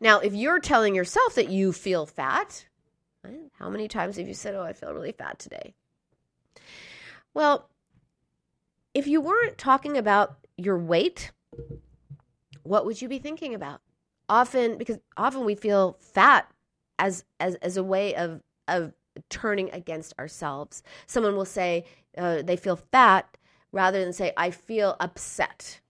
Now, 0.00 0.18
if 0.18 0.34
you're 0.34 0.60
telling 0.60 0.94
yourself 0.94 1.34
that 1.34 1.48
you 1.48 1.72
feel 1.72 2.06
fat, 2.06 2.66
how 3.58 3.68
many 3.68 3.88
times 3.88 4.16
have 4.16 4.28
you 4.28 4.34
said, 4.34 4.54
Oh, 4.54 4.62
I 4.62 4.72
feel 4.72 4.92
really 4.92 5.12
fat 5.12 5.38
today? 5.38 5.74
Well, 7.34 7.68
if 8.94 9.06
you 9.06 9.20
weren't 9.20 9.58
talking 9.58 9.96
about 9.96 10.36
your 10.56 10.78
weight, 10.78 11.30
what 12.62 12.84
would 12.86 13.00
you 13.00 13.08
be 13.08 13.18
thinking 13.18 13.54
about? 13.54 13.80
Often, 14.28 14.78
because 14.78 14.98
often 15.16 15.44
we 15.44 15.54
feel 15.54 15.96
fat 16.00 16.50
as 16.98 17.24
as 17.40 17.56
as 17.56 17.76
a 17.76 17.82
way 17.82 18.14
of 18.14 18.42
of 18.68 18.92
turning 19.28 19.70
against 19.72 20.14
ourselves. 20.18 20.82
Someone 21.06 21.36
will 21.36 21.44
say 21.44 21.84
uh, 22.16 22.42
they 22.42 22.56
feel 22.56 22.76
fat 22.76 23.36
rather 23.72 24.02
than 24.02 24.12
say 24.12 24.32
I 24.36 24.50
feel 24.50 24.96
upset. 25.00 25.80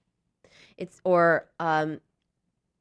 It's 0.79 1.01
or 1.05 1.49
um, 1.59 2.01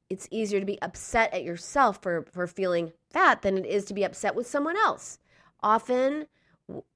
it's 0.09 0.27
easier 0.31 0.59
to 0.59 0.65
be 0.65 0.81
upset 0.81 1.33
at 1.33 1.43
yourself 1.43 2.01
for 2.01 2.25
for 2.31 2.47
feeling 2.47 2.93
fat 3.09 3.41
than 3.41 3.57
it 3.57 3.65
is 3.65 3.85
to 3.85 3.93
be 3.93 4.03
upset 4.03 4.35
with 4.35 4.47
someone 4.47 4.77
else. 4.77 5.19
Often 5.61 6.27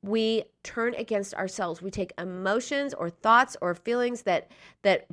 we 0.02 0.44
turn 0.62 0.94
against 0.96 1.34
ourselves. 1.34 1.82
We 1.82 1.92
take 1.92 2.14
emotions 2.18 2.94
or 2.94 3.10
thoughts 3.10 3.58
or 3.62 3.74
feelings 3.76 4.22
that 4.24 4.52
that 4.84 5.08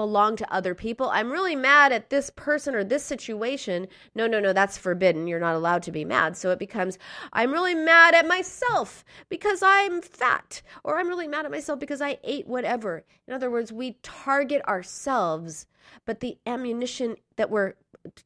belong 0.00 0.34
to 0.36 0.50
other 0.50 0.74
people. 0.74 1.10
I'm 1.10 1.30
really 1.30 1.54
mad 1.54 1.92
at 1.92 2.08
this 2.08 2.30
person 2.30 2.74
or 2.74 2.82
this 2.82 3.04
situation. 3.04 3.86
No, 4.14 4.26
no, 4.26 4.40
no, 4.40 4.54
that's 4.54 4.78
forbidden. 4.78 5.26
You're 5.26 5.38
not 5.38 5.54
allowed 5.54 5.82
to 5.82 5.92
be 5.92 6.06
mad. 6.06 6.38
So 6.38 6.50
it 6.50 6.58
becomes, 6.58 6.96
I'm 7.34 7.52
really 7.52 7.74
mad 7.74 8.14
at 8.14 8.26
myself 8.26 9.04
because 9.28 9.62
I'm 9.62 10.00
fat, 10.00 10.62
or 10.84 10.98
I'm 10.98 11.08
really 11.08 11.28
mad 11.28 11.44
at 11.44 11.50
myself 11.50 11.78
because 11.78 12.00
I 12.00 12.18
ate 12.24 12.46
whatever. 12.46 13.04
In 13.28 13.34
other 13.34 13.50
words, 13.50 13.72
we 13.72 13.98
target 14.02 14.66
ourselves, 14.66 15.66
but 16.06 16.20
the 16.20 16.38
ammunition 16.46 17.16
that 17.36 17.50
we're 17.50 17.74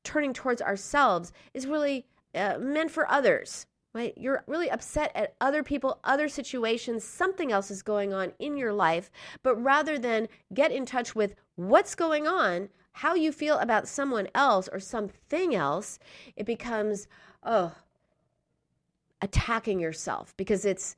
turning 0.04 0.32
towards 0.32 0.62
ourselves 0.62 1.32
is 1.54 1.66
really 1.66 2.06
uh, 2.36 2.56
meant 2.60 2.92
for 2.92 3.10
others 3.10 3.66
right? 3.94 4.12
You're 4.16 4.42
really 4.46 4.70
upset 4.70 5.12
at 5.14 5.34
other 5.40 5.62
people, 5.62 6.00
other 6.04 6.28
situations, 6.28 7.04
something 7.04 7.52
else 7.52 7.70
is 7.70 7.82
going 7.82 8.12
on 8.12 8.32
in 8.40 8.56
your 8.56 8.72
life. 8.72 9.10
But 9.42 9.54
rather 9.56 9.98
than 9.98 10.28
get 10.52 10.72
in 10.72 10.84
touch 10.84 11.14
with 11.14 11.36
what's 11.54 11.94
going 11.94 12.26
on, 12.26 12.68
how 12.92 13.14
you 13.14 13.32
feel 13.32 13.58
about 13.58 13.88
someone 13.88 14.28
else 14.34 14.68
or 14.72 14.80
something 14.80 15.54
else, 15.54 15.98
it 16.36 16.44
becomes, 16.44 17.06
oh, 17.44 17.72
attacking 19.22 19.80
yourself 19.80 20.36
because 20.36 20.64
it's 20.64 20.96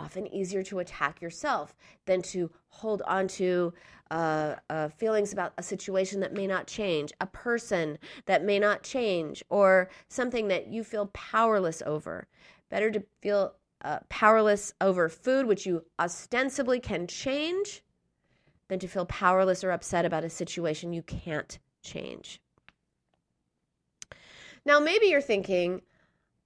often 0.00 0.26
easier 0.26 0.62
to 0.62 0.78
attack 0.78 1.20
yourself 1.20 1.74
than 2.06 2.22
to 2.22 2.50
hold 2.68 3.02
on 3.02 3.28
to 3.28 3.72
uh, 4.10 4.54
uh, 4.68 4.88
feelings 4.88 5.32
about 5.32 5.52
a 5.58 5.62
situation 5.62 6.20
that 6.20 6.32
may 6.32 6.46
not 6.46 6.66
change, 6.66 7.12
a 7.20 7.26
person 7.26 7.98
that 8.26 8.44
may 8.44 8.58
not 8.58 8.82
change, 8.82 9.44
or 9.50 9.88
something 10.08 10.48
that 10.48 10.66
you 10.68 10.82
feel 10.82 11.06
powerless 11.12 11.82
over. 11.86 12.26
Better 12.70 12.90
to 12.90 13.02
feel 13.20 13.54
uh, 13.82 13.98
powerless 14.08 14.72
over 14.80 15.08
food, 15.08 15.46
which 15.46 15.66
you 15.66 15.84
ostensibly 15.98 16.80
can 16.80 17.06
change, 17.06 17.82
than 18.68 18.78
to 18.78 18.88
feel 18.88 19.06
powerless 19.06 19.62
or 19.64 19.70
upset 19.70 20.04
about 20.04 20.24
a 20.24 20.30
situation 20.30 20.92
you 20.92 21.02
can't 21.02 21.58
change. 21.82 22.40
Now, 24.64 24.78
maybe 24.78 25.06
you're 25.06 25.20
thinking, 25.20 25.82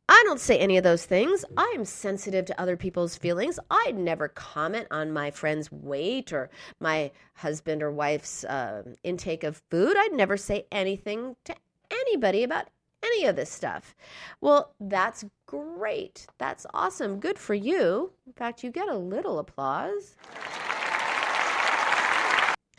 I 0.08 0.22
don't 0.26 0.40
say 0.40 0.58
any 0.58 0.76
of 0.76 0.84
those 0.84 1.06
things. 1.06 1.44
I'm 1.56 1.84
sensitive 1.84 2.44
to 2.46 2.60
other 2.60 2.76
people's 2.76 3.16
feelings. 3.16 3.58
I'd 3.70 3.96
never 3.96 4.28
comment 4.28 4.86
on 4.90 5.12
my 5.12 5.30
friend's 5.30 5.72
weight 5.72 6.32
or 6.32 6.50
my 6.78 7.10
husband 7.34 7.82
or 7.82 7.90
wife's 7.90 8.44
uh, 8.44 8.82
intake 9.02 9.44
of 9.44 9.62
food. 9.70 9.96
I'd 9.96 10.12
never 10.12 10.36
say 10.36 10.66
anything 10.70 11.36
to 11.44 11.54
anybody 11.90 12.42
about 12.42 12.68
any 13.02 13.24
of 13.24 13.36
this 13.36 13.50
stuff. 13.50 13.94
Well, 14.40 14.74
that's 14.78 15.24
great. 15.46 16.26
That's 16.38 16.66
awesome. 16.74 17.18
Good 17.18 17.38
for 17.38 17.54
you. 17.54 18.12
In 18.26 18.32
fact, 18.34 18.62
you 18.62 18.70
get 18.70 18.88
a 18.88 18.96
little 18.96 19.38
applause. 19.38 20.16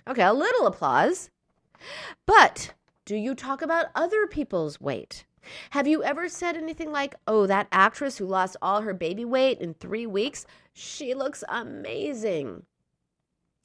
Okay, 0.07 0.23
a 0.23 0.33
little 0.33 0.67
applause. 0.67 1.31
But 2.27 2.73
do 3.05 3.15
you 3.15 3.33
talk 3.33 3.63
about 3.63 3.87
other 3.95 4.27
people's 4.27 4.79
weight? 4.79 5.25
Have 5.71 5.87
you 5.87 6.03
ever 6.03 6.29
said 6.29 6.55
anything 6.57 6.91
like, 6.91 7.15
oh, 7.27 7.45
that 7.47 7.67
actress 7.71 8.17
who 8.17 8.25
lost 8.25 8.57
all 8.61 8.81
her 8.81 8.93
baby 8.93 9.25
weight 9.25 9.59
in 9.59 9.73
three 9.73 10.05
weeks, 10.05 10.45
she 10.73 11.13
looks 11.13 11.43
amazing? 11.49 12.63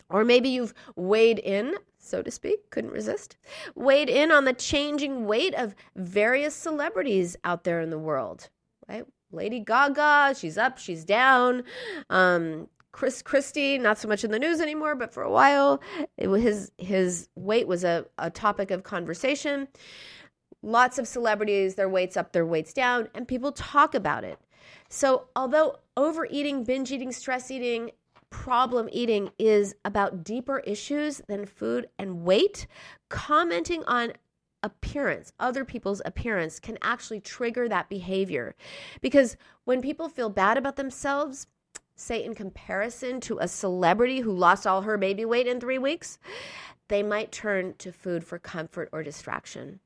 Or 0.09 0.25
maybe 0.25 0.49
you've 0.49 0.75
weighed 0.97 1.39
in, 1.39 1.75
so 1.99 2.23
to 2.23 2.31
speak, 2.31 2.71
couldn't 2.71 2.91
resist, 2.91 3.37
weighed 3.75 4.09
in 4.09 4.33
on 4.33 4.45
the 4.45 4.53
changing 4.53 5.27
weight 5.27 5.55
of 5.55 5.75
various 5.95 6.55
celebrities 6.55 7.37
out 7.45 7.65
there 7.65 7.81
in 7.81 7.91
the 7.91 7.99
world, 7.99 8.49
right? 8.89 9.05
Lady 9.33 9.61
Gaga, 9.61 10.35
she's 10.37 10.59
up, 10.59 10.79
she's 10.79 11.05
down. 11.05 11.63
Um, 12.09 12.69
Chris 12.93 13.23
Christie, 13.23 13.79
not 13.79 13.99
so 13.99 14.09
much 14.09 14.25
in 14.25 14.33
the 14.33 14.39
news 14.39 14.61
anymore, 14.61 14.97
but 14.97 15.15
for 15.15 15.23
a 15.23 15.31
while, 15.31 15.81
it, 16.17 16.29
his 16.29 16.73
his 16.77 17.29
weight 17.37 17.69
was 17.69 17.85
a, 17.85 18.05
a 18.19 18.31
topic 18.31 18.73
of 18.73 18.83
conversation 18.83 19.69
lots 20.63 20.99
of 20.99 21.09
celebrities, 21.09 21.75
their 21.75 21.89
weights 21.89 22.17
up, 22.17 22.33
their 22.33 22.47
weights 22.47 22.73
down, 22.73 23.09
and 23.15 23.27
people 23.27 23.53
talk 23.53 23.95
about 23.95 24.25
it. 24.25 24.39
So, 24.89 25.29
although 25.37 25.79
overeating, 25.97 26.65
binge 26.65 26.93
eating, 26.93 27.13
stress 27.13 27.51
eating, 27.51 27.93
problem 28.31 28.89
eating 28.93 29.31
is 29.39 29.75
about 29.85 30.25
deeper 30.25 30.61
issues 30.61 31.21
than 31.29 31.47
food 31.47 31.89
and 31.99 32.23
weight, 32.25 32.67
commenting 33.09 33.85
on 33.85 34.13
appearance, 34.63 35.33
other 35.41 35.65
people's 35.65 36.03
appearance, 36.05 36.61
can 36.61 36.79
actually 36.83 37.21
trigger 37.21 37.69
that 37.69 37.89
behavior. 37.89 38.55
Because 39.01 39.37
when 39.65 39.81
people 39.81 40.09
feel 40.09 40.29
bad 40.29 40.59
about 40.59 40.77
themselves, 40.77 41.47
say 41.97 42.23
in 42.25 42.35
comparison 42.35 43.21
to 43.21 43.39
a 43.39 43.49
celebrity 43.49 44.21
who 44.21 44.33
lost 44.33 44.67
all 44.67 44.83
her 44.83 44.99
baby 44.99 45.25
weight 45.25 45.47
in 45.47 45.61
three 45.61 45.79
weeks, 45.79 46.19
they 46.89 47.03
might 47.03 47.33
turn 47.33 47.75
to 47.79 47.93
food 47.93 48.25
for 48.25 48.39
comfort 48.39 48.89
or 48.93 49.03
distraction. 49.03 49.81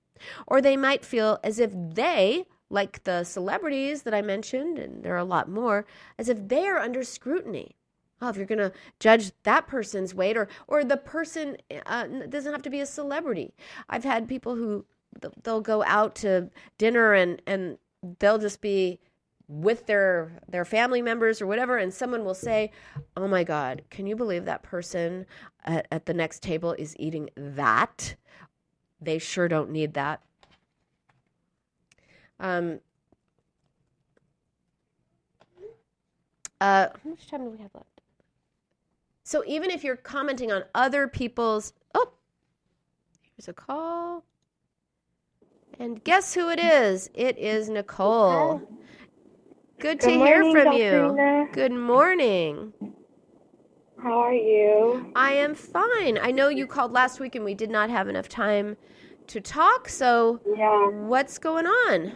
Or 0.46 0.60
they 0.60 0.76
might 0.76 1.04
feel 1.04 1.38
as 1.42 1.58
if 1.58 1.70
they, 1.74 2.44
like 2.70 3.04
the 3.04 3.24
celebrities 3.24 4.02
that 4.02 4.14
I 4.14 4.22
mentioned, 4.22 4.78
and 4.78 5.02
there 5.02 5.14
are 5.14 5.18
a 5.18 5.24
lot 5.24 5.48
more, 5.48 5.86
as 6.18 6.28
if 6.28 6.48
they 6.48 6.66
are 6.66 6.78
under 6.78 7.04
scrutiny. 7.04 7.76
Oh, 8.20 8.28
if 8.28 8.36
you're 8.36 8.46
going 8.46 8.58
to 8.58 8.72
judge 9.00 9.32
that 9.42 9.66
person's 9.66 10.14
weight, 10.14 10.36
or 10.36 10.48
or 10.68 10.84
the 10.84 10.96
person 10.96 11.56
uh, 11.86 12.06
doesn't 12.28 12.52
have 12.52 12.62
to 12.62 12.70
be 12.70 12.80
a 12.80 12.86
celebrity. 12.86 13.54
I've 13.88 14.04
had 14.04 14.28
people 14.28 14.54
who 14.54 14.86
they'll 15.42 15.60
go 15.60 15.82
out 15.84 16.14
to 16.16 16.50
dinner 16.78 17.12
and 17.12 17.42
and 17.46 17.78
they'll 18.18 18.38
just 18.38 18.60
be 18.60 19.00
with 19.46 19.86
their 19.86 20.40
their 20.48 20.64
family 20.64 21.02
members 21.02 21.42
or 21.42 21.46
whatever 21.46 21.76
and 21.76 21.92
someone 21.92 22.24
will 22.24 22.34
say 22.34 22.70
oh 23.16 23.28
my 23.28 23.44
god 23.44 23.82
can 23.90 24.06
you 24.06 24.16
believe 24.16 24.46
that 24.46 24.62
person 24.62 25.26
at, 25.64 25.86
at 25.90 26.06
the 26.06 26.14
next 26.14 26.42
table 26.42 26.74
is 26.78 26.96
eating 26.98 27.28
that 27.36 28.14
they 29.00 29.18
sure 29.18 29.48
don't 29.48 29.70
need 29.70 29.94
that. 29.94 30.22
Um, 32.40 32.80
uh, 36.60 36.88
how 37.02 37.10
much 37.10 37.26
time 37.28 37.44
do 37.44 37.50
we 37.50 37.58
have 37.58 37.70
left? 37.74 37.86
So 39.22 39.42
even 39.46 39.70
if 39.70 39.82
you're 39.82 39.96
commenting 39.96 40.52
on 40.52 40.64
other 40.74 41.08
people's, 41.08 41.72
oh, 41.94 42.12
here's 43.36 43.48
a 43.48 43.52
call. 43.52 44.24
And 45.78 46.02
guess 46.04 46.34
who 46.34 46.50
it 46.50 46.58
is? 46.60 47.10
It 47.14 47.38
is 47.38 47.68
Nicole. 47.68 48.58
Good, 48.58 48.68
Good 49.78 50.00
to 50.02 50.18
morning, 50.18 50.44
hear 50.44 50.64
from 50.64 50.64
Dr. 50.64 50.76
you. 50.78 51.08
Nina. 51.08 51.48
Good 51.52 51.72
morning. 51.72 52.72
How 54.04 54.18
are 54.18 54.34
you? 54.34 55.12
I 55.16 55.32
am 55.32 55.54
fine. 55.54 56.18
I 56.18 56.30
know 56.30 56.48
you 56.48 56.66
called 56.66 56.92
last 56.92 57.20
week 57.20 57.34
and 57.34 57.42
we 57.42 57.54
did 57.54 57.70
not 57.70 57.88
have 57.88 58.06
enough 58.06 58.28
time 58.28 58.76
to 59.28 59.40
talk. 59.40 59.88
So, 59.88 60.40
Yeah. 60.44 60.90
what's 61.08 61.38
going 61.38 61.66
on? 61.66 62.12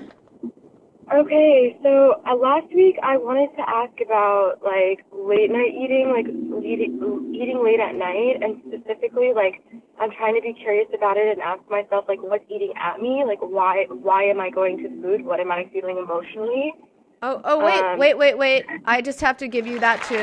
Okay, 1.09 1.79
so 1.83 2.21
uh, 2.29 2.37
last 2.37 2.69
week 2.75 2.97
I 3.03 3.17
wanted 3.17 3.49
to 3.57 3.65
ask 3.65 3.97
about 4.05 4.61
like 4.61 5.01
late 5.17 5.49
night 5.49 5.73
eating, 5.73 6.13
like 6.13 6.29
eating, 6.61 7.01
eating 7.33 7.65
late 7.65 7.81
at 7.81 7.97
night, 7.97 8.45
and 8.45 8.61
specifically 8.69 9.33
like 9.33 9.65
I'm 9.99 10.11
trying 10.13 10.37
to 10.37 10.43
be 10.45 10.53
curious 10.53 10.89
about 10.93 11.17
it 11.17 11.33
and 11.33 11.41
ask 11.41 11.65
myself 11.71 12.05
like 12.07 12.21
what's 12.21 12.45
eating 12.53 12.75
at 12.77 13.01
me, 13.01 13.25
like 13.27 13.41
why 13.41 13.87
why 13.89 14.25
am 14.25 14.39
I 14.45 14.51
going 14.51 14.77
to 14.85 14.89
food? 15.01 15.25
What 15.25 15.41
am 15.41 15.51
I 15.51 15.65
feeling 15.73 15.97
emotionally? 15.97 16.75
Oh, 17.21 17.41
oh, 17.45 17.65
wait, 17.65 17.81
Um, 17.81 17.99
wait, 17.99 18.17
wait, 18.17 18.39
wait. 18.39 18.65
I 18.85 19.01
just 19.03 19.21
have 19.21 19.37
to 19.39 19.49
give 19.49 19.67
you 19.67 19.79
that 19.81 20.03
too. 20.05 20.17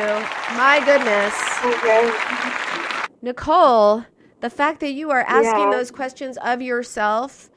My 0.55 0.79
goodness. 0.85 1.35
Okay. 1.65 3.07
Nicole, 3.21 4.05
the 4.41 4.49
fact 4.49 4.79
that 4.79 4.91
you 4.91 5.11
are 5.11 5.21
asking 5.27 5.65
Yeah. 5.65 5.69
those 5.71 5.91
questions 5.91 6.37
of 6.37 6.61
yourself 6.61 7.49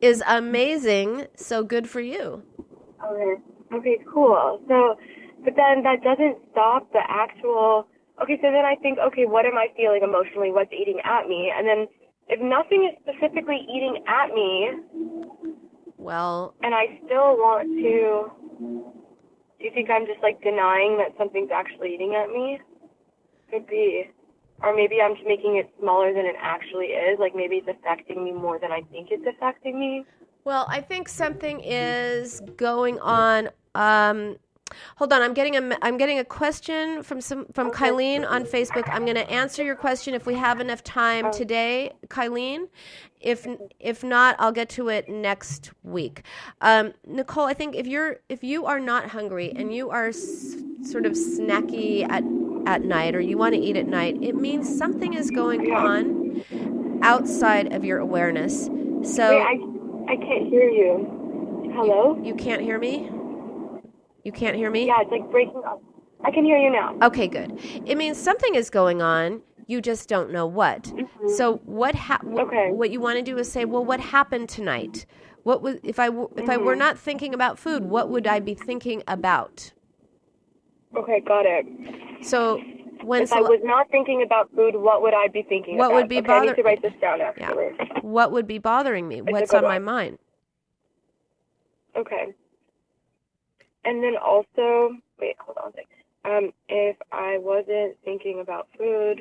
is 0.00 0.22
amazing. 0.26 1.26
So 1.36 1.62
good 1.64 1.88
for 1.88 2.00
you. 2.00 2.42
Okay. 3.04 3.42
Okay, 3.72 3.98
cool. 4.12 4.60
So, 4.68 4.98
but 5.44 5.56
then 5.56 5.82
that 5.84 6.02
doesn't 6.02 6.36
stop 6.50 6.92
the 6.92 7.00
actual. 7.08 7.86
Okay, 8.22 8.36
so 8.42 8.50
then 8.52 8.66
I 8.66 8.74
think, 8.82 8.98
okay, 8.98 9.24
what 9.24 9.46
am 9.46 9.56
I 9.56 9.68
feeling 9.76 10.02
emotionally? 10.02 10.52
What's 10.52 10.72
eating 10.72 11.00
at 11.04 11.26
me? 11.28 11.50
And 11.56 11.66
then 11.66 11.88
if 12.28 12.40
nothing 12.40 12.84
is 12.92 12.98
specifically 13.02 13.66
eating 13.74 14.04
at 14.06 14.34
me, 14.34 14.70
Well, 15.96 16.54
and 16.62 16.74
I 16.74 17.00
still 17.06 17.36
want 17.36 17.68
to, 17.80 18.30
do 19.62 19.68
you 19.68 19.74
think 19.74 19.90
I'm 19.90 20.06
just 20.06 20.20
like 20.22 20.42
denying 20.42 20.98
that 20.98 21.14
something's 21.16 21.52
actually 21.52 21.94
eating 21.94 22.16
at 22.16 22.28
me? 22.30 22.58
Could 23.48 23.68
be. 23.68 24.10
Or 24.60 24.74
maybe 24.74 25.00
I'm 25.00 25.14
just 25.14 25.26
making 25.26 25.56
it 25.56 25.70
smaller 25.78 26.12
than 26.12 26.26
it 26.26 26.34
actually 26.40 26.86
is. 26.86 27.20
Like 27.20 27.36
maybe 27.36 27.56
it's 27.56 27.68
affecting 27.68 28.24
me 28.24 28.32
more 28.32 28.58
than 28.58 28.72
I 28.72 28.82
think 28.90 29.08
it's 29.12 29.24
affecting 29.24 29.78
me. 29.78 30.04
well, 30.44 30.66
I 30.68 30.80
think 30.80 31.08
something 31.08 31.60
is 31.60 32.42
going 32.56 32.98
on. 32.98 33.50
Um, 33.76 34.36
hold 34.96 35.12
on, 35.12 35.22
I'm 35.22 35.34
getting 35.34 35.56
a 35.56 35.76
I'm 35.82 35.96
getting 35.96 36.18
a 36.18 36.24
question 36.24 37.02
from 37.02 37.20
some 37.20 37.46
from 37.52 37.70
Kylene 37.70 38.28
on 38.28 38.44
Facebook. 38.44 38.88
I'm 38.88 39.04
going 39.04 39.16
to 39.16 39.30
answer 39.30 39.62
your 39.62 39.76
question 39.76 40.14
if 40.14 40.26
we 40.26 40.34
have 40.34 40.60
enough 40.60 40.82
time 40.84 41.32
today, 41.32 41.92
Kylene. 42.08 42.68
If 43.20 43.46
if 43.78 44.02
not, 44.02 44.36
I'll 44.38 44.52
get 44.52 44.68
to 44.70 44.88
it 44.88 45.08
next 45.08 45.70
week. 45.82 46.22
Um, 46.60 46.92
Nicole, 47.06 47.44
I 47.44 47.54
think 47.54 47.76
if 47.76 47.86
you're 47.86 48.20
if 48.28 48.42
you 48.42 48.66
are 48.66 48.80
not 48.80 49.08
hungry 49.10 49.52
and 49.54 49.72
you 49.74 49.90
are 49.90 50.08
s- 50.08 50.56
sort 50.82 51.06
of 51.06 51.12
snacky 51.12 52.02
at 52.08 52.24
at 52.66 52.82
night 52.82 53.14
or 53.14 53.20
you 53.20 53.38
want 53.38 53.54
to 53.54 53.60
eat 53.60 53.76
at 53.76 53.86
night, 53.86 54.16
it 54.22 54.34
means 54.34 54.76
something 54.76 55.14
is 55.14 55.30
going 55.30 55.72
on 55.72 56.44
outside 57.02 57.72
of 57.72 57.84
your 57.84 57.98
awareness. 57.98 58.66
So 59.02 59.36
Wait, 59.36 59.42
I 59.42 60.12
I 60.12 60.16
can't 60.16 60.48
hear 60.48 60.68
you. 60.68 61.70
Hello? 61.74 62.20
you 62.22 62.34
can't 62.34 62.60
hear 62.60 62.78
me? 62.78 63.08
You 64.24 64.32
can't 64.32 64.56
hear 64.56 64.70
me? 64.70 64.86
Yeah, 64.86 65.00
it's 65.02 65.10
like 65.10 65.30
breaking 65.30 65.62
up. 65.66 65.82
I 66.24 66.30
can 66.30 66.44
hear 66.44 66.56
you 66.56 66.70
now. 66.70 66.96
Okay, 67.02 67.26
good. 67.26 67.58
It 67.86 67.96
means 67.96 68.16
something 68.16 68.54
is 68.54 68.70
going 68.70 69.02
on. 69.02 69.42
You 69.66 69.80
just 69.80 70.08
don't 70.08 70.30
know 70.30 70.46
what. 70.46 70.92
So 71.28 71.56
what 71.64 71.94
ha- 71.94 72.18
Mm-hmm. 72.22 72.38
Okay. 72.38 72.70
what 72.70 72.90
you 72.90 73.00
want 73.00 73.16
to 73.18 73.22
do 73.22 73.38
is 73.38 73.50
say, 73.50 73.64
well, 73.64 73.84
what 73.84 74.00
happened 74.00 74.48
tonight? 74.48 75.06
What 75.42 75.62
was 75.62 75.76
if 75.82 75.98
I 75.98 76.06
w- 76.06 76.30
if 76.36 76.48
I 76.48 76.56
Mm-hmm. 76.56 76.66
were 76.66 76.76
not 76.76 76.98
thinking 76.98 77.34
about 77.34 77.58
food, 77.58 77.84
what 77.84 78.08
would 78.10 78.26
I 78.26 78.38
be 78.38 78.54
thinking 78.54 79.02
about? 79.08 79.72
Okay, 80.96 81.20
got 81.20 81.44
it. 81.46 81.66
So 82.24 82.60
when 83.04 83.22
If 83.22 83.32
I 83.32 83.40
was 83.40 83.60
not 83.64 83.90
thinking 83.90 84.22
about 84.22 84.50
food, 84.54 84.76
what 84.76 85.02
would 85.02 85.14
I 85.14 85.26
be 85.28 85.42
thinking 85.42 85.78
What 85.78 85.86
about? 85.88 85.94
would 85.96 86.08
be 86.08 86.18
okay, 86.18 86.32
I 86.32 86.44
need 86.44 86.56
to 86.56 86.62
write 86.62 86.82
this 86.82 86.92
down 87.00 87.18
yeah, 87.18 87.52
what 88.02 88.30
would 88.30 88.46
be 88.46 88.58
bothering 88.58 89.08
me? 89.08 89.22
What's 89.22 89.50
good 89.50 89.58
on 89.58 89.64
my 89.64 89.78
mind? 89.78 90.18
Okay. 91.96 92.34
And 93.84 94.02
then 94.02 94.14
also, 94.16 94.96
wait, 95.20 95.36
hold 95.40 95.58
on 95.58 95.70
a 95.70 95.72
second. 95.72 95.86
Um, 96.24 96.52
if 96.68 96.96
I 97.12 97.38
wasn't 97.38 97.96
thinking 98.04 98.40
about 98.40 98.68
food, 98.78 99.20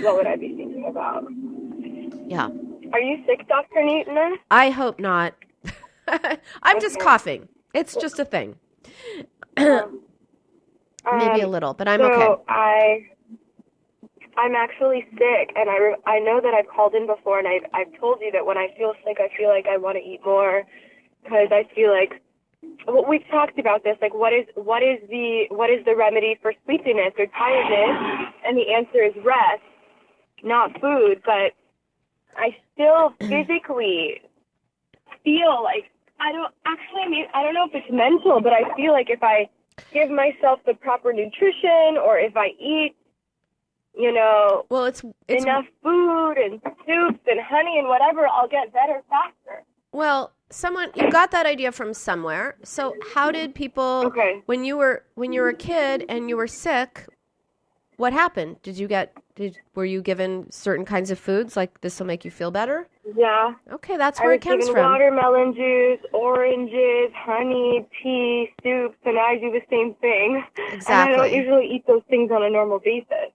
what 0.00 0.16
would 0.16 0.26
I 0.26 0.36
be 0.36 0.48
thinking 0.56 0.86
about? 0.88 1.24
Yeah. 2.28 2.48
Are 2.92 3.00
you 3.00 3.24
sick, 3.26 3.48
Dr. 3.48 3.82
Newton? 3.84 4.38
I 4.50 4.70
hope 4.70 5.00
not. 5.00 5.34
I'm 6.62 6.80
just 6.80 6.98
coughing. 6.98 7.48
It's 7.74 7.96
just 7.96 8.18
a 8.18 8.24
thing. 8.24 8.56
Maybe 11.10 11.40
a 11.40 11.46
Um, 11.46 11.48
little, 11.48 11.74
but 11.74 11.88
I'm 11.88 12.00
so 12.00 12.04
okay. 12.04 12.42
I, 12.48 13.06
I'm 14.36 14.54
actually 14.54 15.06
sick, 15.12 15.52
and 15.56 15.68
I, 15.70 15.78
re- 15.78 15.96
I 16.06 16.18
know 16.20 16.40
that 16.40 16.54
I've 16.54 16.68
called 16.68 16.94
in 16.94 17.06
before, 17.06 17.38
and 17.38 17.48
I've, 17.48 17.64
I've 17.74 18.00
told 18.00 18.20
you 18.20 18.30
that 18.32 18.46
when 18.46 18.58
I 18.58 18.68
feel 18.78 18.94
sick, 19.04 19.18
I 19.20 19.28
feel 19.36 19.48
like 19.50 19.66
I 19.66 19.76
want 19.78 19.98
to 19.98 20.02
eat 20.04 20.20
more, 20.24 20.64
because 21.24 21.48
I 21.52 21.64
feel 21.74 21.90
like, 21.90 22.21
we've 23.08 23.26
talked 23.30 23.58
about 23.58 23.84
this, 23.84 23.96
like 24.00 24.14
what 24.14 24.32
is, 24.32 24.46
what 24.54 24.82
is 24.82 24.98
the, 25.08 25.46
what 25.50 25.70
is 25.70 25.84
the 25.84 25.96
remedy 25.96 26.38
for 26.40 26.52
sleepiness 26.64 27.12
or 27.18 27.26
tiredness, 27.26 28.32
and 28.46 28.56
the 28.56 28.72
answer 28.72 29.02
is 29.02 29.12
rest, 29.24 29.62
not 30.42 30.80
food, 30.80 31.22
but 31.24 31.52
I 32.36 32.56
still 32.74 33.14
physically 33.20 34.20
feel 35.24 35.62
like 35.62 35.90
I 36.20 36.32
don't 36.32 36.54
actually 36.66 37.02
I 37.02 37.08
mean 37.08 37.26
I 37.34 37.42
don't 37.42 37.54
know 37.54 37.66
if 37.66 37.74
it's 37.74 37.92
mental, 37.92 38.40
but 38.40 38.52
I 38.52 38.74
feel 38.76 38.92
like 38.92 39.10
if 39.10 39.22
I 39.22 39.48
give 39.92 40.10
myself 40.10 40.60
the 40.66 40.74
proper 40.74 41.12
nutrition 41.12 41.98
or 42.02 42.18
if 42.18 42.36
I 42.36 42.48
eat, 42.60 42.94
you 43.96 44.12
know, 44.12 44.66
Well, 44.68 44.84
it's 44.84 45.02
it's 45.28 45.44
enough 45.44 45.64
food 45.82 46.34
and 46.38 46.60
soups 46.86 47.20
and 47.26 47.40
honey 47.40 47.78
and 47.78 47.88
whatever, 47.88 48.26
I'll 48.26 48.48
get 48.48 48.72
better 48.72 49.02
faster. 49.08 49.64
Well, 49.92 50.32
someone 50.52 50.90
you 50.94 51.10
got 51.10 51.30
that 51.32 51.46
idea 51.46 51.72
from 51.72 51.94
somewhere. 51.94 52.56
So 52.62 52.94
how 53.14 53.30
did 53.30 53.54
people 53.54 54.04
Okay. 54.06 54.42
when 54.46 54.64
you 54.64 54.76
were 54.76 55.04
when 55.14 55.32
you 55.32 55.40
were 55.42 55.48
a 55.48 55.54
kid 55.54 56.04
and 56.08 56.28
you 56.28 56.36
were 56.36 56.46
sick, 56.46 57.06
what 57.96 58.12
happened? 58.12 58.60
Did 58.62 58.78
you 58.78 58.88
get 58.88 59.12
did 59.34 59.58
were 59.74 59.84
you 59.84 60.02
given 60.02 60.50
certain 60.50 60.84
kinds 60.84 61.10
of 61.10 61.18
foods 61.18 61.56
like 61.56 61.80
this 61.80 61.98
will 61.98 62.06
make 62.06 62.24
you 62.24 62.30
feel 62.30 62.50
better? 62.50 62.86
Yeah. 63.16 63.54
Okay, 63.72 63.96
that's 63.96 64.20
where 64.20 64.32
it 64.32 64.42
comes 64.42 64.68
from. 64.68 64.84
watermelon 64.90 65.54
juice, 65.54 65.98
oranges, 66.12 67.10
honey, 67.14 67.86
tea, 68.02 68.52
soups, 68.62 68.96
and 69.04 69.18
I 69.18 69.36
do 69.38 69.50
the 69.50 69.62
same 69.70 69.94
thing. 70.00 70.44
And 70.72 70.82
I 70.88 71.10
don't 71.12 71.32
usually 71.32 71.66
eat 71.66 71.86
those 71.86 72.02
things 72.08 72.30
on 72.30 72.42
a 72.42 72.50
normal 72.50 72.78
basis. 72.78 73.30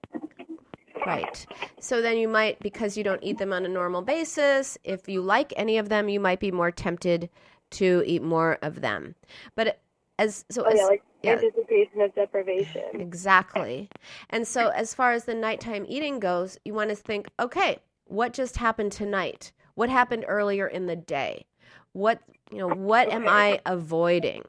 Right. 1.05 1.45
So 1.79 2.01
then 2.01 2.17
you 2.17 2.27
might 2.27 2.59
because 2.59 2.97
you 2.97 3.03
don't 3.03 3.23
eat 3.23 3.37
them 3.37 3.53
on 3.53 3.65
a 3.65 3.69
normal 3.69 4.01
basis, 4.01 4.77
if 4.83 5.07
you 5.07 5.21
like 5.21 5.53
any 5.55 5.77
of 5.77 5.89
them, 5.89 6.09
you 6.09 6.19
might 6.19 6.39
be 6.39 6.51
more 6.51 6.71
tempted 6.71 7.29
to 7.71 8.03
eat 8.05 8.23
more 8.23 8.57
of 8.61 8.81
them. 8.81 9.15
But 9.55 9.79
as 10.19 10.45
so 10.49 10.63
Oh 10.63 10.69
as, 10.71 10.79
yeah, 10.79 10.85
like 10.85 11.03
yeah. 11.23 11.33
anticipation 11.33 12.01
of 12.01 12.13
deprivation. 12.15 12.83
Exactly. 12.93 13.89
And 14.29 14.47
so, 14.47 14.69
as 14.69 14.93
far 14.93 15.11
as 15.11 15.25
the 15.25 15.35
nighttime 15.35 15.85
eating 15.87 16.19
goes, 16.19 16.57
you 16.65 16.73
want 16.73 16.89
to 16.89 16.95
think, 16.95 17.27
okay, 17.39 17.79
what 18.05 18.33
just 18.33 18.57
happened 18.57 18.91
tonight? 18.91 19.51
What 19.75 19.89
happened 19.89 20.25
earlier 20.27 20.67
in 20.67 20.87
the 20.87 20.95
day? 20.95 21.45
What 21.93 22.19
you 22.51 22.57
know? 22.59 22.69
What 22.69 23.11
am 23.11 23.27
I 23.27 23.59
avoiding? 23.65 24.43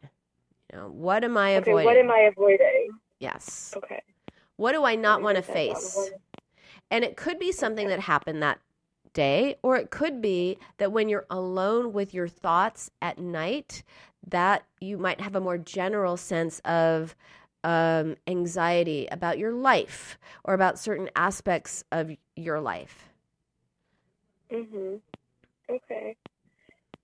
You 0.72 0.78
know, 0.78 0.88
what 0.88 1.24
am 1.24 1.36
I 1.36 1.57
Okay, 1.57 1.70
avoiding? 1.70 1.86
what 1.86 1.96
am 1.96 2.11
I 2.11 2.30
avoiding? 2.30 2.88
yes. 3.20 3.74
Okay. 3.76 4.01
What 4.57 4.72
do 4.72 4.84
I 4.84 4.96
not 4.96 5.22
want 5.22 5.36
to 5.36 5.42
face? 5.42 6.11
And 6.91 7.05
it 7.05 7.16
could 7.16 7.39
be 7.39 7.53
something 7.53 7.89
that 7.89 8.01
happened 8.01 8.43
that 8.43 8.61
day, 9.12 9.57
or 9.62 9.76
it 9.76 9.91
could 9.91 10.20
be 10.20 10.59
that 10.78 10.93
when 10.93 11.09
you're 11.09 11.26
alone 11.30 11.93
with 11.93 12.14
your 12.14 12.28
thoughts 12.28 12.91
at 13.03 13.18
night, 13.18 13.82
that 14.26 14.64
you 14.80 14.99
might 14.99 15.20
have 15.20 15.34
a 15.34 15.41
more 15.41 15.59
general 15.59 16.16
sense 16.16 16.61
of 16.61 17.14
um, 17.64 18.16
anxiety 18.26 19.09
about 19.11 19.39
your 19.39 19.53
life 19.53 20.18
or 20.45 20.55
about 20.55 20.78
certain 20.78 21.11
aspects 21.16 21.84
of 21.93 22.12
your 22.36 22.61
life. 22.61 23.09
Mhm. 24.51 25.01
Okay. 25.68 26.16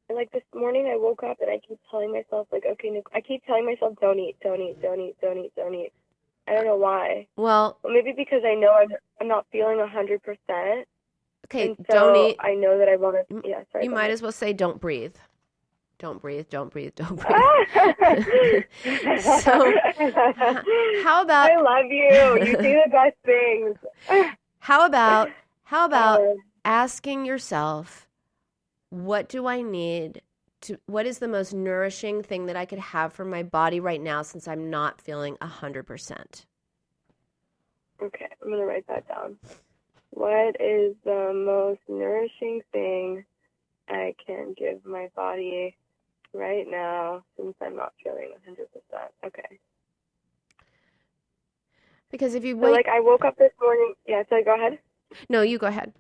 And 0.09 0.17
like 0.17 0.31
this 0.33 0.45
morning, 0.55 0.87
I 0.87 0.97
woke 0.97 1.23
up 1.23 1.39
and 1.41 1.51
I 1.51 1.59
keep 1.67 1.79
telling 1.91 2.13
myself, 2.13 2.47
like, 2.53 2.65
okay, 2.67 3.03
I 3.15 3.21
keep 3.21 3.45
telling 3.47 3.65
myself, 3.67 3.95
don't 4.01 4.19
eat, 4.19 4.37
don't 4.43 4.61
eat, 4.61 4.81
don't 4.81 5.01
eat, 5.01 5.17
don't 5.21 5.39
eat, 5.39 5.53
don't 5.57 5.75
eat. 5.75 5.93
I 6.47 6.55
don't 6.55 6.65
know 6.67 6.77
why. 6.77 7.27
Well, 7.37 7.79
maybe 7.85 8.13
because 8.17 8.43
I 8.45 8.55
know 8.55 8.73
I'm 8.73 8.89
I'm 9.21 9.29
not 9.29 9.47
feeling 9.51 9.81
a 9.81 9.87
hundred 9.87 10.23
percent, 10.23 10.87
okay, 11.47 11.69
and 11.69 11.77
so 11.89 11.95
don't 11.95 12.17
eat. 12.31 12.37
I 12.41 12.55
know 12.55 12.79
that 12.79 12.89
I 12.89 12.97
want 12.97 13.17
to. 13.29 13.43
Yeah, 13.49 13.63
sorry. 13.73 13.85
You 13.85 13.91
might 13.91 14.11
as 14.11 14.21
well 14.23 14.33
say, 14.33 14.53
don't 14.53 14.81
breathe. 14.81 15.15
Don't 15.99 16.21
breathe, 16.21 16.47
don't 16.51 16.71
breathe, 16.71 16.95
don't 16.97 17.17
breathe. 17.21 18.65
So, 19.41 19.73
How 21.03 21.23
about 21.23 21.51
I 21.51 21.57
love 21.61 21.87
you. 21.91 22.45
You 22.45 22.57
do 22.61 22.83
the 22.85 22.91
best 22.91 23.17
things. 23.25 23.77
How 24.59 24.85
about 24.87 25.31
how 25.65 25.87
about 25.87 26.21
Uh, 26.21 26.35
asking 26.65 27.25
yourself 27.25 28.07
what 28.91 29.29
do 29.29 29.47
I 29.47 29.63
need 29.63 30.21
to 30.65 30.79
what 30.87 31.07
is 31.07 31.19
the 31.19 31.29
most 31.29 31.55
nourishing 31.55 32.23
thing 32.23 32.47
that 32.47 32.57
I 32.57 32.65
could 32.65 32.79
have 32.79 33.13
for 33.13 33.25
my 33.25 33.43
body 33.43 33.81
right 33.81 34.01
now 34.01 34.23
since 34.23 34.49
I'm 34.49 34.71
not 34.71 35.01
feeling 35.01 35.37
100%? 35.41 36.45
Okay, 38.03 38.29
I'm 38.43 38.51
gonna 38.51 38.65
write 38.65 38.87
that 38.89 39.07
down. 39.09 39.37
What 40.11 40.57
is 40.61 40.95
the 41.05 41.33
most 41.35 41.81
nourishing 41.89 42.63
thing 42.73 43.25
I 43.89 44.15
can 44.27 44.55
give 44.57 44.85
my 44.85 45.09
body 45.15 45.77
right 46.33 46.67
now 46.69 47.25
since 47.37 47.55
I'm 47.61 47.77
not 47.77 47.93
feeling 48.03 48.33
100%. 48.49 48.57
Okay. 49.27 49.59
Because 52.11 52.35
if 52.35 52.45
you 52.45 52.59
So, 52.61 52.71
like, 52.71 52.87
I 52.89 53.01
woke 53.01 53.25
up 53.25 53.37
this 53.39 53.53
morning. 53.61 53.95
Yeah, 54.07 54.23
so 54.29 54.37
go 54.45 54.55
ahead. 54.55 54.79
no, 55.29 55.43
you 55.43 55.59
go 55.59 55.67
ahead. 55.67 55.93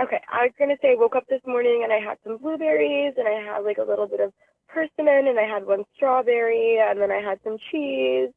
Okay, 0.00 0.20
I 0.28 0.46
was 0.46 0.52
gonna 0.58 0.76
say 0.82 0.92
I 0.92 0.96
woke 0.96 1.14
up 1.14 1.26
this 1.28 1.40
morning 1.46 1.82
and 1.84 1.92
I 1.92 2.00
had 2.00 2.18
some 2.24 2.38
blueberries 2.38 3.14
and 3.16 3.28
I 3.28 3.40
had 3.40 3.60
like 3.60 3.78
a 3.78 3.84
little 3.84 4.08
bit 4.08 4.18
of 4.18 4.32
persimmon 4.66 5.28
and 5.28 5.38
I 5.38 5.44
had 5.44 5.66
one 5.66 5.84
strawberry 5.94 6.78
and 6.80 7.00
then 7.00 7.12
I 7.12 7.20
had 7.20 7.38
some 7.44 7.58
cheese. 7.70 8.30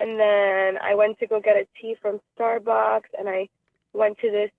And 0.00 0.18
then 0.18 0.78
I 0.82 0.94
went 0.94 1.18
to 1.20 1.26
go 1.26 1.40
get 1.40 1.56
a 1.56 1.66
tea 1.80 1.94
from 2.02 2.20
Starbucks 2.36 3.14
and 3.16 3.28
I 3.28 3.48
went 3.92 4.18
to 4.18 4.30
this 4.30 4.50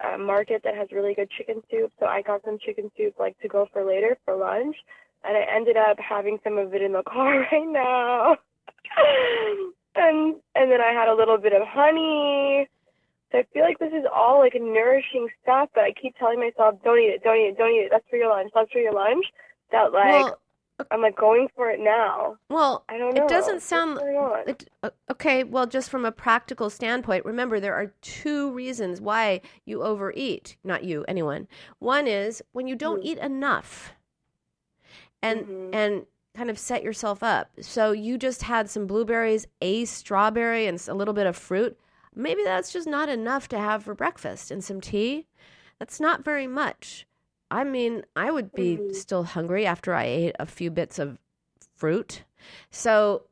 uh, 0.00 0.16
market 0.16 0.62
that 0.62 0.76
has 0.76 0.92
really 0.92 1.14
good 1.14 1.28
chicken 1.28 1.60
soup. 1.70 1.92
So 1.98 2.06
I 2.06 2.22
got 2.22 2.44
some 2.44 2.58
chicken 2.58 2.90
soup 2.96 3.14
like 3.18 3.38
to 3.40 3.48
go 3.48 3.68
for 3.72 3.84
later 3.84 4.16
for 4.24 4.36
lunch. 4.36 4.76
And 5.24 5.36
I 5.36 5.42
ended 5.52 5.76
up 5.76 5.98
having 5.98 6.38
some 6.44 6.56
of 6.56 6.72
it 6.72 6.82
in 6.82 6.92
the 6.92 7.02
car 7.06 7.40
right 7.52 7.66
now. 7.68 8.36
And 9.98 10.36
and 10.54 10.70
then 10.70 10.82
I 10.82 10.92
had 10.92 11.08
a 11.08 11.14
little 11.14 11.38
bit 11.38 11.54
of 11.54 11.66
honey 11.66 12.68
so 13.32 13.38
I 13.38 13.44
feel 13.52 13.62
like 13.62 13.78
this 13.78 13.92
is 13.92 14.04
all 14.14 14.38
like 14.38 14.54
a 14.54 14.58
nourishing 14.60 15.28
stuff, 15.42 15.68
but 15.74 15.82
I 15.84 15.92
keep 15.92 16.16
telling 16.16 16.38
myself, 16.38 16.76
don't 16.84 16.98
eat 16.98 17.14
it, 17.14 17.22
don't 17.24 17.36
eat 17.36 17.48
it, 17.50 17.58
don't 17.58 17.70
eat 17.70 17.86
it. 17.86 17.88
That's 17.90 18.04
for 18.08 18.16
your 18.16 18.30
lunch. 18.30 18.50
That's 18.54 18.70
for 18.70 18.78
your 18.78 18.92
lunch. 18.92 19.24
That 19.72 19.92
like 19.92 20.26
well, 20.26 20.38
I'm 20.90 21.00
like 21.02 21.16
going 21.16 21.48
for 21.56 21.70
it 21.70 21.80
now. 21.80 22.36
well, 22.50 22.84
I 22.88 22.98
don't 22.98 23.14
know. 23.14 23.24
it 23.24 23.28
doesn't 23.28 23.62
sound. 23.62 23.98
It, 24.46 24.68
okay, 25.10 25.42
well, 25.42 25.66
just 25.66 25.90
from 25.90 26.04
a 26.04 26.12
practical 26.12 26.70
standpoint, 26.70 27.24
remember 27.24 27.58
there 27.58 27.74
are 27.74 27.92
two 28.00 28.52
reasons 28.52 29.00
why 29.00 29.40
you 29.64 29.82
overeat. 29.82 30.56
Not 30.62 30.84
you, 30.84 31.04
anyone. 31.08 31.48
One 31.78 32.06
is 32.06 32.42
when 32.52 32.68
you 32.68 32.76
don't 32.76 33.00
Mhm. 33.00 33.06
eat 33.06 33.18
enough, 33.18 33.94
and 35.22 35.46
Mhm. 35.46 35.74
and 35.74 36.06
kind 36.34 36.50
of 36.50 36.58
set 36.58 36.82
yourself 36.82 37.22
up. 37.22 37.48
So 37.60 37.92
you 37.92 38.18
just 38.18 38.42
had 38.42 38.68
some 38.68 38.86
blueberries, 38.86 39.46
a 39.62 39.86
strawberry, 39.86 40.66
and 40.66 40.80
a 40.86 40.94
little 40.94 41.14
bit 41.14 41.26
of 41.26 41.34
fruit. 41.34 41.78
Maybe 42.16 42.42
that's 42.42 42.72
just 42.72 42.88
not 42.88 43.10
enough 43.10 43.46
to 43.48 43.58
have 43.58 43.84
for 43.84 43.94
breakfast 43.94 44.50
and 44.50 44.64
some 44.64 44.80
tea. 44.80 45.26
That's 45.78 46.00
not 46.00 46.24
very 46.24 46.46
much. 46.46 47.06
I 47.50 47.62
mean, 47.62 48.04
I 48.16 48.30
would 48.30 48.54
be 48.54 48.78
Mhm. 48.78 48.94
still 48.94 49.24
hungry 49.24 49.66
after 49.66 49.94
I 49.94 50.04
ate 50.04 50.36
a 50.40 50.46
few 50.46 50.70
bits 50.70 50.98
of 50.98 51.18
fruit. 51.76 52.24
So 52.70 53.26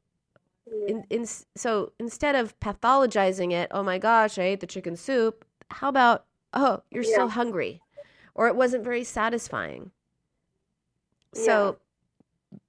Yeah. 0.67 0.87
in, 0.87 1.07
in, 1.09 1.27
so 1.27 1.93
instead 1.99 2.35
of 2.35 2.59
pathologizing 2.61 3.53
it, 3.53 3.69
oh 3.71 3.83
my 3.83 3.99
gosh, 3.99 4.39
I 4.39 4.43
ate 4.43 4.61
the 4.61 4.67
chicken 4.67 4.97
soup. 4.97 5.45
How 5.71 5.89
about, 5.89 6.27
oh, 6.53 6.83
you're 6.91 7.03
still 7.03 7.29
hungry, 7.29 7.81
or 8.35 8.49
it 8.49 8.55
wasn't 8.57 8.85
very 8.85 9.03
satisfying. 9.03 9.93
So 11.33 11.79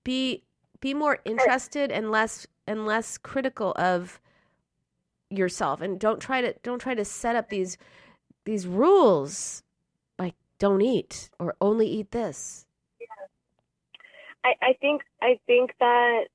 be 0.03 0.43
be 0.79 0.93
more 0.93 1.19
interested 1.25 1.91
and 1.91 2.09
less 2.11 2.47
and 2.67 2.85
less 2.85 3.17
critical 3.17 3.73
of 3.75 4.19
yourself, 5.37 5.81
and 5.81 5.99
don't 5.99 6.19
try 6.19 6.41
to 6.41 6.53
don't 6.63 6.79
try 6.79 6.95
to 6.95 7.05
set 7.05 7.35
up 7.35 7.49
these 7.49 7.77
these 8.45 8.67
rules 8.67 9.63
like 10.17 10.35
don't 10.59 10.81
eat 10.81 11.29
or 11.39 11.55
only 11.59 11.87
eat 11.87 12.11
this. 12.11 12.65
I, 14.43 14.53
I 14.61 14.73
think 14.79 15.01
I 15.21 15.39
think 15.47 15.71
that 15.79 16.25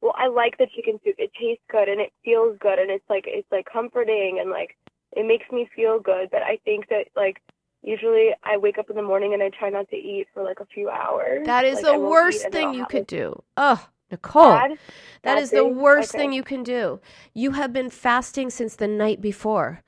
well, 0.00 0.14
I 0.16 0.28
like 0.28 0.56
the 0.58 0.66
chicken 0.74 0.98
soup. 1.04 1.16
It 1.18 1.30
tastes 1.38 1.62
good 1.70 1.88
and 1.88 2.00
it 2.00 2.12
feels 2.24 2.56
good 2.60 2.78
and 2.78 2.90
it's 2.90 3.04
like 3.10 3.24
it's 3.26 3.50
like 3.50 3.66
comforting 3.70 4.38
and 4.40 4.50
like 4.50 4.76
it 5.12 5.26
makes 5.26 5.50
me 5.52 5.68
feel 5.74 6.00
good. 6.00 6.28
But 6.30 6.42
I 6.42 6.58
think 6.64 6.88
that 6.88 7.06
like 7.16 7.42
usually 7.82 8.30
I 8.42 8.56
wake 8.56 8.78
up 8.78 8.90
in 8.90 8.96
the 8.96 9.02
morning 9.02 9.34
and 9.34 9.42
I 9.42 9.50
try 9.50 9.70
not 9.70 9.88
to 9.90 9.96
eat 9.96 10.28
for 10.32 10.42
like 10.42 10.60
a 10.60 10.66
few 10.66 10.88
hours. 10.88 11.46
That 11.46 11.64
is 11.64 11.76
Like, 11.76 11.84
the 11.86 11.92
I 11.94 11.96
won't 11.98 12.06
eat 12.06 12.10
worst 12.10 12.50
thing 12.50 12.74
you 12.74 12.86
could 12.86 13.06
do. 13.06 13.42
Oh, 13.56 13.88
Nicole. 14.10 14.50
bad- 14.50 14.70
That 15.22 15.34
bad 15.34 15.38
is 15.42 15.50
the 15.50 15.66
worst 15.66 16.10
Okay. 16.14 16.18
thing 16.24 16.32
you 16.32 16.42
can 16.42 16.62
do. 16.62 17.00
You 17.34 17.52
have 17.52 17.72
been 17.72 17.90
fasting 17.90 18.50
since 18.50 18.76
the 18.76 18.88
night 18.88 19.20
before. 19.20 19.82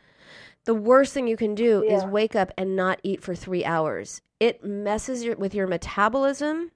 The 0.64 0.75
worst 0.75 1.14
thing 1.14 1.27
you 1.27 1.37
can 1.37 1.55
do 1.55 1.83
is 1.83 2.05
wake 2.05 2.37
up 2.37 2.53
and 2.59 2.77
not 2.77 3.01
eat 3.03 3.23
for 3.23 3.35
three 3.35 3.64
hours. 3.64 4.21
It 4.39 4.62
messes 4.62 5.25
your, 5.25 5.37
with 5.37 5.55
your 5.55 5.66
metabolism, 5.66 6.71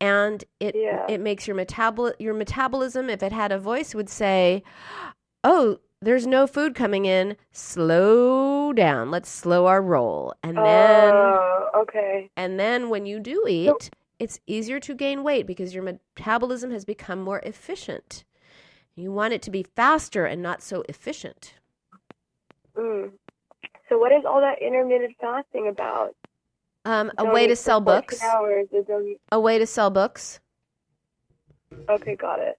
and 0.00 0.44
it 0.60 0.74
Yeah. 0.76 1.06
it 1.08 1.20
makes 1.20 1.46
your 1.46 1.56
metabol 1.56 2.12
your 2.18 2.34
metabolism. 2.34 3.08
If 3.08 3.22
it 3.22 3.32
had 3.32 3.52
a 3.52 3.58
voice, 3.58 3.94
would 3.94 4.10
say, 4.10 4.62
"Oh, 5.42 5.78
there's 6.02 6.26
no 6.26 6.46
food 6.46 6.74
coming 6.74 7.06
in. 7.06 7.36
Slow 7.52 8.72
down. 8.74 9.10
Let's 9.10 9.30
slow 9.30 9.66
our 9.66 9.80
roll." 9.80 10.34
And 10.42 10.58
then 10.58 11.14
Oh, 11.14 11.70
okay. 11.76 12.30
and 12.36 12.60
then 12.60 12.90
when 12.90 13.06
you 13.06 13.18
do 13.18 13.44
eat, 13.48 13.88
it's 14.18 14.40
easier 14.46 14.80
to 14.80 14.94
gain 14.94 15.22
weight 15.22 15.46
because 15.46 15.74
your 15.74 15.82
metabolism 15.82 16.70
has 16.70 16.84
become 16.84 17.20
more 17.20 17.40
efficient. 17.40 18.24
You 18.94 19.12
want 19.12 19.34
it 19.34 19.42
to 19.42 19.50
be 19.50 19.62
faster 19.62 20.24
and 20.24 20.42
not 20.42 20.62
so 20.62 20.82
efficient. 20.88 21.54
Mm. 22.76 23.10
So 23.88 23.98
what 23.98 24.12
is 24.12 24.24
all 24.24 24.40
that 24.40 24.60
intermittent 24.60 25.16
fasting 25.20 25.68
about? 25.68 26.14
Um, 26.84 27.10
a 27.18 27.24
way 27.24 27.46
to 27.46 27.56
sell 27.56 27.80
books. 27.80 28.22
Hours, 28.22 28.68
or 28.72 28.82
don't 28.82 29.06
eat- 29.08 29.20
A 29.32 29.40
way 29.40 29.58
to 29.58 29.66
sell 29.66 29.90
books. 29.90 30.40
Okay, 31.88 32.14
got 32.16 32.38
it. 32.38 32.58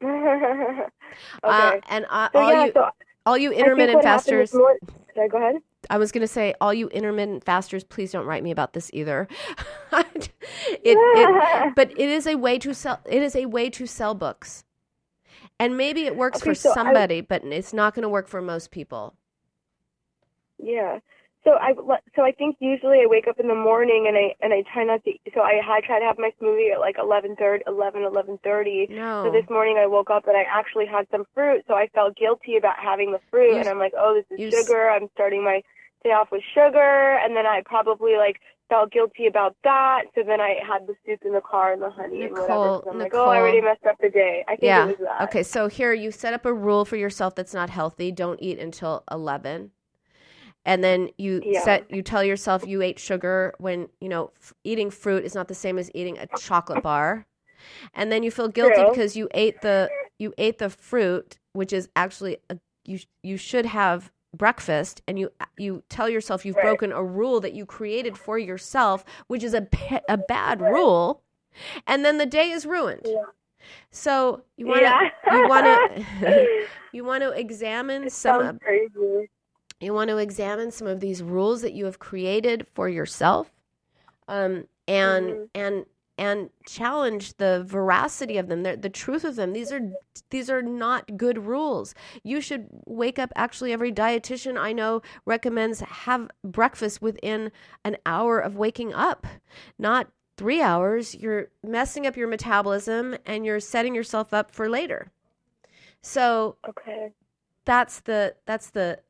okay. 0.02 0.88
Uh, 1.42 1.80
and 1.88 2.06
uh, 2.08 2.28
so 2.32 2.38
all 2.38 2.52
yeah, 2.52 2.64
you 2.66 2.72
so 2.72 2.88
all 3.24 3.38
you 3.38 3.50
intermittent 3.50 3.96
what 3.96 4.04
happened 4.04 4.38
this 4.40 4.50
fasters. 4.52 4.54
mor- 4.54 4.78
Can 5.12 5.22
I 5.24 5.28
go 5.28 5.38
ahead? 5.38 5.56
I 5.90 5.98
was 5.98 6.12
going 6.12 6.22
to 6.22 6.28
say, 6.28 6.54
all 6.60 6.72
you 6.74 6.88
intermittent 6.88 7.44
fasters, 7.44 7.84
please 7.84 8.12
don't 8.12 8.26
write 8.26 8.42
me 8.42 8.50
about 8.50 8.72
this 8.72 8.90
either. 8.92 9.28
it, 9.92 10.30
it, 10.84 11.74
but 11.76 11.90
it 11.92 11.98
is 12.08 12.26
a 12.26 12.34
way 12.36 12.58
to 12.58 12.74
sell. 12.74 13.00
It 13.06 13.22
is 13.22 13.34
a 13.36 13.46
way 13.46 13.70
to 13.70 13.86
sell 13.86 14.14
books, 14.14 14.64
and 15.58 15.76
maybe 15.76 16.06
it 16.06 16.16
works 16.16 16.38
Okay, 16.38 16.50
for 16.50 16.54
so 16.54 16.70
I- 16.70 16.74
somebody, 16.74 17.20
but 17.20 17.44
it's 17.44 17.72
not 17.72 17.94
going 17.94 18.02
to 18.02 18.08
work 18.08 18.28
for 18.28 18.40
most 18.42 18.70
people. 18.70 19.14
Yeah. 20.58 21.00
So 21.44 21.52
I 21.52 21.74
so 22.16 22.22
I 22.24 22.32
think 22.32 22.56
usually 22.58 22.98
I 23.02 23.06
wake 23.06 23.28
up 23.28 23.38
in 23.38 23.46
the 23.46 23.54
morning 23.54 24.06
and 24.08 24.16
I 24.16 24.34
and 24.44 24.52
I 24.52 24.64
try 24.72 24.82
not 24.82 25.04
to. 25.04 25.12
So 25.32 25.42
I 25.42 25.60
I 25.64 25.80
try 25.86 26.00
to 26.00 26.04
have 26.04 26.18
my 26.18 26.32
smoothie 26.42 26.72
at 26.72 26.80
like 26.80 26.96
eleven 26.98 27.36
thirty, 27.36 27.62
eleven 27.68 28.02
eleven 28.02 28.36
thirty. 28.42 28.88
No. 28.90 29.26
So 29.26 29.30
this 29.30 29.48
morning 29.48 29.76
I 29.78 29.86
woke 29.86 30.10
up 30.10 30.26
and 30.26 30.36
I 30.36 30.42
actually 30.52 30.86
had 30.86 31.06
some 31.12 31.24
fruit. 31.34 31.62
So 31.68 31.74
I 31.74 31.86
felt 31.94 32.16
guilty 32.16 32.56
about 32.56 32.74
having 32.82 33.12
the 33.12 33.20
fruit, 33.30 33.52
You- 33.52 33.58
and 33.58 33.68
I'm 33.68 33.78
like, 33.78 33.92
oh, 33.96 34.20
this 34.28 34.40
is 34.40 34.52
sugar. 34.52 34.90
I'm 34.90 35.08
starting 35.14 35.44
my 35.44 35.62
day 36.04 36.10
off 36.10 36.28
with 36.30 36.42
sugar, 36.54 37.18
and 37.22 37.36
then 37.36 37.46
I 37.46 37.62
probably 37.64 38.16
like 38.16 38.40
felt 38.68 38.90
guilty 38.90 39.26
about 39.26 39.56
that. 39.64 40.02
So 40.14 40.22
then 40.26 40.40
I 40.40 40.56
had 40.66 40.86
the 40.86 40.94
soup 41.06 41.20
in 41.24 41.32
the 41.32 41.40
car 41.40 41.72
and 41.72 41.82
the 41.82 41.90
honey 41.90 42.22
and 42.22 42.32
whatever. 42.32 42.48
Nicole, 42.52 42.82
So 42.84 42.90
I'm 42.90 42.98
like, 42.98 43.14
oh, 43.14 43.26
I 43.26 43.38
already 43.38 43.60
messed 43.60 43.84
up 43.88 43.96
the 44.00 44.08
day. 44.10 44.44
I 44.48 44.52
think 44.52 44.62
yeah. 44.62 44.84
it 44.88 44.98
was 44.98 45.08
that. 45.18 45.28
Okay, 45.28 45.42
so 45.42 45.68
here 45.68 45.92
you 45.92 46.10
set 46.10 46.34
up 46.34 46.44
a 46.44 46.52
rule 46.52 46.84
for 46.84 46.96
yourself 46.96 47.34
that's 47.34 47.54
not 47.54 47.70
healthy. 47.70 48.10
Don't 48.10 48.40
eat 48.42 48.58
until 48.58 49.04
11. 49.10 49.70
And 50.64 50.82
then 50.82 51.10
you 51.16 51.42
Yeah. 51.44 51.62
set 51.62 51.90
you 51.90 52.02
tell 52.02 52.24
yourself 52.24 52.66
you 52.66 52.82
ate 52.82 52.98
sugar 52.98 53.54
when, 53.58 53.88
you 54.00 54.08
know, 54.08 54.32
f- 54.40 54.52
eating 54.64 54.90
fruit 54.90 55.24
is 55.24 55.34
not 55.34 55.46
the 55.46 55.54
same 55.54 55.78
as 55.78 55.90
eating 55.94 56.18
a 56.18 56.26
chocolate 56.26 56.82
bar. 56.82 57.26
And 57.94 58.10
then 58.10 58.24
you 58.24 58.32
feel 58.32 58.48
guilty 58.48 58.74
True. 58.74 58.90
because 58.90 59.16
you 59.16 59.28
ate 59.32 59.60
the 59.60 59.88
you 60.18 60.34
ate 60.38 60.58
the 60.58 60.70
fruit, 60.70 61.38
which 61.52 61.72
is 61.72 61.88
actually 61.94 62.38
a, 62.50 62.58
you 62.84 62.98
you 63.22 63.36
should 63.36 63.66
have 63.66 64.10
breakfast 64.36 65.02
and 65.06 65.18
you 65.18 65.30
you 65.56 65.82
tell 65.88 66.08
yourself 66.08 66.44
you've 66.44 66.56
Right. 66.56 66.64
broken 66.64 66.92
a 66.92 67.02
rule 67.02 67.40
that 67.40 67.52
you 67.54 67.66
created 67.66 68.16
for 68.16 68.38
yourself, 68.38 69.04
which 69.26 69.42
is 69.42 69.54
a 69.54 69.66
a 70.08 70.16
bad 70.16 70.60
rule. 70.60 71.22
And 71.86 72.04
then 72.04 72.18
the 72.18 72.26
day 72.26 72.50
is 72.50 72.66
ruined. 72.66 73.02
Yeah. 73.06 73.24
So 73.90 74.42
you 74.56 74.66
want 74.66 74.82
to 74.84 74.90
Yeah. 74.90 75.10
you 75.32 75.46
want 75.48 75.66
to 75.66 76.48
you 76.92 77.04
want 77.04 77.22
to 77.22 77.30
examine 77.30 78.04
It 78.06 78.12
some 78.12 78.58
crazy. 78.58 79.28
you 79.80 79.92
want 79.92 80.10
to 80.10 80.18
examine 80.18 80.70
some 80.70 80.86
of 80.86 81.00
these 81.00 81.22
rules 81.22 81.62
that 81.62 81.72
you 81.72 81.84
have 81.86 81.98
created 81.98 82.66
for 82.74 82.88
yourself, 82.88 83.50
um, 84.28 84.66
and 84.88 85.24
Mhm. 85.30 85.48
and 85.54 85.86
and 86.18 86.50
challenge 86.66 87.36
the 87.36 87.62
veracity 87.66 88.38
of 88.38 88.48
them, 88.48 88.62
the, 88.62 88.76
the 88.76 88.88
truth 88.88 89.24
of 89.24 89.36
them. 89.36 89.52
These 89.52 89.72
are 89.72 89.80
these 90.30 90.48
are 90.50 90.62
not 90.62 91.16
good 91.16 91.46
rules. 91.46 91.94
You 92.22 92.40
should 92.40 92.68
wake 92.86 93.18
up. 93.18 93.32
Actually, 93.36 93.72
every 93.72 93.92
dietitian 93.92 94.58
I 94.58 94.72
know 94.72 95.02
recommends 95.26 95.80
have 95.80 96.28
breakfast 96.44 97.02
within 97.02 97.52
an 97.84 97.96
hour 98.06 98.38
of 98.38 98.56
waking 98.56 98.94
up, 98.94 99.26
not 99.78 100.08
three 100.36 100.62
hours. 100.62 101.14
You're 101.14 101.48
messing 101.62 102.06
up 102.06 102.16
your 102.16 102.28
metabolism 102.28 103.16
and 103.26 103.44
you're 103.44 103.60
setting 103.60 103.94
yourself 103.94 104.32
up 104.34 104.50
for 104.50 104.68
later. 104.68 105.10
So 106.02 106.56
Okay. 106.68 107.12
that's 107.64 108.00
the 108.00 108.34
that's 108.46 108.70
the 108.70 109.00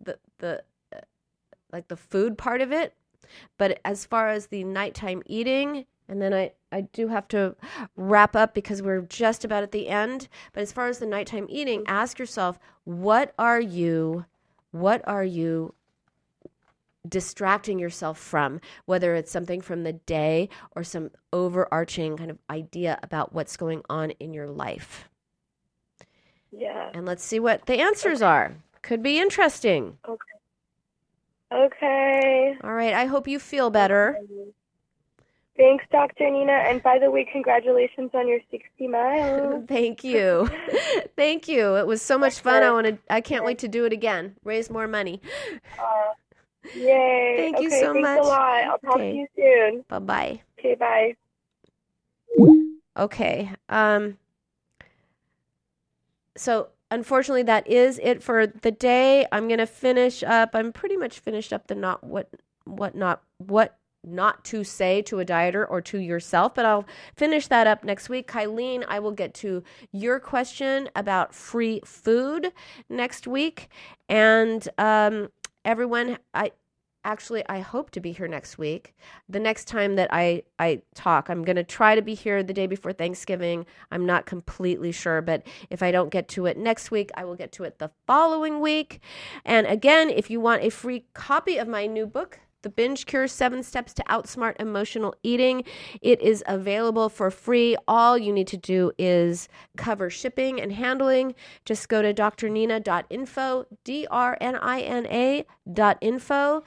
the 0.00 0.18
the 0.38 0.62
like 1.72 1.88
the 1.88 1.96
food 1.96 2.38
part 2.38 2.60
of 2.60 2.72
it 2.72 2.94
but 3.58 3.80
as 3.84 4.04
far 4.06 4.28
as 4.28 4.46
the 4.46 4.64
nighttime 4.64 5.22
eating 5.26 5.84
and 6.08 6.20
then 6.22 6.32
I, 6.32 6.52
I 6.70 6.82
do 6.82 7.08
have 7.08 7.28
to 7.28 7.56
wrap 7.96 8.36
up 8.36 8.54
because 8.54 8.82
we're 8.82 9.02
just 9.02 9.44
about 9.44 9.62
at 9.62 9.72
the 9.72 9.88
end 9.88 10.28
but 10.52 10.62
as 10.62 10.72
far 10.72 10.88
as 10.88 10.98
the 10.98 11.06
nighttime 11.06 11.46
eating 11.48 11.84
ask 11.86 12.18
yourself 12.18 12.58
what 12.84 13.34
are 13.38 13.60
you 13.60 14.24
what 14.70 15.06
are 15.06 15.24
you 15.24 15.74
distracting 17.08 17.78
yourself 17.78 18.18
from, 18.18 18.60
whether 18.84 19.14
it's 19.14 19.30
something 19.30 19.60
from 19.60 19.82
the 19.84 19.92
day 19.92 20.48
or 20.74 20.84
some 20.84 21.10
overarching 21.32 22.16
kind 22.16 22.30
of 22.30 22.38
idea 22.50 22.98
about 23.02 23.32
what's 23.32 23.56
going 23.56 23.82
on 23.88 24.10
in 24.12 24.32
your 24.32 24.48
life. 24.48 25.08
Yeah. 26.50 26.90
And 26.94 27.06
let's 27.06 27.24
see 27.24 27.40
what 27.40 27.66
the 27.66 27.80
answers 27.80 28.22
are. 28.22 28.54
Could 28.82 29.02
be 29.02 29.18
interesting. 29.18 29.98
Okay. 30.08 30.22
Okay. 31.52 32.56
All 32.64 32.74
right. 32.74 32.92
I 32.92 33.06
hope 33.06 33.28
you 33.28 33.38
feel 33.38 33.70
better. 33.70 34.18
Thanks, 35.56 35.84
Dr. 35.90 36.30
Nina. 36.30 36.52
And 36.52 36.82
by 36.82 36.98
the 36.98 37.10
way, 37.10 37.26
congratulations 37.30 38.10
on 38.14 38.28
your 38.28 38.40
60 38.50 38.88
miles. 38.88 39.64
Thank 39.68 40.04
you. 40.04 40.50
Thank 41.16 41.48
you. 41.48 41.76
It 41.76 41.86
was 41.86 42.02
so 42.02 42.18
much 42.18 42.40
fun. 42.40 42.62
I 42.62 42.70
want 42.70 42.86
to 42.86 42.98
I 43.08 43.20
can't 43.20 43.44
wait 43.44 43.58
to 43.60 43.68
do 43.68 43.84
it 43.84 43.92
again. 43.92 44.36
Raise 44.44 44.68
more 44.70 44.86
money. 44.86 45.20
Uh, 45.78 46.12
yay. 46.74 47.34
Thank 47.38 47.60
you 47.60 47.68
okay, 47.68 47.80
so 47.80 47.92
thanks 47.94 48.06
much. 48.06 48.18
a 48.18 48.22
lot. 48.22 48.64
I'll 48.64 48.78
talk 48.78 48.94
Okay. 48.96 49.12
to 49.12 49.16
you 49.16 49.26
soon. 49.36 49.84
Bye-bye. 49.88 50.40
Okay, 50.58 50.74
bye. 50.74 51.16
Okay. 52.96 53.50
Um 53.68 54.18
so 56.36 56.68
unfortunately 56.90 57.42
that 57.44 57.66
is 57.66 57.98
it 58.02 58.22
for 58.22 58.46
the 58.46 58.70
day. 58.70 59.26
I'm 59.32 59.48
going 59.48 59.58
to 59.58 59.66
finish 59.66 60.22
up. 60.22 60.50
I'm 60.54 60.72
pretty 60.72 60.96
much 60.96 61.18
finished 61.18 61.52
up 61.52 61.66
the 61.66 61.74
not 61.74 62.04
what 62.04 62.28
what 62.64 62.94
not 62.94 63.22
what 63.38 63.78
not 64.06 64.44
to 64.46 64.64
say 64.64 65.02
to 65.02 65.20
a 65.20 65.24
dieter 65.24 65.66
or 65.68 65.80
to 65.82 65.98
yourself, 65.98 66.54
but 66.54 66.64
I'll 66.64 66.86
finish 67.14 67.48
that 67.48 67.66
up 67.66 67.84
next 67.84 68.08
week. 68.08 68.30
Kylene, 68.30 68.84
I 68.88 68.98
will 69.00 69.12
get 69.12 69.34
to 69.34 69.62
your 69.92 70.20
question 70.20 70.88
about 70.94 71.34
free 71.34 71.80
food 71.84 72.52
next 72.88 73.26
week. 73.26 73.68
And 74.08 74.66
um, 74.78 75.28
everyone, 75.64 76.18
I 76.32 76.52
actually 77.06 77.44
I 77.48 77.60
hope 77.60 77.90
to 77.92 78.00
be 78.00 78.12
here 78.12 78.26
next 78.26 78.58
week. 78.58 78.94
The 79.28 79.38
next 79.38 79.66
time 79.66 79.94
that 79.94 80.08
I 80.12 80.42
I 80.58 80.82
talk, 80.94 81.30
I'm 81.30 81.44
going 81.44 81.56
to 81.56 81.64
try 81.64 81.94
to 81.94 82.02
be 82.02 82.14
here 82.14 82.42
the 82.42 82.52
day 82.52 82.66
before 82.66 82.92
Thanksgiving. 82.92 83.64
I'm 83.90 84.04
not 84.04 84.26
completely 84.26 84.92
sure, 84.92 85.22
but 85.22 85.46
if 85.70 85.82
I 85.82 85.92
don't 85.92 86.10
get 86.10 86.28
to 86.30 86.46
it 86.46 86.58
next 86.58 86.90
week, 86.90 87.10
I 87.14 87.24
will 87.24 87.36
get 87.36 87.52
to 87.52 87.64
it 87.64 87.78
the 87.78 87.92
following 88.06 88.60
week. 88.60 89.00
And 89.44 89.66
again, 89.66 90.10
if 90.10 90.28
you 90.28 90.40
want 90.40 90.64
a 90.64 90.70
free 90.70 91.04
copy 91.14 91.56
of 91.56 91.68
my 91.68 91.86
new 91.86 92.06
book, 92.06 92.40
the 92.66 92.70
Binge 92.70 93.06
Cure 93.06 93.28
Seven 93.28 93.62
Steps 93.62 93.94
to 93.94 94.02
Outsmart 94.10 94.56
Emotional 94.58 95.14
Eating. 95.22 95.62
It 96.00 96.20
is 96.20 96.42
available 96.48 97.08
for 97.08 97.30
free. 97.30 97.76
All 97.86 98.18
you 98.18 98.32
need 98.32 98.48
to 98.48 98.56
do 98.56 98.90
is 98.98 99.48
cover 99.76 100.10
shipping 100.10 100.60
and 100.60 100.72
handling. 100.72 101.36
Just 101.64 101.88
go 101.88 102.02
to 102.02 102.12
drnina.info, 102.12 103.66
D 103.84 104.08
R 104.10 104.36
N 104.40 104.56
I 104.56 104.80
N 104.80 105.06
A 105.06 105.46
dot 105.72 105.98
info, 106.00 106.64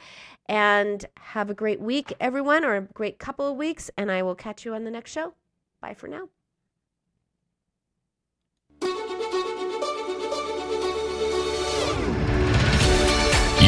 and 0.47 1.05
have 1.17 1.49
a 1.49 1.53
great 1.53 1.81
week, 1.81 2.13
everyone, 2.21 2.63
or 2.63 2.77
a 2.77 2.81
great 2.81 3.19
couple 3.19 3.45
of 3.45 3.57
weeks. 3.57 3.91
And 3.97 4.09
I 4.09 4.23
will 4.23 4.35
catch 4.35 4.63
you 4.63 4.73
on 4.73 4.85
the 4.85 4.91
next 4.91 5.11
show. 5.11 5.33
Bye 5.81 5.95
for 5.95 6.07
now. 6.07 6.29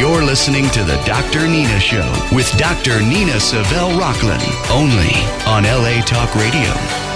You're 0.02 0.24
listening 0.24 0.68
to 0.72 0.84
the 0.84 1.00
Dr. 1.06 1.48
Nina 1.48 1.80
Show 1.80 2.12
with 2.32 2.52
Dr. 2.58 3.04
Nina 3.04 3.34
Savelle 3.34 3.96
Rocklin, 4.00 4.42
only 4.72 5.14
on 5.46 5.66
LA 5.66 6.02
Talk 6.02 6.34
Radio. 6.34 7.11